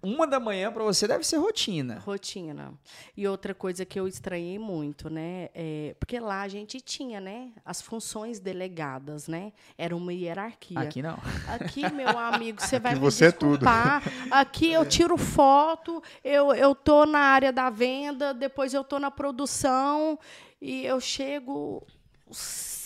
uma 0.03 0.27
da 0.27 0.41
manhã 0.41 0.73
pra 0.73 0.83
você 0.83 1.07
deve 1.07 1.23
ser 1.25 1.37
rotina. 1.37 2.01
Rotina. 2.01 2.75
E 3.17 3.29
outra 3.29 3.55
coisa 3.55 3.85
que 3.85 3.99
eu 4.01 4.09
estranhei 4.09 4.59
muito, 4.59 5.09
né? 5.09 5.49
é- 5.55 5.95
porque 5.99 6.19
lá 6.19 6.43
a 6.43 6.49
gente 6.49 6.81
tinha, 6.81 7.21
né? 7.21 7.53
As 7.65 7.81
funções 7.81 8.41
delegadas, 8.41 9.29
né? 9.29 9.53
Era 9.79 9.95
uma 9.95 10.13
hierarquia. 10.13 10.81
Aqui 10.81 11.03
não. 11.03 11.17
Aqui, 11.47 11.83
meu 11.95 12.19
amigo, 12.19 12.61
você 12.61 12.81
vai 12.81 12.95
me 12.95 13.01
você 13.01 13.27
é 13.27 13.31
tudo. 13.31 13.59
desculpar. 13.65 14.03
Aqui 14.29 14.73
eu 14.73 14.85
tiro 14.85 15.17
foto, 15.17 16.03
eu, 16.25 16.53
eu 16.53 16.75
tô 16.75 17.07
na 17.07 17.21
área 17.21 17.53
da 17.53 17.71
venda, 17.71 18.35
depois 18.35 18.75
eu 18.75 18.83
tô 18.83 18.99
na 18.99 19.11
produção 19.11 20.19
e 20.61 20.85
eu 20.85 21.01
chego 21.01 21.87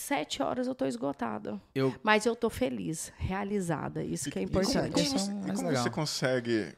sete 0.07 0.41
horas 0.41 0.67
eu 0.67 0.73
tô 0.75 0.85
esgotada. 0.85 1.61
Eu 1.75 1.93
Mas 2.01 2.25
eu 2.25 2.35
tô 2.35 2.49
feliz, 2.49 3.11
realizada. 3.17 4.03
Isso 4.03 4.29
que 4.31 4.39
é 4.39 4.43
E 4.43 4.47
como- 4.47 4.61
importante. 4.61 4.93
como, 4.93 5.49
e 5.49 5.53
como 5.53 5.71
você 5.75 5.89
consegue 5.89 6.73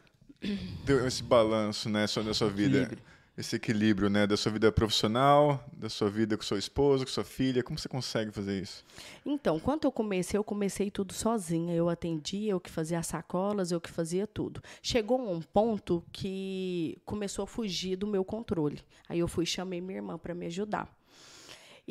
ter 0.85 1.05
esse 1.05 1.21
balanço 1.23 1.89
né, 1.89 2.07
só 2.07 2.23
na 2.23 2.33
sua 2.33 2.49
vida? 2.49 2.77
Equilíbrio. 2.77 3.03
Esse 3.37 3.55
equilíbrio 3.55 4.09
né, 4.09 4.27
da 4.27 4.35
sua 4.35 4.51
vida 4.51 4.69
profissional, 4.69 5.63
da 5.71 5.87
sua 5.89 6.09
vida 6.09 6.35
com 6.35 6.43
seu 6.43 6.57
esposo, 6.57 7.05
com 7.05 7.09
sua 7.11 7.23
filha. 7.23 7.63
Como 7.63 7.79
você 7.79 7.87
consegue 7.87 8.31
fazer 8.31 8.61
isso? 8.61 8.83
Então, 9.25 9.57
quando 9.61 9.85
eu 9.85 9.91
comecei, 9.93 10.37
eu 10.37 10.43
comecei 10.43 10.91
tudo 10.91 11.13
sozinha. 11.13 11.73
Eu 11.73 11.87
atendia, 11.87 12.51
eu 12.51 12.59
que 12.59 12.69
fazia 12.69 12.99
as 12.99 13.07
sacolas, 13.07 13.71
eu 13.71 13.79
que 13.79 13.89
fazia 13.89 14.27
tudo. 14.27 14.61
Chegou 14.81 15.21
um 15.21 15.39
ponto 15.41 16.03
que 16.11 16.97
começou 17.05 17.43
a 17.43 17.47
fugir 17.47 17.95
do 17.95 18.05
meu 18.07 18.25
controle. 18.25 18.81
Aí 19.07 19.19
eu 19.19 19.27
fui 19.27 19.45
e 19.45 19.47
chamei 19.47 19.79
minha 19.79 19.99
irmã 19.99 20.17
para 20.17 20.35
me 20.35 20.47
ajudar. 20.47 20.93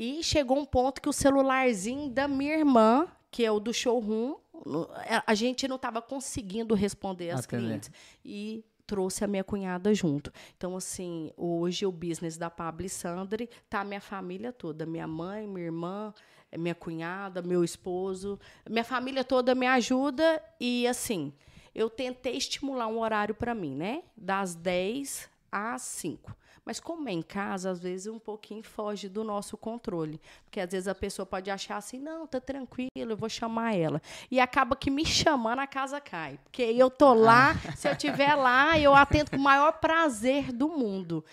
E 0.00 0.22
chegou 0.22 0.56
um 0.56 0.64
ponto 0.64 1.02
que 1.02 1.08
o 1.08 1.12
celularzinho 1.12 2.08
da 2.08 2.28
minha 2.28 2.56
irmã, 2.56 3.08
que 3.32 3.44
é 3.44 3.50
o 3.50 3.58
do 3.58 3.74
showroom, 3.74 4.36
no- 4.64 4.88
a- 5.26 5.34
gente 5.34 5.66
não 5.66 5.74
estava 5.74 6.00
conseguindo 6.00 6.72
responder 6.74 7.30
às 7.30 7.40
Atender. 7.44 7.64
clientes. 7.64 7.90
E 8.24 8.64
trouxe 8.86 9.24
a 9.24 9.26
minha 9.26 9.42
cunhada 9.42 9.92
junto. 9.92 10.32
Então, 10.56 10.76
assim, 10.76 11.32
hoje 11.36 11.84
o 11.84 11.90
business 11.90 12.36
da 12.36 12.48
Pablo 12.48 12.86
e 12.86 12.88
Sandri 12.88 13.50
tá 13.68 13.80
a 13.80 13.84
minha 13.84 14.00
família 14.00 14.52
toda. 14.52 14.86
Minha 14.86 15.06
mãe, 15.08 15.48
minha 15.48 15.66
irmã, 15.66 16.14
minha 16.56 16.76
cunhada, 16.76 17.42
meu 17.42 17.64
esposo. 17.64 18.38
Minha 18.70 18.84
família 18.84 19.24
toda 19.24 19.52
me 19.52 19.66
ajuda 19.66 20.40
e, 20.60 20.86
assim, 20.86 21.32
eu 21.74 21.90
tentei 21.90 22.36
estimular 22.36 22.86
um 22.86 23.00
horário 23.00 23.34
para 23.34 23.52
mim, 23.52 23.74
né? 23.74 24.04
Das 24.16 24.54
10 24.54 25.28
às 25.50 25.82
5. 25.82 26.34
Mas 26.68 26.78
como 26.78 27.08
é 27.08 27.12
em 27.12 27.22
casa, 27.22 27.70
às 27.70 27.80
vezes 27.80 28.08
um 28.08 28.18
pouquinho 28.18 28.62
foge 28.62 29.08
do 29.08 29.24
nosso 29.24 29.56
controle. 29.56 30.20
Porque 30.44 30.60
às 30.60 30.70
vezes 30.70 30.86
a 30.86 30.94
pessoa 30.94 31.24
pode 31.24 31.50
achar 31.50 31.78
assim, 31.78 31.98
não, 31.98 32.26
tá 32.26 32.38
tranquilo, 32.38 32.90
eu 32.94 33.16
vou 33.16 33.30
chamar 33.30 33.74
ela. 33.74 34.02
E 34.30 34.38
acaba 34.38 34.76
que 34.76 34.90
me 34.90 35.02
chamando, 35.06 35.60
a 35.60 35.66
casa 35.66 35.98
cai. 35.98 36.38
Porque 36.44 36.60
eu 36.60 36.90
tô 36.90 37.14
lá, 37.14 37.52
ah. 37.52 37.74
se 37.74 37.88
eu 37.88 37.92
estiver 37.92 38.34
lá, 38.34 38.78
eu 38.78 38.94
atendo 38.94 39.30
com 39.30 39.38
o 39.38 39.40
maior 39.40 39.80
prazer 39.80 40.52
do 40.52 40.68
mundo. 40.68 41.24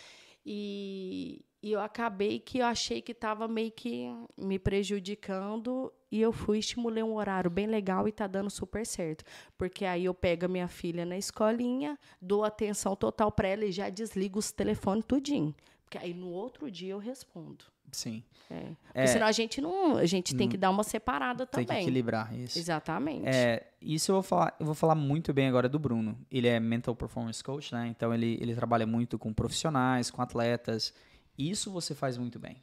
E, 0.46 1.44
e 1.62 1.70
eu 1.70 1.82
acabei 1.82 2.40
que 2.40 2.60
eu 2.60 2.66
achei 2.66 3.02
que 3.02 3.12
estava 3.12 3.46
meio 3.46 3.74
que 3.74 4.08
me 4.38 4.58
prejudicando 4.58 5.92
e 6.16 6.22
eu 6.22 6.32
fui 6.32 6.60
estimulei 6.60 7.04
um 7.04 7.16
horário 7.16 7.50
bem 7.50 7.68
legal 7.68 8.08
e 8.08 8.12
tá 8.12 8.26
dando 8.26 8.50
super 8.50 8.86
certo. 8.86 9.26
Porque 9.58 9.84
aí 9.84 10.06
eu 10.06 10.14
pego 10.14 10.46
a 10.46 10.48
minha 10.48 10.68
filha 10.68 11.06
na 11.06 11.18
escolinha, 11.18 11.98
dou 12.22 12.44
atenção 12.44 12.96
total 12.96 13.32
para 13.32 13.50
ela 13.50 13.66
e 13.66 13.72
já 13.72 13.90
desligo 13.90 14.40
os 14.40 14.52
telefones 14.52 15.04
tudinho. 15.06 15.54
Porque 15.84 15.98
aí 15.98 16.14
no 16.14 16.30
outro 16.30 16.72
dia 16.72 16.94
eu 16.94 17.00
respondo. 17.00 17.66
Sim. 17.92 18.24
É. 18.50 18.60
Porque 18.60 19.00
é, 19.00 19.08
senão 19.08 19.28
a 19.28 19.32
gente 19.32 19.60
não, 19.62 19.98
a 19.98 20.06
gente 20.06 20.36
tem 20.36 20.48
que 20.48 20.58
dar 20.58 20.70
uma 20.70 20.84
separada 20.84 21.46
tem 21.46 21.66
também. 21.66 21.68
Tem 21.68 21.76
que 21.78 21.82
equilibrar 21.84 22.34
isso. 22.34 22.58
Exatamente. 22.58 23.28
É, 23.28 23.68
isso 23.82 24.12
eu 24.12 24.16
vou 24.16 24.24
falar, 24.24 24.56
eu 24.60 24.66
vou 24.66 24.76
falar 24.76 24.96
muito 24.96 25.34
bem 25.34 25.48
agora 25.48 25.68
do 25.68 25.78
Bruno. 25.78 26.18
Ele 26.32 26.48
é 26.48 26.60
mental 26.60 26.96
performance 26.96 27.44
coach, 27.44 27.74
né? 27.74 27.88
Então 27.88 28.14
ele 28.14 28.38
ele 28.42 28.56
trabalha 28.56 28.86
muito 28.86 29.20
com 29.20 29.34
profissionais, 29.34 30.10
com 30.10 30.22
atletas 30.22 30.94
isso 31.38 31.72
você 31.72 31.94
faz 31.94 32.18
muito 32.18 32.40
bem. 32.40 32.62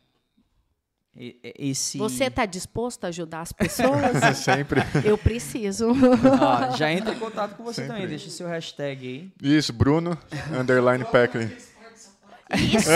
Esse... 1.14 1.98
Você 1.98 2.24
está 2.24 2.46
disposto 2.46 3.04
a 3.04 3.08
ajudar 3.08 3.42
as 3.42 3.52
pessoas? 3.52 4.16
Sempre. 4.38 4.80
Eu 5.04 5.18
preciso. 5.18 5.92
Ah, 6.40 6.74
já 6.74 6.90
entra 6.92 7.12
em 7.14 7.18
contato 7.18 7.54
com 7.56 7.62
você 7.62 7.82
Sempre. 7.82 7.94
também. 7.94 8.08
Deixa 8.08 8.30
seu 8.30 8.48
hashtag 8.48 9.06
aí. 9.06 9.56
Isso, 9.56 9.72
Bruno, 9.72 10.16
underline 10.58 11.04
Peckley. 11.04 11.50
Isso, 12.54 12.90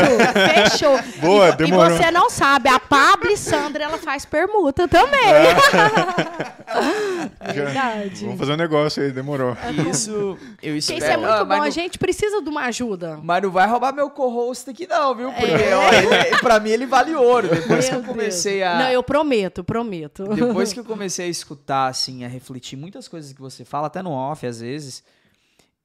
fechou. 0.69 0.99
Boa, 1.21 1.49
e, 1.49 1.57
demorou. 1.57 1.95
E 1.95 1.99
você 1.99 2.11
não 2.11 2.29
sabe, 2.29 2.69
a 2.69 2.79
Pablo 2.79 3.31
e 3.31 3.37
Sandra, 3.37 3.85
ela 3.85 3.99
faz 3.99 4.25
permuta 4.25 4.87
também. 4.87 5.25
É. 5.25 5.55
Verdade. 7.53 8.25
Vamos 8.25 8.39
fazer 8.39 8.53
um 8.53 8.57
negócio 8.57 9.03
aí, 9.03 9.11
demorou. 9.11 9.57
Isso, 9.91 10.39
eu 10.63 10.77
espero. 10.77 10.99
Isso 10.99 11.07
é 11.07 11.17
muito 11.17 11.31
ah, 11.31 11.45
bom, 11.45 11.57
não... 11.57 11.63
a 11.63 11.71
gente 11.71 11.99
precisa 11.99 12.43
de 12.43 12.49
uma 12.49 12.63
ajuda. 12.63 13.19
Mas 13.23 13.43
não 13.43 13.51
vai 13.51 13.67
roubar 13.67 13.95
meu 13.95 14.11
co-host 14.11 14.69
aqui 14.69 14.87
não, 14.87 15.15
viu? 15.15 15.33
Porque, 15.33 15.53
é. 15.53 15.77
ó, 15.77 15.89
ele, 15.93 16.37
pra 16.39 16.61
mim 16.61 16.71
ele 16.71 16.87
vale 16.87 17.15
ouro. 17.15 17.49
Depois 17.49 17.91
meu 17.91 18.03
que 18.03 18.07
eu 18.07 18.15
comecei 18.15 18.59
Deus. 18.59 18.71
a... 18.71 18.79
Não, 18.79 18.91
eu 18.91 19.03
prometo, 19.03 19.65
prometo. 19.65 20.25
Depois 20.35 20.73
que 20.73 20.81
eu 20.81 20.85
comecei 20.85 21.27
a 21.27 21.29
escutar, 21.29 21.89
assim, 21.89 22.25
a 22.25 22.29
refletir 22.29 22.77
muitas 22.77 23.09
coisas 23.09 23.33
que 23.33 23.41
você 23.41 23.65
fala, 23.65 23.87
até 23.87 24.03
no 24.03 24.11
off 24.11 24.47
às 24.47 24.61
vezes 24.61 25.03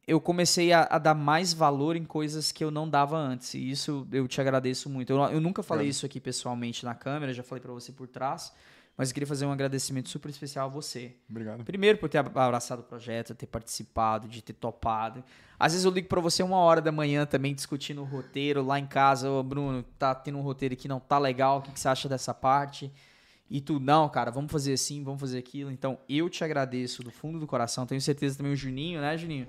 eu 0.08 0.20
comecei 0.20 0.74
a, 0.74 0.88
a, 0.90 0.98
dar 0.98 1.14
mais 1.14 1.54
valor 1.54 1.96
em 1.96 2.04
coisas 2.04 2.52
que 2.52 2.64
eu 2.64 2.72
não 2.72 2.90
dava 2.90 3.18
antes. 3.18 3.54
E 3.54 3.70
isso 3.70 4.08
eu 4.12 4.28
te 4.28 4.42
agradeço 4.42 4.90
muito. 4.90 5.12
Eu, 5.12 5.20
eu 5.26 5.42
nunca 5.42 5.62
falei 5.62 5.88
é. 5.88 5.90
isso 5.90 6.06
aqui 6.06 6.20
pessoalmente 6.20 6.84
na 6.84 6.96
câmera, 6.96 7.34
já 7.34 7.44
falei 7.44 7.62
para 7.62 7.72
você 7.72 7.92
por 7.92 8.08
trás. 8.08 8.52
Mas 8.98 9.10
eu 9.10 9.14
queria 9.14 9.28
fazer 9.28 9.46
um 9.46 9.52
agradecimento 9.52 10.10
super 10.10 10.30
especial 10.30 10.68
a 10.68 10.70
você. 10.70 11.16
Obrigado. 11.30 11.64
Primeiro 11.64 11.98
por 11.98 12.10
ter 12.10 12.18
abraçado 12.18 12.82
o 12.82 12.84
projeto, 12.84 13.34
ter 13.34 13.48
participado, 13.48 14.28
de 14.28 14.42
ter 14.42 14.54
topado. 14.54 15.24
Às 15.58 15.72
vezes 15.72 15.86
eu 15.86 15.92
ligo 15.92 16.08
para 16.08 16.20
você 16.20 16.44
uma 16.44 16.58
hora 16.58 16.82
da 16.82 16.92
manhã 16.92 17.26
também 17.26 17.54
discutindo 17.54 18.02
o 18.02 18.06
roteiro 18.06 18.64
lá 18.64 18.78
em 18.78 18.86
casa. 18.86 19.30
Ô, 19.30 19.42
Bruno, 19.42 19.84
tá 19.98 20.14
tendo 20.14 20.38
um 20.38 20.42
roteiro 20.42 20.74
aqui 20.74 20.88
não 20.88 21.00
tá 21.00 21.18
legal. 21.18 21.60
O 21.60 21.62
que, 21.62 21.72
que 21.72 21.80
você 21.80 21.88
acha 21.88 22.10
dessa 22.10 22.34
parte? 22.34 22.92
E 23.50 23.60
tu, 23.60 23.80
não, 23.80 24.08
cara, 24.08 24.32
vamos 24.32 24.52
fazer 24.52 24.74
assim, 24.74 25.04
vamos 25.04 25.20
fazer 25.20 25.38
aquilo. 25.38 25.72
Então, 25.72 25.98
eu 26.08 26.30
te 26.30 26.44
agradeço 26.44 27.04
do 27.04 27.12
fundo 27.12 27.40
do 27.40 27.48
coração. 27.48 27.86
Tenho 27.86 28.00
certeza 28.00 28.38
também 28.38 28.54
o 28.54 28.56
Juninho, 28.56 29.02
né, 29.02 29.18
Juninho? 29.18 29.48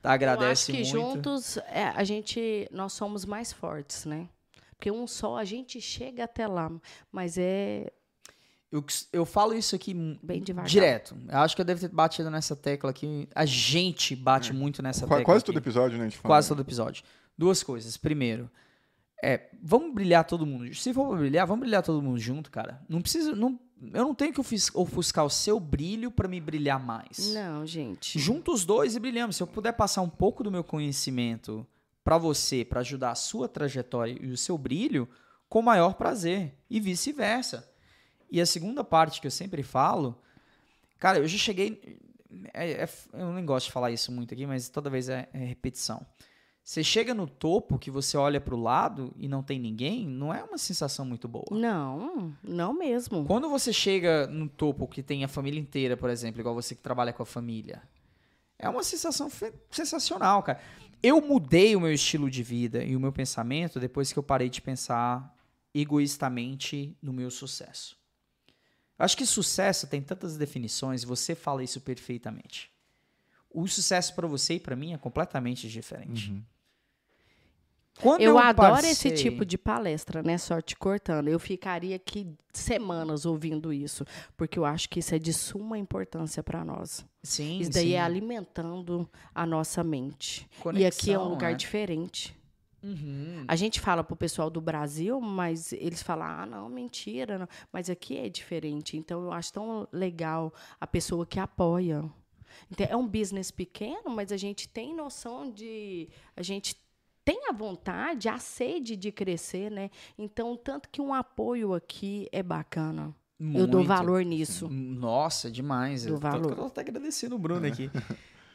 Tá, 0.00 0.12
agradece 0.12 0.72
muito. 0.72 0.82
Eu 0.82 0.82
acho 0.82 0.92
que 0.92 1.06
muito. 1.06 1.14
juntos 1.14 1.56
é, 1.68 1.84
a 1.94 2.04
gente, 2.04 2.68
nós 2.70 2.92
somos 2.92 3.24
mais 3.24 3.52
fortes, 3.52 4.04
né? 4.04 4.28
Porque 4.76 4.90
um 4.90 5.06
só 5.06 5.36
a 5.36 5.44
gente 5.44 5.80
chega 5.80 6.24
até 6.24 6.46
lá, 6.46 6.70
mas 7.10 7.36
é 7.36 7.92
eu, 8.70 8.84
eu 9.12 9.24
falo 9.24 9.54
isso 9.54 9.74
aqui 9.74 9.94
Bem 10.22 10.42
direto. 10.42 11.16
Eu 11.26 11.38
acho 11.38 11.56
que 11.56 11.62
eu 11.62 11.64
devo 11.64 11.80
ter 11.80 11.88
batido 11.88 12.30
nessa 12.30 12.54
tecla 12.54 12.90
aqui. 12.90 13.26
A 13.34 13.46
gente 13.46 14.14
bate 14.14 14.50
é. 14.50 14.52
muito 14.52 14.82
nessa 14.82 15.06
Qu 15.06 15.08
tecla. 15.08 15.24
Quase 15.24 15.38
aqui. 15.38 15.46
todo 15.46 15.56
episódio, 15.56 15.96
né? 15.96 16.04
A 16.04 16.08
gente 16.08 16.18
fala, 16.18 16.34
Quase 16.34 16.48
todo 16.48 16.60
episódio. 16.60 17.02
Duas 17.36 17.62
coisas. 17.62 17.96
Primeiro, 17.96 18.50
é, 19.22 19.48
vamos 19.62 19.94
brilhar 19.94 20.24
todo 20.24 20.44
mundo. 20.44 20.72
Se 20.74 20.92
for 20.92 21.16
brilhar, 21.16 21.46
vamos 21.46 21.60
brilhar 21.60 21.82
todo 21.82 22.02
mundo 22.02 22.18
junto, 22.18 22.50
cara. 22.50 22.82
Não 22.88 23.00
precisa. 23.00 23.34
Não, 23.34 23.58
eu 23.80 24.04
não 24.04 24.14
tenho 24.14 24.32
que 24.32 24.40
ofuscar 24.40 25.24
o 25.24 25.30
seu 25.30 25.60
brilho 25.60 26.10
para 26.10 26.26
me 26.26 26.40
brilhar 26.40 26.80
mais. 26.80 27.32
Não, 27.32 27.64
gente. 27.66 28.18
Juntos 28.18 28.60
os 28.60 28.64
dois 28.64 28.96
e 28.96 29.00
brilhamos. 29.00 29.36
Se 29.36 29.42
eu 29.42 29.46
puder 29.46 29.72
passar 29.72 30.02
um 30.02 30.08
pouco 30.08 30.42
do 30.42 30.50
meu 30.50 30.64
conhecimento 30.64 31.66
para 32.02 32.18
você, 32.18 32.64
para 32.64 32.80
ajudar 32.80 33.12
a 33.12 33.14
sua 33.14 33.48
trajetória 33.48 34.16
e 34.20 34.30
o 34.30 34.36
seu 34.36 34.58
brilho, 34.58 35.08
com 35.48 35.62
maior 35.62 35.94
prazer. 35.94 36.54
E 36.68 36.80
vice-versa. 36.80 37.68
E 38.30 38.40
a 38.40 38.46
segunda 38.46 38.82
parte 38.82 39.20
que 39.20 39.26
eu 39.26 39.30
sempre 39.30 39.62
falo, 39.62 40.20
cara, 40.98 41.18
eu 41.18 41.28
já 41.28 41.38
cheguei. 41.38 41.98
É, 42.52 42.84
é, 42.84 42.88
eu 43.12 43.32
nem 43.32 43.44
gosto 43.44 43.66
de 43.66 43.72
falar 43.72 43.90
isso 43.90 44.10
muito 44.10 44.34
aqui, 44.34 44.46
mas 44.46 44.68
toda 44.68 44.90
vez 44.90 45.08
é, 45.08 45.28
é 45.32 45.38
repetição. 45.38 46.04
Você 46.68 46.84
chega 46.84 47.14
no 47.14 47.26
topo 47.26 47.78
que 47.78 47.90
você 47.90 48.14
olha 48.18 48.38
para 48.38 48.54
o 48.54 48.60
lado 48.60 49.14
e 49.16 49.26
não 49.26 49.42
tem 49.42 49.58
ninguém, 49.58 50.06
não 50.06 50.34
é 50.34 50.44
uma 50.44 50.58
sensação 50.58 51.02
muito 51.02 51.26
boa. 51.26 51.46
Não, 51.50 52.36
não 52.42 52.74
mesmo. 52.74 53.24
Quando 53.24 53.48
você 53.48 53.72
chega 53.72 54.26
no 54.26 54.46
topo 54.50 54.86
que 54.86 55.02
tem 55.02 55.24
a 55.24 55.28
família 55.28 55.58
inteira, 55.58 55.96
por 55.96 56.10
exemplo, 56.10 56.42
igual 56.42 56.54
você 56.54 56.74
que 56.74 56.82
trabalha 56.82 57.10
com 57.10 57.22
a 57.22 57.26
família, 57.26 57.82
é 58.58 58.68
uma 58.68 58.84
sensação 58.84 59.30
sensacional, 59.70 60.42
cara. 60.42 60.60
Eu 61.02 61.22
mudei 61.22 61.74
o 61.74 61.80
meu 61.80 61.90
estilo 61.90 62.28
de 62.28 62.42
vida 62.42 62.84
e 62.84 62.94
o 62.94 63.00
meu 63.00 63.12
pensamento 63.12 63.80
depois 63.80 64.12
que 64.12 64.18
eu 64.18 64.22
parei 64.22 64.50
de 64.50 64.60
pensar 64.60 65.34
egoístamente 65.74 66.94
no 67.00 67.14
meu 67.14 67.30
sucesso. 67.30 67.96
Eu 68.98 69.06
acho 69.06 69.16
que 69.16 69.24
sucesso 69.24 69.86
tem 69.86 70.02
tantas 70.02 70.36
definições, 70.36 71.02
você 71.02 71.34
fala 71.34 71.64
isso 71.64 71.80
perfeitamente. 71.80 72.70
O 73.50 73.66
sucesso 73.66 74.14
para 74.14 74.26
você 74.26 74.56
e 74.56 74.60
para 74.60 74.76
mim 74.76 74.92
é 74.92 74.98
completamente 74.98 75.66
diferente. 75.66 76.30
Uhum. 76.30 76.42
Quando 78.00 78.20
eu, 78.20 78.32
eu 78.32 78.38
adoro 78.38 78.74
passei... 78.74 78.90
esse 78.90 79.10
tipo 79.12 79.44
de 79.44 79.58
palestra, 79.58 80.22
né? 80.22 80.38
Só 80.38 80.60
te 80.60 80.76
cortando. 80.76 81.28
Eu 81.28 81.38
ficaria 81.38 81.96
aqui 81.96 82.26
semanas 82.52 83.26
ouvindo 83.26 83.72
isso, 83.72 84.04
porque 84.36 84.58
eu 84.58 84.64
acho 84.64 84.88
que 84.88 85.00
isso 85.00 85.14
é 85.14 85.18
de 85.18 85.32
suma 85.32 85.78
importância 85.78 86.42
para 86.42 86.64
nós. 86.64 87.04
Sim. 87.22 87.60
Isso 87.60 87.70
daí 87.70 87.88
sim. 87.88 87.94
é 87.94 88.00
alimentando 88.00 89.08
a 89.34 89.44
nossa 89.44 89.82
mente. 89.82 90.48
Conexão, 90.60 90.82
e 90.82 90.86
aqui 90.86 91.12
é 91.12 91.18
um 91.18 91.28
lugar 91.28 91.52
né? 91.52 91.56
diferente. 91.56 92.36
Uhum. 92.82 93.44
A 93.48 93.56
gente 93.56 93.80
fala 93.80 94.04
pro 94.04 94.14
pessoal 94.14 94.48
do 94.48 94.60
Brasil, 94.60 95.20
mas 95.20 95.72
eles 95.72 96.02
falam, 96.02 96.26
ah, 96.26 96.46
não, 96.46 96.68
mentira. 96.68 97.38
Não. 97.38 97.48
Mas 97.72 97.90
aqui 97.90 98.16
é 98.16 98.28
diferente. 98.28 98.96
Então, 98.96 99.24
eu 99.24 99.32
acho 99.32 99.52
tão 99.52 99.88
legal 99.92 100.52
a 100.80 100.86
pessoa 100.86 101.26
que 101.26 101.40
apoia. 101.40 102.04
Então, 102.70 102.86
é 102.88 102.96
um 102.96 103.06
business 103.06 103.50
pequeno, 103.50 104.10
mas 104.10 104.30
a 104.32 104.36
gente 104.36 104.68
tem 104.68 104.94
noção 104.94 105.50
de. 105.50 106.08
A 106.36 106.42
gente 106.42 106.76
tem 107.28 107.46
a 107.46 107.52
vontade, 107.52 108.26
a 108.26 108.38
sede 108.38 108.96
de 108.96 109.12
crescer, 109.12 109.70
né? 109.70 109.90
Então, 110.16 110.56
tanto 110.56 110.88
que 110.88 110.98
um 110.98 111.12
apoio 111.12 111.74
aqui 111.74 112.26
é 112.32 112.42
bacana. 112.42 113.14
Muito. 113.38 113.58
Eu 113.58 113.66
dou 113.66 113.84
valor 113.84 114.24
nisso. 114.24 114.66
Nossa, 114.70 115.50
demais. 115.50 116.04
Do 116.06 116.14
eu 116.14 116.16
valor. 116.16 116.56
Tô, 116.56 116.64
até 116.64 116.80
agradecendo 116.80 117.36
o 117.36 117.38
Bruno 117.38 117.66
aqui. 117.66 117.90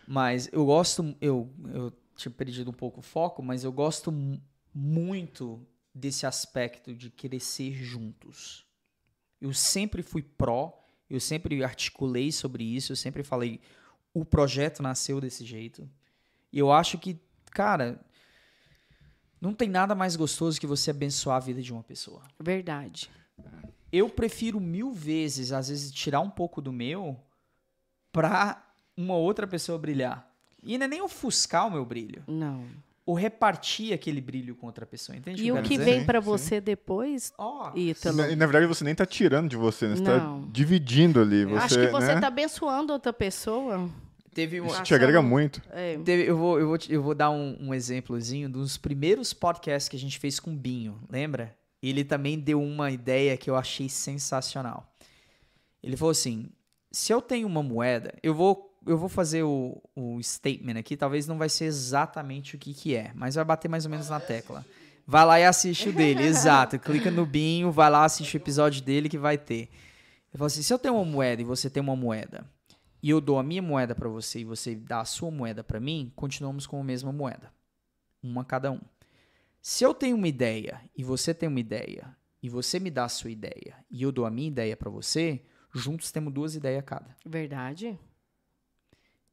mas 0.08 0.50
eu 0.52 0.66
gosto, 0.66 1.16
eu, 1.22 1.48
eu 1.72 1.94
tinha 2.16 2.32
perdido 2.32 2.72
um 2.72 2.74
pouco 2.74 3.00
o 3.00 3.04
foco, 3.04 3.44
mas 3.44 3.64
eu 3.64 3.72
gosto 3.72 4.12
muito 4.74 5.62
desse 5.94 6.26
aspecto 6.26 6.96
de 6.96 7.12
crescer 7.12 7.74
juntos. 7.74 8.66
Eu 9.40 9.54
sempre 9.54 10.02
fui 10.02 10.24
pró, 10.24 10.84
eu 11.08 11.20
sempre 11.20 11.64
articulei 11.64 12.32
sobre 12.32 12.64
isso, 12.64 12.92
eu 12.92 12.96
sempre 12.96 13.22
falei, 13.22 13.62
o 14.16 14.26
projeto 14.26 14.82
nasceu 14.82 15.22
desse 15.22 15.46
jeito. 15.46 15.88
E 16.52 16.58
eu 16.58 16.72
acho 16.72 16.98
que, 16.98 17.20
cara, 17.52 18.04
não 19.44 19.54
tem 19.54 19.68
nada 19.68 19.94
mais 19.94 20.16
gostoso 20.16 20.58
que 20.58 20.66
você 20.66 20.92
abençoar 20.92 21.36
a 21.36 21.40
vida 21.42 21.62
de 21.62 21.74
uma 21.74 21.84
pessoa. 21.84 22.22
Verdade. 22.40 23.10
Eu 23.92 24.08
prefiro 24.08 24.58
mil 24.58 24.94
vezes, 24.94 25.52
às 25.52 25.68
vezes, 25.68 25.92
tirar 25.92 26.22
um 26.22 26.30
pouco 26.30 26.62
do 26.62 26.72
meu 26.72 27.20
pra 28.10 28.64
uma 28.96 29.16
outra 29.16 29.46
pessoa 29.46 29.78
brilhar. 29.78 30.26
E 30.64 30.78
não 30.78 30.86
é 30.86 30.88
nem 30.88 31.02
ofuscar 31.02 31.68
o 31.68 31.72
meu 31.72 31.84
brilho. 31.84 32.24
Não. 32.26 32.64
Ou 33.06 33.16
repartir 33.16 33.94
aquele 33.94 34.22
brilho 34.22 34.56
com 34.56 34.66
outra 34.66 34.86
pessoa, 34.86 35.18
entende? 35.18 35.44
E 35.44 35.52
o 35.52 35.62
que, 35.62 35.78
vem 35.78 36.06
para 36.06 36.22
você 36.22 36.62
depois, 36.62 37.34
oh, 37.38 37.70
Ítalo? 37.76 38.16
Na, 38.16 38.28
na 38.28 38.46
verdade, 38.46 38.66
você 38.66 38.86
nem 38.86 38.96
tá 38.96 39.06
tirando 39.06 39.50
de 39.50 39.58
você, 39.58 39.90
né? 39.90 39.98
Você 39.98 40.04
tá 40.04 40.20
não. 40.20 40.42
tá 40.42 40.48
dividindo 40.54 41.20
ali. 41.20 41.44
Você, 41.44 41.58
Acho 41.58 41.80
que 41.80 41.88
você 41.88 42.16
né? 42.16 42.22
tá 42.22 42.28
abençoando 42.28 42.94
outra 42.94 43.12
pessoa. 43.12 43.90
Teve 44.34 44.60
um, 44.60 44.68
Isso 44.68 44.82
te 44.84 44.96
agrega 44.96 45.22
muito. 45.22 45.62
É. 45.72 45.98
Teve, 45.98 46.24
eu, 46.24 46.36
vou, 46.36 46.60
eu, 46.60 46.68
vou, 46.68 46.78
eu 46.90 47.04
vou 47.04 47.14
dar 47.14 47.30
um, 47.30 47.58
um 47.60 47.74
exemplozinho 47.74 48.50
dos 48.50 48.78
primeiros 48.78 49.34
podcasts 49.34 49.88
que 49.88 49.96
a 49.96 50.00
gente 50.00 50.18
fez 50.18 50.40
com 50.40 50.52
o 50.52 50.56
Binho, 50.56 51.00
lembra? 51.10 51.56
Ele 51.82 52.04
também 52.04 52.40
deu 52.40 52.62
uma 52.62 52.90
ideia 52.90 53.38
que 53.38 53.50
eu 53.50 53.56
achei 53.56 53.90
sensacional. 53.90 54.92
Ele 55.84 55.98
falou 55.98 56.12
assim: 56.12 56.50
se 56.92 57.14
eu 57.14 57.22
tenho 57.22 57.48
uma 57.48 57.62
moeda, 57.62 58.14
eu 58.24 58.34
vou, 58.34 58.78
eu 58.88 58.98
vou 58.98 59.10
fazer 59.10 59.44
o, 59.44 59.82
o 59.96 60.22
statement 60.24 60.80
aqui, 60.80 60.96
talvez 60.96 61.28
não 61.28 61.38
vai 61.38 61.50
ser 61.50 61.66
exatamente 61.66 62.56
o 62.56 62.60
que, 62.60 62.74
que 62.74 62.96
é, 62.96 63.12
mas 63.14 63.36
vai 63.36 63.44
bater 63.44 63.68
mais 63.68 63.86
ou 63.86 63.92
menos 63.92 64.10
na 64.10 64.20
tecla. 64.20 64.66
Vai 65.06 65.26
lá 65.26 65.40
e 65.40 65.44
assiste 65.44 65.90
o 65.90 65.94
dele, 65.94 66.24
exato. 66.26 66.80
Clica 66.80 67.12
no 67.12 67.26
Binho, 67.26 67.72
vai 67.72 67.90
lá, 67.90 68.06
assiste 68.06 68.36
o 68.36 68.38
episódio 68.38 68.82
dele 68.82 69.10
que 69.10 69.18
vai 69.18 69.38
ter. 69.38 69.70
Eu 70.34 70.40
falo 70.40 70.48
assim: 70.48 70.64
se 70.64 70.74
eu 70.74 70.80
tenho 70.80 70.96
uma 70.96 71.06
moeda 71.06 71.42
e 71.42 71.46
você 71.46 71.70
tem 71.70 71.84
uma 71.84 71.96
moeda, 71.96 72.46
e 73.04 73.10
eu 73.10 73.20
dou 73.20 73.38
a 73.38 73.44
minha 73.44 73.62
moeda 73.62 73.94
para 73.94 74.08
você 74.08 74.40
e 74.40 74.46
você 74.46 74.74
dá 74.74 75.02
a 75.02 75.06
sua 75.06 75.30
moeda 75.30 75.62
para 75.62 75.78
mim, 75.78 76.14
continuamos 76.16 76.66
com 76.66 76.80
a 76.80 76.84
mesma 76.84 77.12
moeda. 77.12 77.54
Uma 78.24 78.46
cada 78.46 78.72
um. 78.72 78.80
Se 79.62 79.84
eu 79.84 79.94
tenho 79.94 80.16
uma 80.16 80.28
ideia 80.28 80.82
e 80.96 81.04
você 81.04 81.34
tem 81.34 81.50
uma 81.50 81.60
ideia, 81.60 82.16
e 82.42 82.48
você 82.48 82.80
me 82.80 82.90
dá 82.90 83.04
a 83.04 83.10
sua 83.10 83.30
ideia 83.30 83.76
e 83.92 84.02
eu 84.02 84.12
dou 84.12 84.26
a 84.26 84.32
minha 84.32 84.48
ideia 84.48 84.78
para 84.78 84.90
você, 84.90 85.44
juntos 85.74 86.14
temos 86.14 86.34
duas 86.34 86.56
ideias 86.56 86.84
cada. 86.86 87.14
Verdade. 87.26 88.00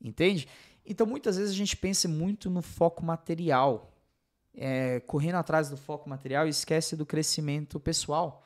Entende? 0.01 0.49
Então, 0.85 1.07
muitas 1.07 1.37
vezes 1.37 1.53
a 1.53 1.57
gente 1.57 1.77
pensa 1.77 2.09
muito 2.09 2.51
no 2.51 2.63
foco 2.63 3.05
material, 3.05 3.97
é, 4.53 4.99
correndo 5.01 5.37
atrás 5.37 5.71
do 5.71 5.77
foco 5.77 6.09
material 6.09 6.47
e 6.47 6.51
esquece 6.51 6.97
do 6.97 7.07
crescimento 7.07 7.79
pessoal, 7.79 8.45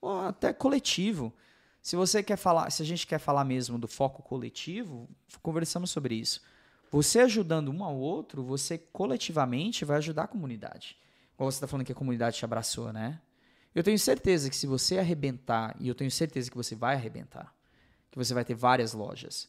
ou 0.00 0.20
até 0.20 0.52
coletivo. 0.52 1.34
Se 1.82 1.96
você 1.96 2.22
quer 2.22 2.36
falar, 2.36 2.70
se 2.70 2.82
a 2.82 2.86
gente 2.86 3.06
quer 3.06 3.18
falar 3.18 3.44
mesmo 3.44 3.78
do 3.78 3.88
foco 3.88 4.22
coletivo, 4.22 5.08
conversamos 5.42 5.90
sobre 5.90 6.14
isso. 6.14 6.42
Você 6.90 7.20
ajudando 7.20 7.70
um 7.70 7.84
ao 7.84 7.96
outro, 7.96 8.42
você 8.42 8.76
coletivamente 8.76 9.84
vai 9.84 9.96
ajudar 9.98 10.24
a 10.24 10.28
comunidade. 10.28 10.96
Igual 11.34 11.50
você 11.50 11.56
está 11.56 11.66
falando 11.66 11.86
que 11.86 11.92
a 11.92 11.94
comunidade 11.94 12.36
te 12.36 12.44
abraçou, 12.44 12.92
né? 12.92 13.20
Eu 13.74 13.82
tenho 13.82 13.98
certeza 13.98 14.50
que 14.50 14.56
se 14.56 14.66
você 14.66 14.98
arrebentar, 14.98 15.76
e 15.78 15.88
eu 15.88 15.94
tenho 15.94 16.10
certeza 16.10 16.50
que 16.50 16.56
você 16.56 16.74
vai 16.74 16.96
arrebentar, 16.96 17.54
que 18.10 18.18
você 18.18 18.34
vai 18.34 18.44
ter 18.44 18.54
várias 18.54 18.92
lojas, 18.92 19.48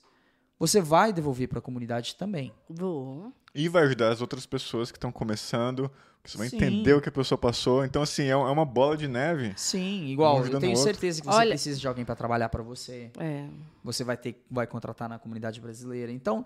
você 0.61 0.79
vai 0.79 1.11
devolver 1.11 1.47
para 1.49 1.59
a 1.59 1.61
comunidade 1.61 2.15
também. 2.15 2.53
Vou. 2.69 3.33
E 3.53 3.67
vai 3.67 3.83
ajudar 3.83 4.09
as 4.11 4.21
outras 4.21 4.45
pessoas 4.45 4.91
que 4.91 4.97
estão 4.97 5.11
começando, 5.11 5.91
que 6.23 6.29
você 6.31 6.37
vai 6.37 6.47
Sim. 6.49 6.55
entender 6.57 6.93
o 6.93 7.01
que 7.01 7.09
a 7.09 7.11
pessoa 7.11 7.37
passou. 7.37 7.83
Então, 7.83 8.01
assim, 8.01 8.23
é 8.25 8.29
é 8.29 8.35
uma 8.35 8.63
bola 8.63 8.95
de 8.95 9.07
neve. 9.07 9.53
Sim, 9.57 10.05
igual, 10.05 10.37
Um 10.39 10.45
eu 10.45 10.59
tenho 10.59 10.77
certeza 10.77 11.19
que 11.19 11.27
você 11.27 11.35
Olha- 11.37 11.49
precisa 11.49 11.79
de 11.79 11.87
alguém 11.87 12.05
para 12.05 12.15
trabalhar 12.15 12.47
para 12.49 12.61
você. 12.63 13.11
É. 13.17 13.47
Você 13.83 14.03
vai 14.03 14.15
ter, 14.15 14.45
vai 14.49 14.67
contratar 14.67 15.09
na 15.09 15.17
comunidade 15.19 15.59
brasileira. 15.59 16.11
Então, 16.11 16.45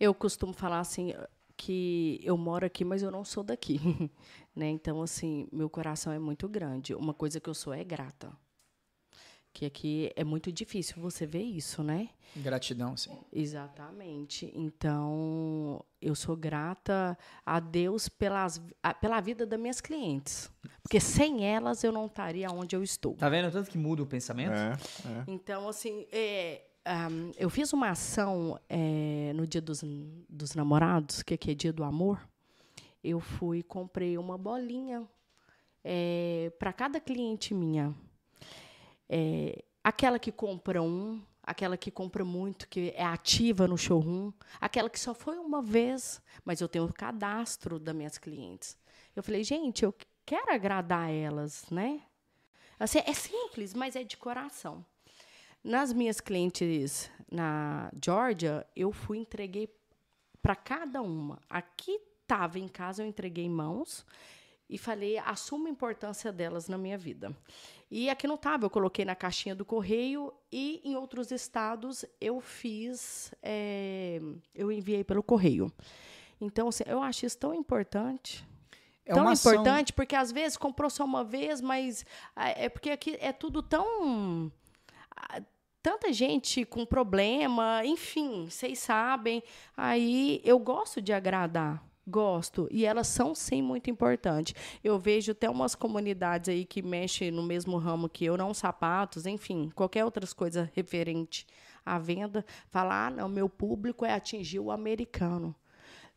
Eu 0.00 0.14
costumo 0.14 0.52
falar 0.52 0.78
assim 0.78 1.12
que 1.56 2.20
eu 2.22 2.36
moro 2.38 2.64
aqui, 2.64 2.84
mas 2.84 3.02
eu 3.02 3.10
não 3.10 3.24
sou 3.24 3.42
daqui, 3.42 3.80
né? 4.54 4.68
Então 4.68 5.02
assim, 5.02 5.48
meu 5.52 5.68
coração 5.68 6.12
é 6.12 6.18
muito 6.20 6.48
grande. 6.48 6.94
Uma 6.94 7.12
coisa 7.12 7.40
que 7.40 7.50
eu 7.50 7.54
sou 7.54 7.74
é 7.74 7.82
grata. 7.82 8.30
Que 9.52 9.66
aqui 9.66 10.12
é 10.14 10.22
muito 10.22 10.52
difícil 10.52 11.00
você 11.02 11.26
ver 11.26 11.42
isso, 11.42 11.82
né? 11.82 12.10
gratidão, 12.36 12.96
sim. 12.96 13.18
Exatamente. 13.32 14.52
Então, 14.54 15.84
eu 16.00 16.14
sou 16.14 16.36
grata 16.36 17.18
a 17.44 17.58
Deus 17.58 18.08
pelas, 18.08 18.60
a- 18.82 18.94
pela 18.94 19.20
vida 19.20 19.44
das 19.46 19.58
minhas 19.58 19.80
clientes. 19.80 20.48
Porque 20.82 21.00
sem 21.00 21.44
elas 21.44 21.82
eu 21.82 21.90
não 21.90 22.06
estaria 22.06 22.48
onde 22.50 22.76
eu 22.76 22.82
estou. 22.82 23.14
Tá 23.14 23.28
vendo 23.28 23.50
tanto 23.50 23.70
que 23.70 23.78
muda 23.78 24.02
o 24.02 24.06
pensamento? 24.06 24.52
É, 24.52 24.72
é. 25.08 25.24
Então, 25.26 25.68
assim, 25.68 26.06
é, 26.12 26.62
ahm, 26.84 27.32
eu 27.36 27.50
fiz 27.50 27.72
uma 27.72 27.90
ação 27.90 28.60
é, 28.68 29.32
no 29.34 29.46
dia 29.46 29.60
dos, 29.60 29.82
dos 30.28 30.54
namorados, 30.54 31.22
que 31.22 31.34
aqui 31.34 31.50
é 31.50 31.54
dia 31.54 31.72
do 31.72 31.82
amor. 31.82 32.20
Eu 33.02 33.18
fui 33.18 33.58
e 33.60 33.62
comprei 33.62 34.16
uma 34.18 34.36
bolinha 34.38 35.08
para 36.58 36.72
cada 36.72 37.00
cliente 37.00 37.54
minha. 37.54 37.94
É, 39.08 39.64
aquela 39.82 40.18
que 40.18 40.30
compra 40.30 40.82
um, 40.82 41.20
aquela 41.42 41.76
que 41.76 41.90
compra 41.90 42.24
muito, 42.24 42.68
que 42.68 42.92
é 42.94 43.04
ativa 43.04 43.66
no 43.66 43.78
showroom, 43.78 44.32
aquela 44.60 44.90
que 44.90 45.00
só 45.00 45.14
foi 45.14 45.38
uma 45.38 45.62
vez, 45.62 46.20
mas 46.44 46.60
eu 46.60 46.68
tenho 46.68 46.84
o 46.84 46.92
cadastro 46.92 47.78
das 47.78 47.94
minhas 47.94 48.18
clientes. 48.18 48.76
Eu 49.16 49.22
falei, 49.22 49.42
gente, 49.42 49.82
eu 49.84 49.94
quero 50.26 50.52
agradar 50.52 51.10
elas, 51.10 51.64
né? 51.70 52.02
Assim, 52.78 52.98
é 52.98 53.12
simples, 53.14 53.74
mas 53.74 53.96
é 53.96 54.04
de 54.04 54.16
coração. 54.16 54.84
Nas 55.64 55.92
minhas 55.92 56.20
clientes 56.20 57.10
na 57.30 57.90
Georgia, 58.04 58.66
eu 58.76 58.92
fui 58.92 59.18
entreguei 59.18 59.68
para 60.40 60.54
cada 60.54 61.02
uma. 61.02 61.40
Aqui 61.48 61.98
estava 62.22 62.58
em 62.58 62.68
casa, 62.68 63.02
eu 63.02 63.06
entreguei 63.06 63.44
em 63.44 63.50
mãos 63.50 64.04
e 64.68 64.76
falei 64.78 65.18
a 65.18 65.34
suma 65.34 65.68
importância 65.68 66.30
delas 66.32 66.68
na 66.68 66.76
minha 66.78 66.98
vida. 66.98 67.34
E 67.90 68.10
aqui 68.10 68.26
não 68.26 68.34
estava, 68.34 68.66
eu 68.66 68.70
coloquei 68.70 69.04
na 69.04 69.14
caixinha 69.14 69.54
do 69.54 69.64
correio 69.64 70.32
e 70.52 70.80
em 70.84 70.94
outros 70.96 71.30
estados 71.30 72.04
eu 72.20 72.38
fiz, 72.40 73.32
eh, 73.42 74.20
eu 74.54 74.70
enviei 74.70 75.02
pelo 75.02 75.22
correio. 75.22 75.72
Então, 76.40 76.68
assim, 76.68 76.84
eu 76.86 77.02
acho 77.02 77.24
isso 77.24 77.38
tão 77.38 77.54
importante 77.54 78.46
É 79.06 79.14
tão 79.14 79.22
uma 79.22 79.32
ação- 79.32 79.52
importante, 79.54 79.92
porque 79.92 80.14
às 80.14 80.30
vezes 80.30 80.56
comprou 80.58 80.90
só 80.90 81.04
uma 81.04 81.24
vez, 81.24 81.60
mas 81.62 82.04
é 82.36 82.68
porque 82.68 82.90
aqui 82.90 83.16
é 83.20 83.32
tudo 83.32 83.62
tão. 83.62 84.52
Tanta 85.82 86.12
gente 86.12 86.64
com 86.66 86.84
problema, 86.84 87.82
enfim, 87.84 88.48
vocês 88.50 88.78
sabem. 88.80 89.42
Aí 89.76 90.40
eu 90.44 90.58
gosto 90.58 91.00
de 91.00 91.12
agradar, 91.12 91.82
gosto. 92.08 92.66
E 92.70 92.84
elas 92.84 93.06
são, 93.06 93.34
sim, 93.34 93.62
muito 93.62 93.90
importantes. 93.90 94.54
Eu 94.82 94.98
vejo 94.98 95.32
até 95.32 95.48
umas 95.48 95.74
comunidades 95.74 96.48
aí 96.48 96.64
que 96.64 96.82
mexem 96.82 97.30
no 97.30 97.42
mesmo 97.42 97.76
ramo 97.76 98.08
que 98.08 98.24
eu, 98.24 98.36
não 98.36 98.52
sapatos, 98.54 99.26
enfim, 99.26 99.70
qualquer 99.74 100.04
outras 100.04 100.32
coisa 100.32 100.70
referente 100.74 101.46
à 101.84 101.98
venda. 101.98 102.44
Falar, 102.68 103.06
ah, 103.06 103.10
não, 103.10 103.28
meu 103.28 103.48
público 103.48 104.04
é 104.04 104.12
atingir 104.12 104.58
o 104.58 104.70
americano. 104.70 105.54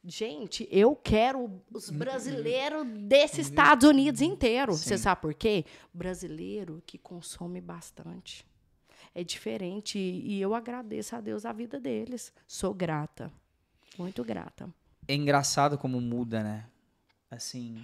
Gente, 0.03 0.67
eu 0.71 0.95
quero 0.95 1.61
os 1.71 1.91
brasileiros 1.91 2.87
desses 2.87 3.47
Estados 3.47 3.87
Unidos 3.87 4.19
inteiro. 4.21 4.73
Você 4.73 4.97
Sim. 4.97 5.03
sabe 5.03 5.21
por 5.21 5.33
quê? 5.33 5.63
Brasileiro 5.93 6.81
que 6.87 6.97
consome 6.97 7.61
bastante. 7.61 8.43
É 9.13 9.23
diferente 9.23 9.99
e 9.99 10.41
eu 10.41 10.55
agradeço 10.55 11.15
a 11.15 11.21
Deus 11.21 11.45
a 11.45 11.51
vida 11.51 11.79
deles. 11.79 12.33
Sou 12.47 12.73
grata. 12.73 13.31
Muito 13.97 14.23
grata. 14.23 14.73
É 15.07 15.13
engraçado 15.15 15.77
como 15.77 15.99
muda, 15.99 16.43
né? 16.43 16.65
Assim, 17.29 17.83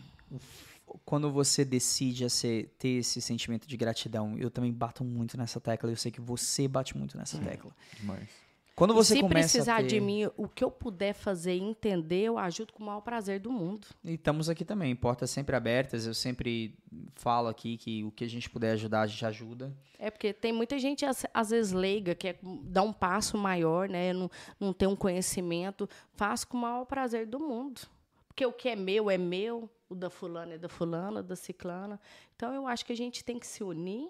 quando 1.05 1.31
você 1.31 1.63
decide 1.65 2.25
a 2.25 2.29
ser- 2.29 2.69
ter 2.77 2.89
esse 2.99 3.21
sentimento 3.21 3.67
de 3.67 3.75
gratidão, 3.77 4.37
eu 4.37 4.49
também 4.49 4.71
bato 4.71 5.03
muito 5.03 5.37
nessa 5.37 5.59
tecla, 5.59 5.89
eu 5.89 5.95
sei 5.95 6.11
que 6.11 6.21
você 6.21 6.67
bate 6.67 6.97
muito 6.97 7.17
nessa 7.17 7.37
tecla. 7.39 7.75
Demais. 7.99 8.29
Quando 8.77 8.93
você 8.93 9.15
Se 9.15 9.21
começa 9.21 9.39
precisar 9.39 9.77
ter... 9.77 9.87
de 9.87 9.99
mim, 9.99 10.29
o 10.37 10.47
que 10.47 10.63
eu 10.63 10.69
puder 10.69 11.11
fazer 11.11 11.55
e 11.55 11.59
entender, 11.59 12.25
eu 12.25 12.37
ajudo 12.37 12.71
com 12.73 12.83
o 12.83 12.85
maior 12.85 13.01
prazer 13.01 13.39
do 13.39 13.51
mundo. 13.51 13.87
E 14.03 14.13
estamos 14.13 14.51
aqui 14.51 14.63
também, 14.63 14.95
portas 14.95 15.31
sempre 15.31 15.55
abertas, 15.55 16.05
eu 16.05 16.13
sempre 16.13 16.77
falo 17.15 17.47
aqui 17.47 17.75
que 17.75 18.03
o 18.03 18.11
que 18.11 18.23
a 18.23 18.29
gente 18.29 18.47
puder 18.47 18.73
ajudar, 18.73 19.01
a 19.01 19.07
gente 19.07 19.25
ajuda. 19.25 19.75
É 19.97 20.11
porque 20.11 20.31
tem 20.31 20.53
muita 20.53 20.77
gente, 20.77 21.07
às, 21.07 21.25
às 21.33 21.49
vezes, 21.49 21.71
leiga, 21.71 22.13
quer 22.13 22.37
dar 22.65 22.83
um 22.83 22.93
passo 22.93 23.35
maior, 23.35 23.89
né? 23.89 24.13
Não, 24.13 24.29
não 24.59 24.71
tem 24.71 24.87
um 24.87 24.95
conhecimento. 24.95 25.89
Faço 26.13 26.47
com 26.47 26.55
o 26.55 26.61
maior 26.61 26.85
prazer 26.85 27.25
do 27.25 27.39
mundo. 27.39 27.81
Porque 28.27 28.45
o 28.45 28.53
que 28.53 28.69
é 28.69 28.75
meu 28.75 29.09
é 29.09 29.17
meu, 29.17 29.67
o 29.89 29.95
da 29.95 30.11
fulana 30.11 30.53
é 30.53 30.57
da 30.59 30.69
fulana, 30.69 31.23
da 31.23 31.35
ciclana. 31.35 31.99
Então, 32.35 32.53
eu 32.53 32.67
acho 32.67 32.85
que 32.85 32.93
a 32.93 32.95
gente 32.95 33.23
tem 33.25 33.39
que 33.39 33.47
se 33.47 33.63
unir, 33.63 34.07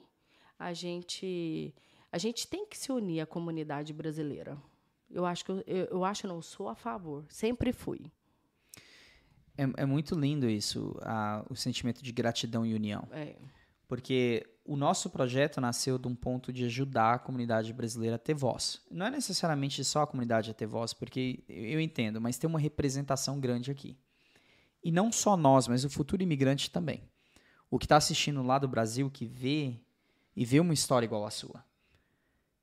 a 0.60 0.74
gente, 0.74 1.74
a 2.12 2.18
gente 2.18 2.48
tem 2.48 2.66
que 2.66 2.78
se 2.78 2.92
unir 2.92 3.22
à 3.22 3.26
comunidade 3.26 3.94
brasileira. 3.94 4.58
Eu 5.10 5.26
acho 5.26 5.46
que 5.46 5.52
eu, 5.52 5.64
eu, 5.66 6.04
acho, 6.04 6.28
não, 6.28 6.42
sou 6.42 6.68
a 6.68 6.76
favor. 6.76 7.26
Sempre 7.30 7.72
fui. 7.72 8.12
É, 9.58 9.64
é 9.84 9.86
muito 9.86 10.16
lindo 10.16 10.50
isso, 10.50 10.96
a- 11.02 11.46
o 11.50 11.56
sentimento 11.56 12.04
de 12.04 12.12
gratidão 12.12 12.66
e 12.66 12.74
união. 12.74 13.08
É. 13.12 13.36
Porque 13.88 14.46
o 14.66 14.76
nosso 14.76 15.10
projeto 15.10 15.62
nasceu 15.62 15.98
de 15.98 16.08
um 16.08 16.16
ponto 16.16 16.52
de 16.52 16.66
ajudar 16.66 17.14
a 17.16 17.20
comunidade 17.20 17.72
brasileira 17.72 18.18
a 18.18 18.20
ter 18.20 18.34
voz. 18.36 18.82
Não 18.92 19.06
é 19.06 19.10
necessariamente 19.10 19.82
só 19.84 20.02
a 20.02 20.08
comunidade 20.08 20.52
a 20.52 20.54
ter 20.54 20.68
voz, 20.68 20.94
porque 20.94 21.44
eu 21.48 21.80
entendo, 21.80 22.20
mas 22.20 22.38
tem 22.38 22.50
uma 22.50 22.60
representação 22.60 23.40
grande 23.40 23.72
aqui. 23.72 23.98
E 24.84 24.92
não 24.92 25.12
só 25.12 25.36
nós, 25.38 25.68
mas 25.68 25.86
o 25.86 25.90
futuro 25.90 26.22
imigrante 26.22 26.70
também. 26.70 27.02
O 27.70 27.80
que 27.80 27.86
está 27.86 27.96
assistindo 27.96 28.44
lá 28.44 28.60
do 28.60 28.68
Brasil, 28.68 29.10
que 29.10 29.26
vê 29.26 29.80
e 30.36 30.46
vê 30.46 30.60
uma 30.60 30.74
história 30.74 31.06
igual 31.06 31.26
à 31.26 31.32
sua. 31.32 31.64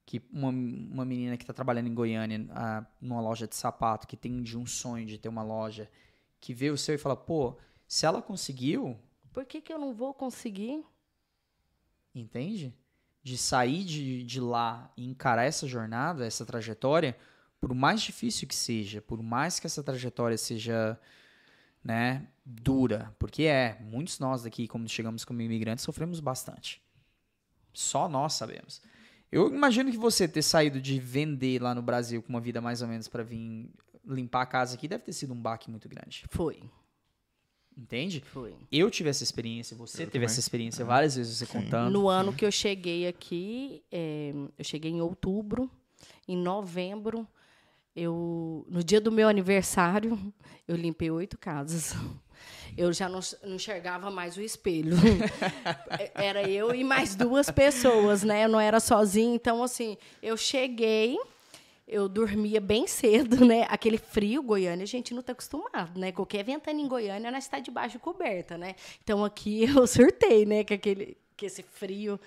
Que 0.07 0.23
uma, 0.33 0.49
uma 0.49 1.05
menina 1.05 1.37
que 1.37 1.43
está 1.43 1.53
trabalhando 1.53 1.89
em 1.89 1.95
Goiânia, 1.95 2.47
ah, 2.51 2.85
numa 3.01 3.21
loja 3.21 3.47
de 3.47 3.57
sapato, 3.57 4.07
que 4.07 4.17
tem 4.17 4.43
de 4.43 4.57
um 4.59 4.67
sonho 4.67 5.07
de 5.07 5.19
ter 5.19 5.29
uma 5.29 5.43
loja, 5.43 5.91
que 6.41 6.53
vê 6.53 6.71
o 6.71 6.77
seu 6.77 6.95
e 6.95 6.99
fala, 6.99 7.17
pô, 7.17 7.57
se 7.89 8.05
ela 8.05 8.21
conseguiu, 8.21 8.99
Por 9.35 9.45
que, 9.45 9.61
que 9.61 9.73
eu 9.73 9.79
não 9.81 9.93
vou 9.93 10.15
conseguir? 10.15 10.85
Entende? 12.15 12.73
De 13.21 13.37
sair 13.37 13.83
de, 13.85 14.23
de 14.23 14.41
lá 14.41 14.93
e 14.97 15.05
encarar 15.05 15.45
essa 15.45 15.67
jornada, 15.67 16.25
essa 16.25 16.47
trajetória, 16.47 17.19
por 17.61 17.75
mais 17.75 18.01
difícil 18.01 18.47
que 18.47 18.55
seja, 18.55 19.03
por 19.03 19.21
mais 19.21 19.59
que 19.59 19.67
essa 19.67 19.83
trajetória 19.83 20.39
seja, 20.39 20.99
né, 21.83 22.29
dura, 22.45 23.13
porque 23.19 23.43
é, 23.45 23.77
muitos 23.81 24.21
nós 24.21 24.45
daqui, 24.45 24.69
como 24.69 24.89
chegamos 24.89 25.25
como 25.25 25.43
imigrantes, 25.43 25.85
sofremos 25.85 26.21
bastante. 26.21 26.81
Só 27.73 28.09
nós 28.09 28.35
sabemos. 28.35 28.81
Eu 29.31 29.49
imagino 29.53 29.91
que 29.91 29.97
você 29.97 30.29
ter 30.29 30.43
saído 30.43 30.81
de 30.81 30.99
vender 31.01 31.61
lá 31.61 31.75
no 31.75 31.83
Brasil 31.83 32.23
com 32.23 32.29
uma 32.29 32.41
vida 32.41 32.61
mais 32.61 32.83
ou 32.83 32.89
menos 32.89 33.09
para 33.09 33.23
vir 33.23 33.69
limpar 34.07 34.43
a 34.43 34.47
casa 34.47 34.75
aqui 34.75 34.87
deve 34.87 35.03
ter 35.05 35.13
sido 35.13 35.33
um 35.33 35.41
baque 35.41 35.71
muito 35.71 35.89
grande. 35.89 36.25
Foi. 36.31 36.63
Entende? 37.77 38.21
Foi. 38.21 38.55
Eu 38.71 38.89
tive 38.91 39.09
essa 39.11 39.25
experiência, 39.25 39.77
você 39.77 39.97
Eu 39.97 40.07
teve 40.07 40.13
também. 40.13 40.27
essa 40.27 40.39
experiência 40.39 40.85
várias 40.85 41.17
vezes 41.17 41.39
você 41.39 41.47
contando. 41.47 41.93
No 41.93 42.09
ano 42.09 42.33
que 42.33 42.45
eu 42.45 42.53
cheguei 42.53 43.09
aqui, 43.09 43.83
é, 43.91 44.33
eu 44.57 44.65
cheguei 44.65 44.93
em 44.93 45.01
outubro, 45.01 45.69
em 46.29 46.37
novembro, 46.37 47.27
eu, 47.97 48.65
no 48.69 48.83
dia 48.85 49.01
do 49.01 49.11
meu 49.11 49.29
aniversário, 49.29 50.17
eu 50.69 50.77
limpei 50.77 51.11
oito 51.11 51.37
casas. 51.37 51.97
Eu 52.77 52.93
já 52.93 53.09
não, 53.09 53.21
não 53.43 53.55
enxergava 53.55 54.11
mais 54.11 54.37
o 54.37 54.41
espelho. 54.41 54.97
era 56.15 56.49
eu 56.49 56.75
e 56.75 56.83
mais 56.83 57.15
duas 57.15 57.51
pessoas, 57.51 58.23
né? 58.23 58.45
Eu 58.45 58.49
não 58.49 58.61
era 58.61 58.81
sozinha. 58.81 59.35
Então, 59.35 59.63
assim, 59.63 59.97
eu 60.23 60.37
cheguei, 60.37 61.17
eu 61.87 62.09
dormia 62.09 62.61
bem 62.61 62.87
cedo, 62.87 63.45
né? 63.45 63.67
Aquele 63.69 63.99
frio, 63.99 64.43
Goiânia, 64.43 64.83
a 64.83 64.87
gente 64.87 65.13
não 65.15 65.21
está 65.21 65.33
acostumado, 65.33 65.99
né? 65.99 66.11
Qualquer 66.11 66.43
ventana 66.43 66.81
em 66.81 66.89
Goiânia, 66.89 67.31
nós 67.31 67.45
está 67.45 67.61
debaixo 67.61 67.93
de 67.93 68.03
coberta, 68.03 68.59
né? 68.59 68.75
Então, 69.03 69.25
aqui 69.25 69.65
eu 69.71 69.87
surtei, 69.87 70.45
né? 70.45 70.65
Com, 70.65 70.75
aquele, 70.75 71.17
com 71.39 71.47
esse 71.47 71.63
frio. 71.63 72.19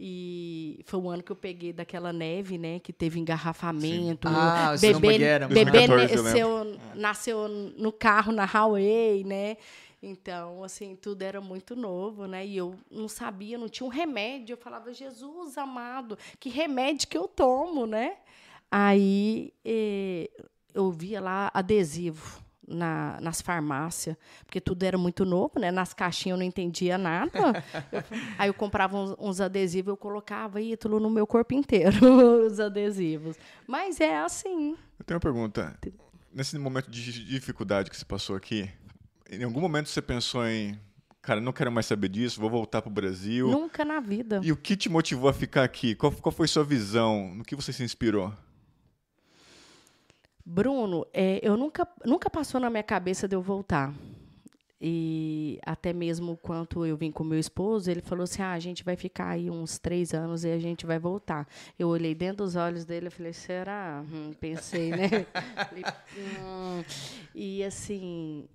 E 0.00 0.80
foi 0.84 1.00
o 1.00 1.10
ano 1.10 1.24
que 1.24 1.32
eu 1.32 1.36
peguei 1.36 1.72
daquela 1.72 2.12
neve, 2.12 2.56
né? 2.56 2.78
Que 2.78 2.92
teve 2.92 3.18
engarrafamento. 3.18 4.28
Ah, 4.28 4.76
você 4.76 4.92
não 4.92 5.00
bebê 5.00 5.40
bebê 5.48 5.88
2014 5.88 6.14
eu 6.14 6.22
nasceu, 6.22 6.80
nasceu 6.94 7.48
no 7.76 7.90
carro, 7.90 8.30
na 8.30 8.44
highway, 8.44 9.24
né? 9.24 9.56
Então, 10.02 10.62
assim, 10.62 10.94
tudo 10.94 11.22
era 11.22 11.40
muito 11.40 11.74
novo, 11.74 12.26
né? 12.26 12.46
E 12.46 12.56
eu 12.56 12.74
não 12.90 13.08
sabia, 13.08 13.58
não 13.58 13.68
tinha 13.68 13.86
um 13.86 13.90
remédio. 13.90 14.52
Eu 14.52 14.56
falava, 14.58 14.92
Jesus 14.92 15.58
amado, 15.58 16.16
que 16.38 16.48
remédio 16.48 17.08
que 17.08 17.18
eu 17.18 17.26
tomo, 17.26 17.86
né? 17.86 18.16
Aí 18.70 19.52
eh, 19.64 20.30
eu 20.74 20.90
via 20.92 21.20
lá 21.20 21.50
adesivo 21.54 22.40
na, 22.66 23.18
nas 23.20 23.40
farmácias, 23.40 24.14
porque 24.44 24.60
tudo 24.60 24.82
era 24.82 24.98
muito 24.98 25.24
novo, 25.24 25.58
né? 25.58 25.70
Nas 25.70 25.94
caixinhas 25.94 26.34
eu 26.34 26.38
não 26.38 26.44
entendia 26.46 26.96
nada. 26.98 27.30
Eu- 27.90 28.02
aí 28.38 28.48
eu 28.48 28.54
comprava 28.54 28.96
uns, 28.96 29.16
uns 29.18 29.40
adesivos, 29.40 29.88
eu 29.90 29.96
colocava 29.96 30.60
Ítalo 30.60 31.00
no 31.00 31.08
meu 31.10 31.26
corpo 31.26 31.54
inteiro, 31.54 31.96
os 32.46 32.60
adesivos. 32.60 33.36
Mas 33.66 34.00
é 34.00 34.18
assim. 34.18 34.76
Eu 34.98 35.04
tenho 35.04 35.16
uma 35.16 35.20
pergunta. 35.20 35.76
Nesse 36.32 36.56
momento 36.58 36.90
de 36.90 37.24
dificuldade 37.24 37.90
que 37.90 37.96
você 37.96 38.04
passou 38.04 38.36
aqui, 38.36 38.70
em 39.28 39.44
algum 39.44 39.60
momento 39.60 39.88
você 39.88 40.00
pensou 40.00 40.46
em, 40.46 40.78
cara, 41.20 41.40
não 41.40 41.52
quero 41.52 41.70
mais 41.70 41.86
saber 41.86 42.08
disso, 42.08 42.40
vou 42.40 42.50
voltar 42.50 42.82
pro 42.82 42.90
Brasil. 42.90 43.48
Nunca 43.50 43.84
na 43.84 44.00
vida. 44.00 44.40
E 44.42 44.50
o 44.50 44.56
que 44.56 44.76
te 44.76 44.88
motivou 44.88 45.28
a 45.28 45.32
ficar 45.32 45.64
aqui? 45.64 45.94
Qual, 45.94 46.12
qual 46.12 46.32
foi 46.32 46.48
sua 46.48 46.64
visão? 46.64 47.34
No 47.34 47.44
que 47.44 47.54
você 47.54 47.72
se 47.72 47.82
inspirou? 47.82 48.32
Bruno, 50.44 51.06
é, 51.12 51.40
eu 51.42 51.56
nunca, 51.58 51.86
nunca 52.04 52.30
passou 52.30 52.58
na 52.58 52.70
minha 52.70 52.82
cabeça 52.82 53.28
de 53.28 53.36
eu 53.36 53.42
voltar. 53.42 53.92
E 54.80 55.58
até 55.66 55.92
mesmo 55.92 56.38
quando 56.40 56.86
eu 56.86 56.96
vim 56.96 57.10
com 57.10 57.24
meu 57.24 57.38
esposo, 57.38 57.90
ele 57.90 58.00
falou 58.00 58.22
assim: 58.22 58.42
ah, 58.42 58.52
a 58.52 58.60
gente 58.60 58.84
vai 58.84 58.96
ficar 58.96 59.30
aí 59.30 59.50
uns 59.50 59.76
três 59.78 60.14
anos 60.14 60.44
e 60.44 60.50
a 60.50 60.58
gente 60.58 60.86
vai 60.86 60.98
voltar. 61.00 61.48
Eu 61.76 61.88
olhei 61.88 62.14
dentro 62.14 62.44
dos 62.44 62.54
olhos 62.54 62.84
dele 62.84 63.08
e 63.08 63.10
falei: 63.10 63.32
será? 63.32 64.04
Hum, 64.10 64.30
pensei, 64.40 64.90
né? 64.90 65.26
"Hum." 66.16 66.84
E 67.34 67.64
assim, 67.64 68.48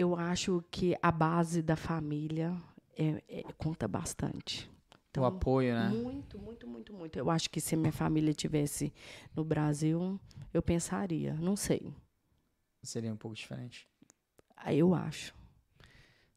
eu 0.00 0.16
acho 0.16 0.64
que 0.70 0.96
a 1.02 1.12
base 1.12 1.60
da 1.62 1.76
família 1.76 2.56
é- 2.96 3.22
é- 3.28 3.42
conta 3.58 3.86
bastante. 3.86 4.70
o 5.18 5.24
apoio, 5.24 5.74
né? 5.74 5.88
Muito, 5.88 6.38
muito, 6.38 6.66
muito, 6.68 6.92
muito. 6.94 7.18
Eu 7.18 7.28
acho 7.30 7.50
que 7.50 7.60
se 7.60 7.74
minha 7.76 7.92
família 7.92 8.32
tivesse 8.32 8.92
no 9.34 9.44
Brasil, 9.44 10.18
eu 10.54 10.62
pensaria. 10.62 11.34
Não 11.34 11.56
sei. 11.56 11.92
Seria 12.82 13.12
um 13.12 13.16
pouco 13.16 13.34
diferente. 13.36 13.88
Aí 14.56 14.78
Eu 14.78 14.94
acho. 14.94 15.34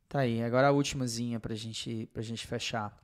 Tá 0.09 0.19
aí, 0.19 0.43
agora 0.43 0.67
a 0.67 0.71
últimazinha 0.71 1.39
pra 1.39 1.55
gente, 1.55 2.07
pra 2.13 2.21
gente 2.21 2.45
fechar. 2.45 2.95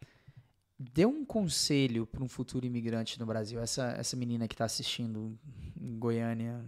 Dê 0.78 1.06
um 1.06 1.26
conselho 1.26 2.06
para 2.06 2.24
um 2.24 2.28
futuro 2.30 2.66
imigrante 2.66 3.20
no 3.20 3.26
Brasil. 3.26 3.60
Essa, 3.60 3.92
essa 3.94 4.16
menina 4.16 4.48
que 4.48 4.54
está 4.54 4.66
assistindo 4.66 5.38
em 5.80 5.98
Goiânia, 5.98 6.64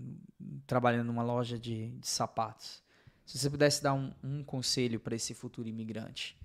trabalhando 0.65 1.07
numa 1.07 1.23
loja 1.23 1.57
de, 1.59 1.89
de 1.91 2.07
sapatos. 2.07 2.83
Se 3.31 3.37
você 3.37 3.49
pudesse 3.49 3.81
dar 3.81 3.93
um, 3.93 4.13
um 4.21 4.43
conselho 4.43 4.99
para 4.99 5.15
esse 5.15 5.33
futuro 5.33 5.65
imigrante, 5.65 6.37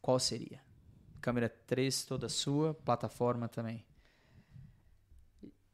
qual 0.00 0.18
seria? 0.18 0.58
Câmera 1.20 1.50
3 1.50 2.06
toda 2.06 2.30
sua, 2.30 2.72
plataforma 2.72 3.46
também. 3.46 3.84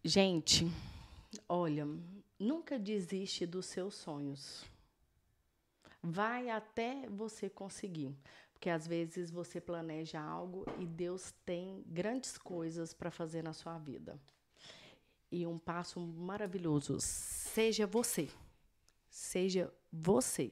Gente, 0.02 0.66
olha, 1.48 1.86
nunca 2.36 2.80
desiste 2.80 3.46
dos 3.46 3.66
seus 3.66 3.94
sonhos. 3.94 4.64
Vai 6.02 6.50
até 6.50 7.08
você 7.10 7.48
conseguir. 7.48 8.12
Porque 8.52 8.68
às 8.68 8.88
vezes 8.88 9.30
você 9.30 9.60
planeja 9.60 10.20
algo 10.20 10.66
e 10.80 10.84
Deus 10.84 11.32
tem 11.44 11.84
grandes 11.86 12.36
coisas 12.36 12.92
para 12.92 13.12
fazer 13.12 13.44
na 13.44 13.52
sua 13.52 13.78
vida. 13.78 14.18
E 15.30 15.46
um 15.46 15.60
passo 15.60 16.00
maravilhoso, 16.00 16.98
seja 16.98 17.86
você. 17.86 18.28
Seja 19.16 19.72
você. 19.90 20.50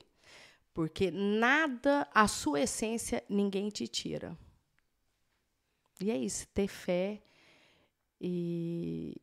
Porque 0.73 1.11
nada, 1.11 2.09
a 2.15 2.27
sua 2.27 2.63
essência, 2.63 3.23
ninguém 3.29 3.69
te 3.69 3.87
tira. 3.87 4.35
E 6.01 6.11
é 6.11 6.17
isso, 6.17 6.49
ter 6.49 6.67
fé 6.67 7.23
e, 8.19 9.21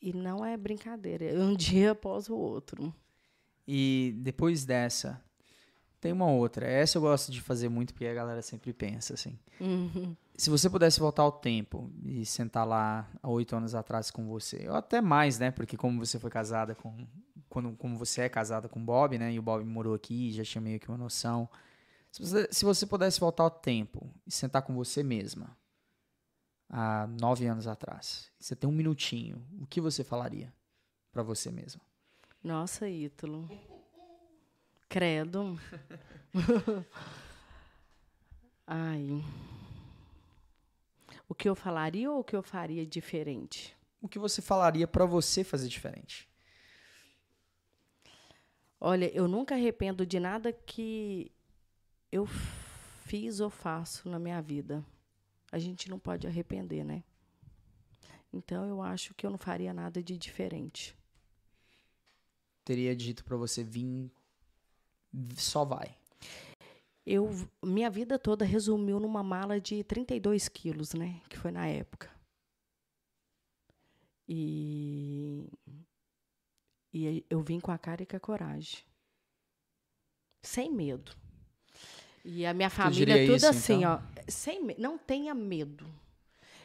e 0.00 0.12
não 0.12 0.44
é 0.46 0.56
brincadeira, 0.56 1.24
é 1.24 1.38
um 1.40 1.54
dia 1.58 1.90
após 1.90 2.30
o 2.30 2.36
outro. 2.36 2.94
E 3.66 4.14
depois 4.18 4.64
dessa, 4.64 5.20
tem 6.00 6.12
uma 6.12 6.30
outra. 6.30 6.66
Essa 6.66 6.98
eu 6.98 7.02
gosto 7.02 7.32
de 7.32 7.40
fazer 7.40 7.68
muito 7.68 7.92
porque 7.92 8.06
a 8.06 8.14
galera 8.14 8.42
sempre 8.42 8.72
pensa 8.72 9.14
assim. 9.14 9.36
Uhum. 9.60 10.16
Se 10.36 10.48
você 10.48 10.70
pudesse 10.70 10.98
voltar 10.98 11.22
ao 11.22 11.32
tempo 11.32 11.90
e 12.06 12.24
sentar 12.24 12.66
lá 12.66 13.10
há 13.22 13.28
oito 13.28 13.54
anos 13.54 13.74
atrás 13.74 14.10
com 14.10 14.26
você, 14.26 14.66
ou 14.68 14.76
até 14.76 15.00
mais, 15.02 15.38
né? 15.38 15.50
Porque 15.50 15.76
como 15.76 15.98
você 15.98 16.18
foi 16.18 16.30
casada 16.30 16.74
com. 16.74 16.96
Quando, 17.50 17.76
como 17.76 17.98
você 17.98 18.22
é 18.22 18.28
casada 18.28 18.68
com 18.68 18.80
o 18.80 18.84
Bob, 18.84 19.18
né? 19.18 19.32
E 19.32 19.38
o 19.38 19.42
Bob 19.42 19.64
morou 19.64 19.92
aqui, 19.92 20.32
já 20.32 20.44
tinha 20.44 20.62
meio 20.62 20.78
que 20.78 20.88
uma 20.88 20.96
noção. 20.96 21.48
Se 22.12 22.22
você, 22.22 22.48
se 22.50 22.64
você 22.64 22.86
pudesse 22.86 23.18
voltar 23.18 23.42
ao 23.42 23.50
tempo 23.50 24.08
e 24.24 24.30
sentar 24.30 24.62
com 24.62 24.72
você 24.72 25.02
mesma, 25.02 25.56
há 26.68 27.08
nove 27.08 27.46
anos 27.46 27.66
atrás, 27.66 28.30
você 28.38 28.54
tem 28.54 28.70
um 28.70 28.72
minutinho, 28.72 29.44
o 29.60 29.66
que 29.66 29.80
você 29.80 30.04
falaria 30.04 30.54
pra 31.10 31.24
você 31.24 31.50
mesma? 31.50 31.82
Nossa, 32.42 32.88
Ítalo. 32.88 33.50
Credo. 34.88 35.58
Ai. 38.64 39.24
O 41.28 41.34
que 41.34 41.48
eu 41.48 41.56
falaria 41.56 42.10
ou 42.12 42.20
o 42.20 42.24
que 42.24 42.36
eu 42.36 42.42
faria 42.44 42.86
diferente? 42.86 43.76
O 44.00 44.08
que 44.08 44.20
você 44.20 44.40
falaria 44.40 44.86
pra 44.86 45.04
você 45.04 45.42
fazer 45.42 45.66
diferente? 45.66 46.29
Olha, 48.80 49.14
eu 49.14 49.28
nunca 49.28 49.54
arrependo 49.54 50.06
de 50.06 50.18
nada 50.18 50.52
que 50.52 51.30
eu 52.10 52.26
fiz 52.26 53.38
ou 53.40 53.50
faço 53.50 54.08
na 54.08 54.18
minha 54.18 54.40
vida. 54.40 54.82
A 55.52 55.58
gente 55.58 55.90
não 55.90 55.98
pode 55.98 56.26
arrepender, 56.26 56.82
né? 56.82 57.04
Então 58.32 58.66
eu 58.66 58.80
acho 58.80 59.12
que 59.14 59.26
eu 59.26 59.30
não 59.30 59.38
faria 59.38 59.74
nada 59.74 60.02
de 60.02 60.16
diferente. 60.16 60.96
Teria 62.64 62.96
dito 62.96 63.24
pra 63.24 63.36
você 63.36 63.62
vir, 63.62 64.10
só 65.36 65.64
vai. 65.64 65.94
Eu, 67.04 67.28
minha 67.62 67.90
vida 67.90 68.18
toda 68.18 68.44
resumiu 68.44 69.00
numa 69.00 69.22
mala 69.22 69.60
de 69.60 69.82
32 69.84 70.48
quilos, 70.48 70.94
né? 70.94 71.20
Que 71.28 71.36
foi 71.36 71.50
na 71.50 71.66
época. 71.66 72.10
E, 74.28 75.48
e 76.92 77.24
eu 77.28 77.40
vim 77.40 77.60
com 77.60 77.70
a 77.70 77.78
cara 77.78 78.02
e 78.02 78.06
com 78.06 78.16
a 78.16 78.20
coragem. 78.20 78.80
Sem 80.42 80.72
medo. 80.72 81.12
E 82.24 82.44
a 82.44 82.52
minha 82.52 82.70
família 82.70 83.14
diria 83.14 83.26
tudo 83.26 83.36
isso, 83.36 83.46
assim, 83.46 83.78
então? 83.78 84.02
ó. 84.16 84.22
Sem, 84.28 84.74
não 84.78 84.98
tenha 84.98 85.34
medo. 85.34 85.86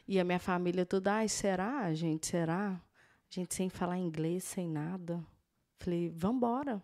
E 0.07 0.19
a 0.19 0.23
minha 0.23 0.39
família 0.39 0.85
toda, 0.85 1.15
ai, 1.15 1.27
será, 1.27 1.93
gente? 1.93 2.27
Será? 2.27 2.81
Gente 3.29 3.55
sem 3.55 3.69
falar 3.69 3.97
inglês, 3.97 4.43
sem 4.43 4.69
nada. 4.69 5.25
Falei, 5.79 6.09
vambora. 6.09 6.81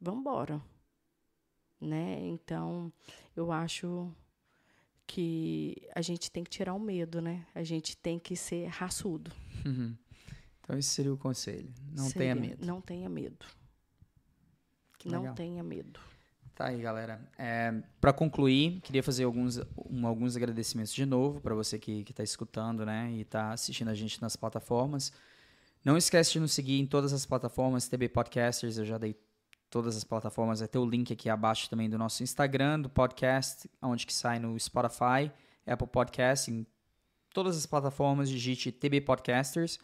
Vambora 0.00 0.62
né? 1.84 2.20
Então, 2.26 2.92
eu 3.36 3.52
acho 3.52 4.10
que 5.06 5.76
a 5.94 6.00
gente 6.00 6.30
tem 6.30 6.42
que 6.42 6.50
tirar 6.50 6.74
o 6.74 6.80
medo, 6.80 7.20
né? 7.20 7.46
A 7.54 7.62
gente 7.62 7.96
tem 7.96 8.18
que 8.18 8.34
ser 8.34 8.66
raçudo. 8.66 9.30
Uhum. 9.64 9.96
Então 10.64 10.78
esse 10.78 10.88
seria 10.88 11.12
o 11.12 11.16
conselho. 11.18 11.72
Não 11.92 12.10
tenha 12.10 12.34
Seria, 12.34 12.34
medo. 12.34 12.66
Não 12.66 12.80
tenha 12.80 13.08
medo. 13.08 13.44
Que 14.98 15.08
não 15.10 15.34
tenha 15.34 15.62
medo. 15.62 16.00
Tá 16.54 16.68
aí, 16.68 16.80
galera. 16.80 17.20
É, 17.36 17.82
para 18.00 18.12
concluir, 18.12 18.80
queria 18.80 19.02
fazer 19.02 19.24
alguns, 19.24 19.58
um- 19.90 20.06
alguns 20.06 20.36
agradecimentos 20.36 20.94
de 20.94 21.04
novo 21.04 21.40
para 21.40 21.54
você 21.54 21.78
que 21.78 22.04
está 22.08 22.22
escutando, 22.22 22.86
né? 22.86 23.10
E 23.12 23.20
está 23.22 23.52
assistindo 23.52 23.88
a 23.88 23.94
gente 23.94 24.22
nas 24.22 24.36
plataformas. 24.36 25.12
Não 25.84 25.96
esquece 25.98 26.32
de 26.32 26.40
nos 26.40 26.52
seguir 26.52 26.80
em 26.80 26.86
todas 26.86 27.12
as 27.12 27.26
plataformas, 27.26 27.88
TB 27.88 28.08
Podcasters, 28.08 28.78
eu 28.78 28.84
já 28.86 28.96
dei 28.96 29.14
todas 29.68 29.96
as 29.96 30.04
plataformas. 30.04 30.60
Vai 30.60 30.68
ter 30.68 30.78
o 30.78 30.86
link 30.88 31.12
aqui 31.12 31.28
abaixo 31.28 31.68
também 31.68 31.90
do 31.90 31.98
nosso 31.98 32.22
Instagram, 32.22 32.80
do 32.80 32.88
podcast, 32.88 33.68
onde 33.82 34.06
que 34.06 34.14
sai 34.14 34.38
no 34.38 34.58
Spotify, 34.58 35.30
Apple 35.66 35.88
Podcast, 35.88 36.50
em 36.50 36.64
todas 37.34 37.56
as 37.56 37.66
plataformas, 37.66 38.30
digite 38.30 38.70
TB 38.72 39.00
Podcasters 39.02 39.78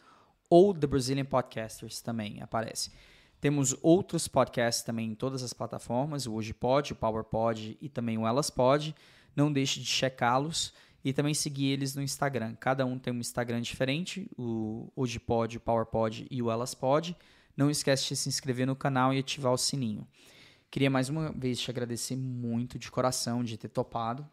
ou 0.51 0.75
The 0.75 0.87
Brazilian 0.89 1.25
Podcasters 1.25 2.03
também 2.03 2.43
aparece. 2.43 2.91
Temos 3.41 3.75
outros 3.81 4.29
podcasts 4.29 4.85
também 4.85 5.13
em 5.13 5.15
todas 5.15 5.43
as 5.43 5.53
plataformas, 5.53 6.27
o 6.27 6.35
Hoje 6.35 6.53
Pod, 6.53 6.93
o 6.93 6.97
Power 6.97 7.25
Pod 7.25 7.79
e 7.81 7.89
também 7.89 8.19
o 8.19 8.27
Elas 8.27 8.51
Pod. 8.51 8.95
Não 9.35 9.51
deixe 9.51 9.81
de 9.81 9.87
checá-los 9.87 10.75
e 11.03 11.13
também 11.13 11.33
seguir 11.33 11.69
eles 11.69 11.95
no 11.95 12.03
Instagram. 12.03 12.55
Cada 12.57 12.85
um 12.85 12.99
tem 12.99 13.15
um 13.15 13.19
Instagram 13.19 13.63
diferente, 13.63 14.31
o 14.37 14.93
Hoje 14.95 15.19
Pod, 15.19 15.57
o 15.57 15.61
Power 15.61 15.87
Pod 15.87 16.27
e 16.31 16.43
o 16.43 16.51
Elas 16.51 16.75
Pod. 16.75 17.17
Não 17.57 17.71
esquece 17.71 18.09
de 18.09 18.17
se 18.17 18.29
inscrever 18.29 18.67
no 18.67 18.77
canal 18.77 19.15
e 19.15 19.19
ativar 19.19 19.53
o 19.53 19.59
sininho. 19.59 20.07
Queria 20.71 20.91
mais 20.91 21.09
uma 21.09 21.33
vez 21.33 21.59
te 21.59 21.71
agradecer 21.71 22.17
muito 22.17 22.79
de 22.79 22.91
coração 22.91 23.43
de 23.43 23.57
ter 23.57 23.69
topado, 23.69 24.29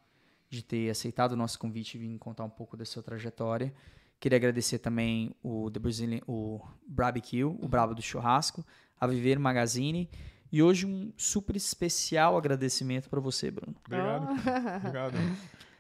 de 0.49 0.61
ter 0.61 0.89
aceitado 0.89 1.32
o 1.32 1.36
nosso 1.38 1.57
convite 1.57 1.95
e 1.95 1.99
vir 1.99 2.18
contar 2.18 2.43
um 2.43 2.49
pouco 2.49 2.76
da 2.76 2.84
sua 2.84 3.01
trajetória. 3.01 3.74
Queria 4.20 4.38
agradecer 4.38 4.80
também 4.80 5.36
o 5.43 5.70
The 5.70 5.80
Brazilian, 5.80 6.22
o 6.28 6.59
Barbecue, 6.88 7.43
o 7.43 7.68
Brabo 7.68 7.93
do 7.93 8.01
Churrasco, 8.01 8.65
a 8.99 9.05
Viver 9.05 9.38
Magazine 9.39 10.09
e 10.51 10.63
hoje 10.63 10.86
um 10.86 11.13
super 11.18 11.55
especial 11.55 12.38
agradecimento 12.38 13.09
para 13.09 13.20
você, 13.20 13.51
Bruno. 13.51 13.76
Obrigado. 13.86 14.28
Oh. 14.28 14.78
Obrigado. 14.78 15.18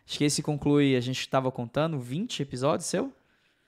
Acho 0.05 0.17
que 0.17 0.23
esse 0.23 0.43
conclui, 0.43 0.95
a 0.95 1.01
gente 1.01 1.19
estava 1.19 1.51
contando 1.51 1.99
20 1.99 2.41
episódios 2.41 2.87
seu? 2.87 3.13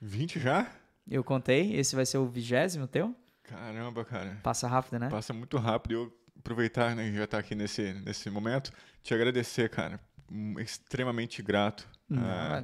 20 0.01 0.39
já? 0.39 0.71
Eu 1.09 1.23
contei, 1.23 1.75
esse 1.75 1.95
vai 1.95 2.05
ser 2.05 2.17
o 2.17 2.27
vigésimo 2.27 2.87
teu? 2.87 3.15
Caramba, 3.43 4.05
cara. 4.05 4.39
Passa 4.43 4.67
rápido, 4.67 4.99
né? 4.99 5.09
Passa 5.09 5.33
muito 5.33 5.57
rápido. 5.57 5.93
Eu 5.93 6.19
aproveitar, 6.37 6.95
né, 6.95 7.09
que 7.09 7.17
já 7.17 7.27
tá 7.27 7.37
aqui 7.39 7.55
nesse, 7.55 7.93
nesse 7.93 8.29
momento, 8.29 8.71
te 9.03 9.13
agradecer, 9.13 9.69
cara. 9.69 9.99
Hum, 10.31 10.59
Extremamente 10.59 11.41
grato. 11.41 11.87
Ah, 12.11 12.63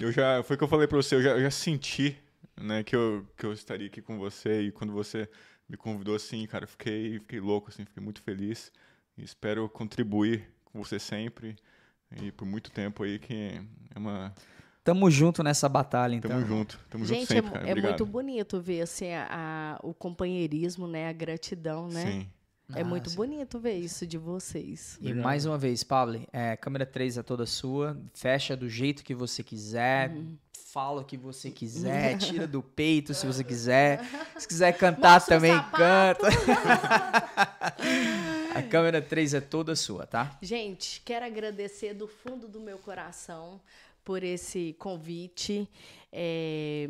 eu 0.00 0.12
já, 0.12 0.42
foi 0.42 0.54
o 0.56 0.58
que 0.58 0.64
eu 0.64 0.68
falei 0.68 0.86
pra 0.86 0.96
você, 0.96 1.14
eu 1.16 1.22
já, 1.22 1.30
eu 1.30 1.42
já 1.42 1.50
senti, 1.50 2.16
né, 2.60 2.82
que 2.82 2.94
eu, 2.96 3.26
que 3.36 3.44
eu 3.46 3.52
estaria 3.52 3.86
aqui 3.86 4.00
com 4.02 4.18
você 4.18 4.62
e 4.62 4.72
quando 4.72 4.92
você 4.92 5.28
me 5.68 5.76
convidou 5.76 6.14
assim, 6.14 6.46
cara, 6.46 6.64
eu 6.64 6.68
fiquei, 6.68 7.18
fiquei 7.20 7.40
louco, 7.40 7.70
assim, 7.70 7.84
fiquei 7.84 8.02
muito 8.02 8.20
feliz 8.22 8.72
e 9.16 9.24
espero 9.24 9.68
contribuir 9.68 10.48
com 10.64 10.82
você 10.82 10.98
sempre 10.98 11.56
e 12.20 12.30
por 12.32 12.46
muito 12.46 12.70
tempo 12.70 13.02
aí 13.02 13.18
que 13.18 13.60
é 13.94 13.98
uma... 13.98 14.34
Tamo 14.84 15.10
junto 15.10 15.42
nessa 15.42 15.66
batalha, 15.66 16.14
então. 16.14 16.30
Tamo 16.30 16.46
junto, 16.46 16.78
tamo 16.90 17.04
junto 17.06 17.16
Gente, 17.18 17.32
é, 17.32 17.36
sempre, 17.36 17.50
cara. 17.52 17.64
é 17.66 17.70
Obrigado. 17.70 17.90
muito 17.90 18.06
bonito 18.06 18.60
ver 18.60 18.82
assim, 18.82 19.12
a, 19.14 19.26
a- 19.30 19.80
o 19.82 19.94
companheirismo, 19.94 20.86
né? 20.86 21.08
A 21.08 21.12
gratidão, 21.12 21.88
né? 21.88 22.02
Sim. 22.02 22.30
É 22.72 22.80
Ah, 22.80 22.84
muito 22.84 23.10
sim. 23.10 23.16
bonito 23.16 23.58
ver 23.58 23.74
isso 23.74 24.06
de 24.06 24.16
vocês. 24.16 24.96
E 25.00 25.12
mais 25.12 25.44
uma 25.44 25.58
vez, 25.58 25.84
Pablo, 25.84 26.20
é, 26.32 26.56
câmera 26.56 26.86
3 26.86 27.18
é 27.18 27.22
toda 27.22 27.44
sua. 27.44 27.96
Fecha 28.14 28.56
do 28.56 28.68
jeito 28.68 29.04
que 29.04 29.14
você 29.14 29.42
quiser. 29.42 30.10
Uhum. 30.10 30.36
Fala 30.72 31.02
o 31.02 31.04
que 31.04 31.16
você 31.16 31.50
quiser. 31.50 32.16
Tira 32.18 32.46
do 32.46 32.62
peito 32.62 33.12
se 33.14 33.26
você 33.26 33.44
quiser. 33.44 34.00
Se 34.36 34.48
quiser 34.48 34.72
cantar 34.72 35.14
Mostra 35.14 35.36
também, 35.36 35.52
canta. 35.70 36.28
A 38.54 38.62
câmera 38.62 39.02
3 39.02 39.34
é 39.34 39.40
toda 39.40 39.76
sua, 39.76 40.06
tá? 40.06 40.36
Gente, 40.40 41.02
quero 41.04 41.24
agradecer 41.26 41.92
do 41.94 42.08
fundo 42.08 42.48
do 42.48 42.60
meu 42.60 42.78
coração 42.78 43.60
por 44.04 44.22
esse 44.22 44.74
convite, 44.78 45.68
é, 46.12 46.86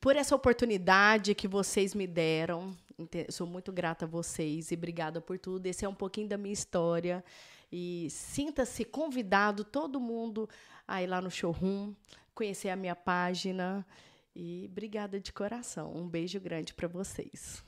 por 0.00 0.16
essa 0.16 0.34
oportunidade 0.34 1.34
que 1.34 1.46
vocês 1.48 1.94
me 1.94 2.06
deram. 2.06 2.74
Sou 3.30 3.46
muito 3.46 3.72
grata 3.72 4.06
a 4.06 4.08
vocês 4.08 4.72
e 4.72 4.74
obrigada 4.74 5.20
por 5.20 5.38
tudo. 5.38 5.66
Esse 5.66 5.84
é 5.84 5.88
um 5.88 5.94
pouquinho 5.94 6.28
da 6.28 6.36
minha 6.36 6.52
história. 6.52 7.24
E 7.70 8.08
sinta-se 8.10 8.84
convidado, 8.84 9.62
todo 9.62 10.00
mundo, 10.00 10.48
a 10.86 11.00
ir 11.00 11.06
lá 11.06 11.20
no 11.20 11.30
showroom, 11.30 11.94
conhecer 12.34 12.70
a 12.70 12.76
minha 12.76 12.96
página. 12.96 13.86
E 14.34 14.68
obrigada 14.68 15.20
de 15.20 15.32
coração. 15.32 15.92
Um 15.94 16.08
beijo 16.08 16.40
grande 16.40 16.74
para 16.74 16.88
vocês. 16.88 17.62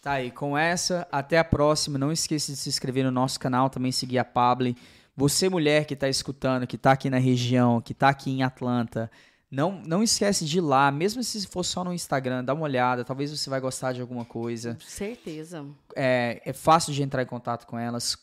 Tá 0.00 0.12
aí, 0.12 0.32
com 0.32 0.58
essa, 0.58 1.06
até 1.12 1.38
a 1.38 1.44
próxima. 1.44 1.96
Não 1.96 2.10
esqueça 2.10 2.50
de 2.50 2.58
se 2.58 2.68
inscrever 2.68 3.04
no 3.04 3.12
nosso 3.12 3.38
canal, 3.38 3.70
também 3.70 3.92
seguir 3.92 4.18
a 4.18 4.24
Pablo. 4.24 4.74
Você, 5.16 5.48
mulher 5.48 5.84
que 5.84 5.94
está 5.94 6.08
escutando, 6.08 6.66
que 6.66 6.76
está 6.76 6.90
aqui 6.92 7.08
na 7.08 7.18
região, 7.18 7.80
que 7.80 7.92
está 7.92 8.08
aqui 8.08 8.30
em 8.30 8.42
Atlanta, 8.42 9.10
não, 9.50 9.80
não 9.82 10.02
esquece 10.02 10.44
de 10.44 10.58
ir 10.58 10.60
lá, 10.60 10.90
mesmo 10.90 11.22
se 11.22 11.46
for 11.46 11.62
só 11.64 11.84
no 11.84 11.92
Instagram, 11.92 12.44
dá 12.44 12.52
uma 12.52 12.64
olhada, 12.64 13.04
talvez 13.04 13.30
você 13.30 13.48
vai 13.48 13.60
gostar 13.60 13.92
de 13.92 14.00
alguma 14.00 14.24
coisa. 14.24 14.76
Certeza. 14.84 15.64
É, 15.94 16.42
é 16.44 16.52
fácil 16.52 16.92
de 16.92 17.02
entrar 17.02 17.22
em 17.22 17.26
contato 17.26 17.66
com 17.66 17.78
elas. 17.78 18.16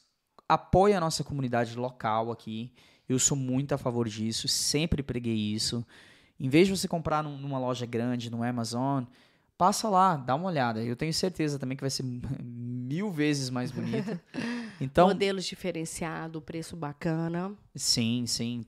Apoie 0.48 0.94
a 0.94 1.00
nossa 1.00 1.24
comunidade 1.24 1.76
local 1.78 2.32
aqui. 2.32 2.72
Eu 3.08 3.18
sou 3.20 3.38
muito 3.38 3.74
a 3.74 3.78
favor 3.78 4.08
disso, 4.08 4.48
sempre 4.48 5.02
preguei 5.02 5.36
isso. 5.36 5.86
Em 6.40 6.50
vez 6.50 6.68
de 6.68 6.76
você 6.76 6.88
comprar 6.88 7.24
num- 7.24 7.38
numa 7.38 7.58
loja 7.60 7.86
grande, 7.86 8.30
no 8.30 8.44
Amazon, 8.44 9.04
passa 9.58 9.88
lá, 9.90 10.16
dá 10.18 10.36
uma 10.36 10.48
olhada. 10.50 10.84
Eu 10.84 10.96
tenho 10.96 11.14
certeza 11.14 11.58
também 11.58 11.78
que 11.78 11.84
vai 11.84 11.90
ser 11.90 12.04
mil 12.44 13.12
vezes 13.12 13.50
mais 13.50 13.72
bonito. 13.72 14.20
Então, 14.82 15.08
Modelos 15.10 15.46
diferenciados, 15.46 16.42
preço 16.44 16.76
bacana. 16.76 17.54
sim, 17.76 18.26
sim. 18.28 18.66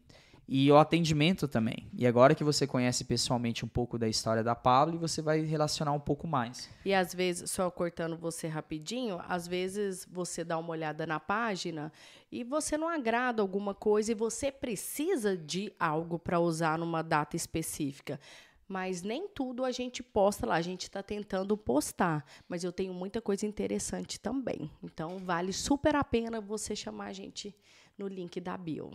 E 0.47 0.71
o 0.71 0.77
atendimento 0.77 1.47
também. 1.47 1.87
E 1.93 2.05
agora 2.05 2.35
que 2.35 2.43
você 2.43 2.67
conhece 2.67 3.03
pessoalmente 3.03 3.65
um 3.65 3.67
pouco 3.67 3.97
da 3.97 4.07
história 4.07 4.43
da 4.43 4.53
Pablo, 4.53 4.99
você 4.99 5.21
vai 5.21 5.41
relacionar 5.41 5.91
um 5.91 5.99
pouco 5.99 6.27
mais. 6.27 6.69
E 6.85 6.93
às 6.93 7.13
vezes, 7.13 7.49
só 7.49 7.69
cortando 7.71 8.15
você 8.15 8.47
rapidinho, 8.47 9.19
às 9.27 9.47
vezes 9.47 10.07
você 10.09 10.43
dá 10.43 10.57
uma 10.57 10.69
olhada 10.69 11.07
na 11.07 11.19
página 11.19 11.91
e 12.31 12.43
você 12.43 12.77
não 12.77 12.87
agrada 12.87 13.41
alguma 13.41 13.73
coisa 13.73 14.11
e 14.11 14.15
você 14.15 14.51
precisa 14.51 15.35
de 15.35 15.73
algo 15.79 16.19
para 16.19 16.39
usar 16.39 16.77
numa 16.77 17.01
data 17.01 17.35
específica. 17.35 18.19
Mas 18.67 19.01
nem 19.01 19.27
tudo 19.27 19.63
a 19.63 19.71
gente 19.71 20.01
posta 20.01 20.45
lá, 20.45 20.55
a 20.55 20.61
gente 20.61 20.83
está 20.83 21.01
tentando 21.01 21.55
postar. 21.55 22.25
Mas 22.47 22.63
eu 22.63 22.71
tenho 22.71 22.93
muita 22.93 23.21
coisa 23.21 23.45
interessante 23.45 24.19
também. 24.19 24.69
Então, 24.83 25.19
vale 25.19 25.53
super 25.53 25.95
a 25.95 26.03
pena 26.03 26.41
você 26.41 26.75
chamar 26.75 27.05
a 27.05 27.13
gente 27.13 27.55
no 27.97 28.07
link 28.07 28.39
da 28.39 28.57
bio. 28.57 28.91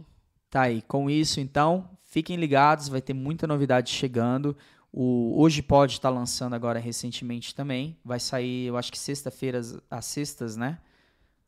Tá 0.50 0.62
aí, 0.62 0.82
com 0.82 1.08
isso 1.08 1.38
então, 1.38 1.88
fiquem 2.04 2.36
ligados, 2.36 2.88
vai 2.88 3.00
ter 3.00 3.14
muita 3.14 3.46
novidade 3.46 3.90
chegando. 3.90 4.56
O 4.92 5.40
Hoje 5.40 5.62
Pode 5.62 5.92
estar 5.92 6.10
lançando 6.10 6.54
agora 6.54 6.80
recentemente 6.80 7.54
também. 7.54 7.96
Vai 8.04 8.18
sair, 8.18 8.66
eu 8.66 8.76
acho 8.76 8.90
que 8.90 8.98
sexta-feira, 8.98 9.60
às- 9.88 10.04
sextas, 10.06 10.56
né? 10.56 10.78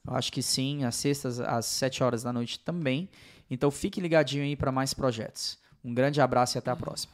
Eu 0.07 0.15
acho 0.15 0.33
que 0.33 0.41
sim, 0.43 0.85
às 0.85 0.95
sextas, 0.95 1.41
às 1.41 1.67
7 1.67 2.03
horas 2.05 2.23
da 2.23 2.33
noite 2.33 2.61
também. 2.61 3.09
Então 3.51 3.71
fique 3.71 4.01
ligadinho 4.01 4.45
aí 4.45 4.55
para 4.57 4.71
mais 4.71 4.95
projetos. 4.95 5.59
Um 5.85 5.93
grande 5.93 6.21
abraço 6.21 6.57
e 6.57 6.59
até 6.59 6.71
a 6.71 6.77
próxima. 6.77 7.13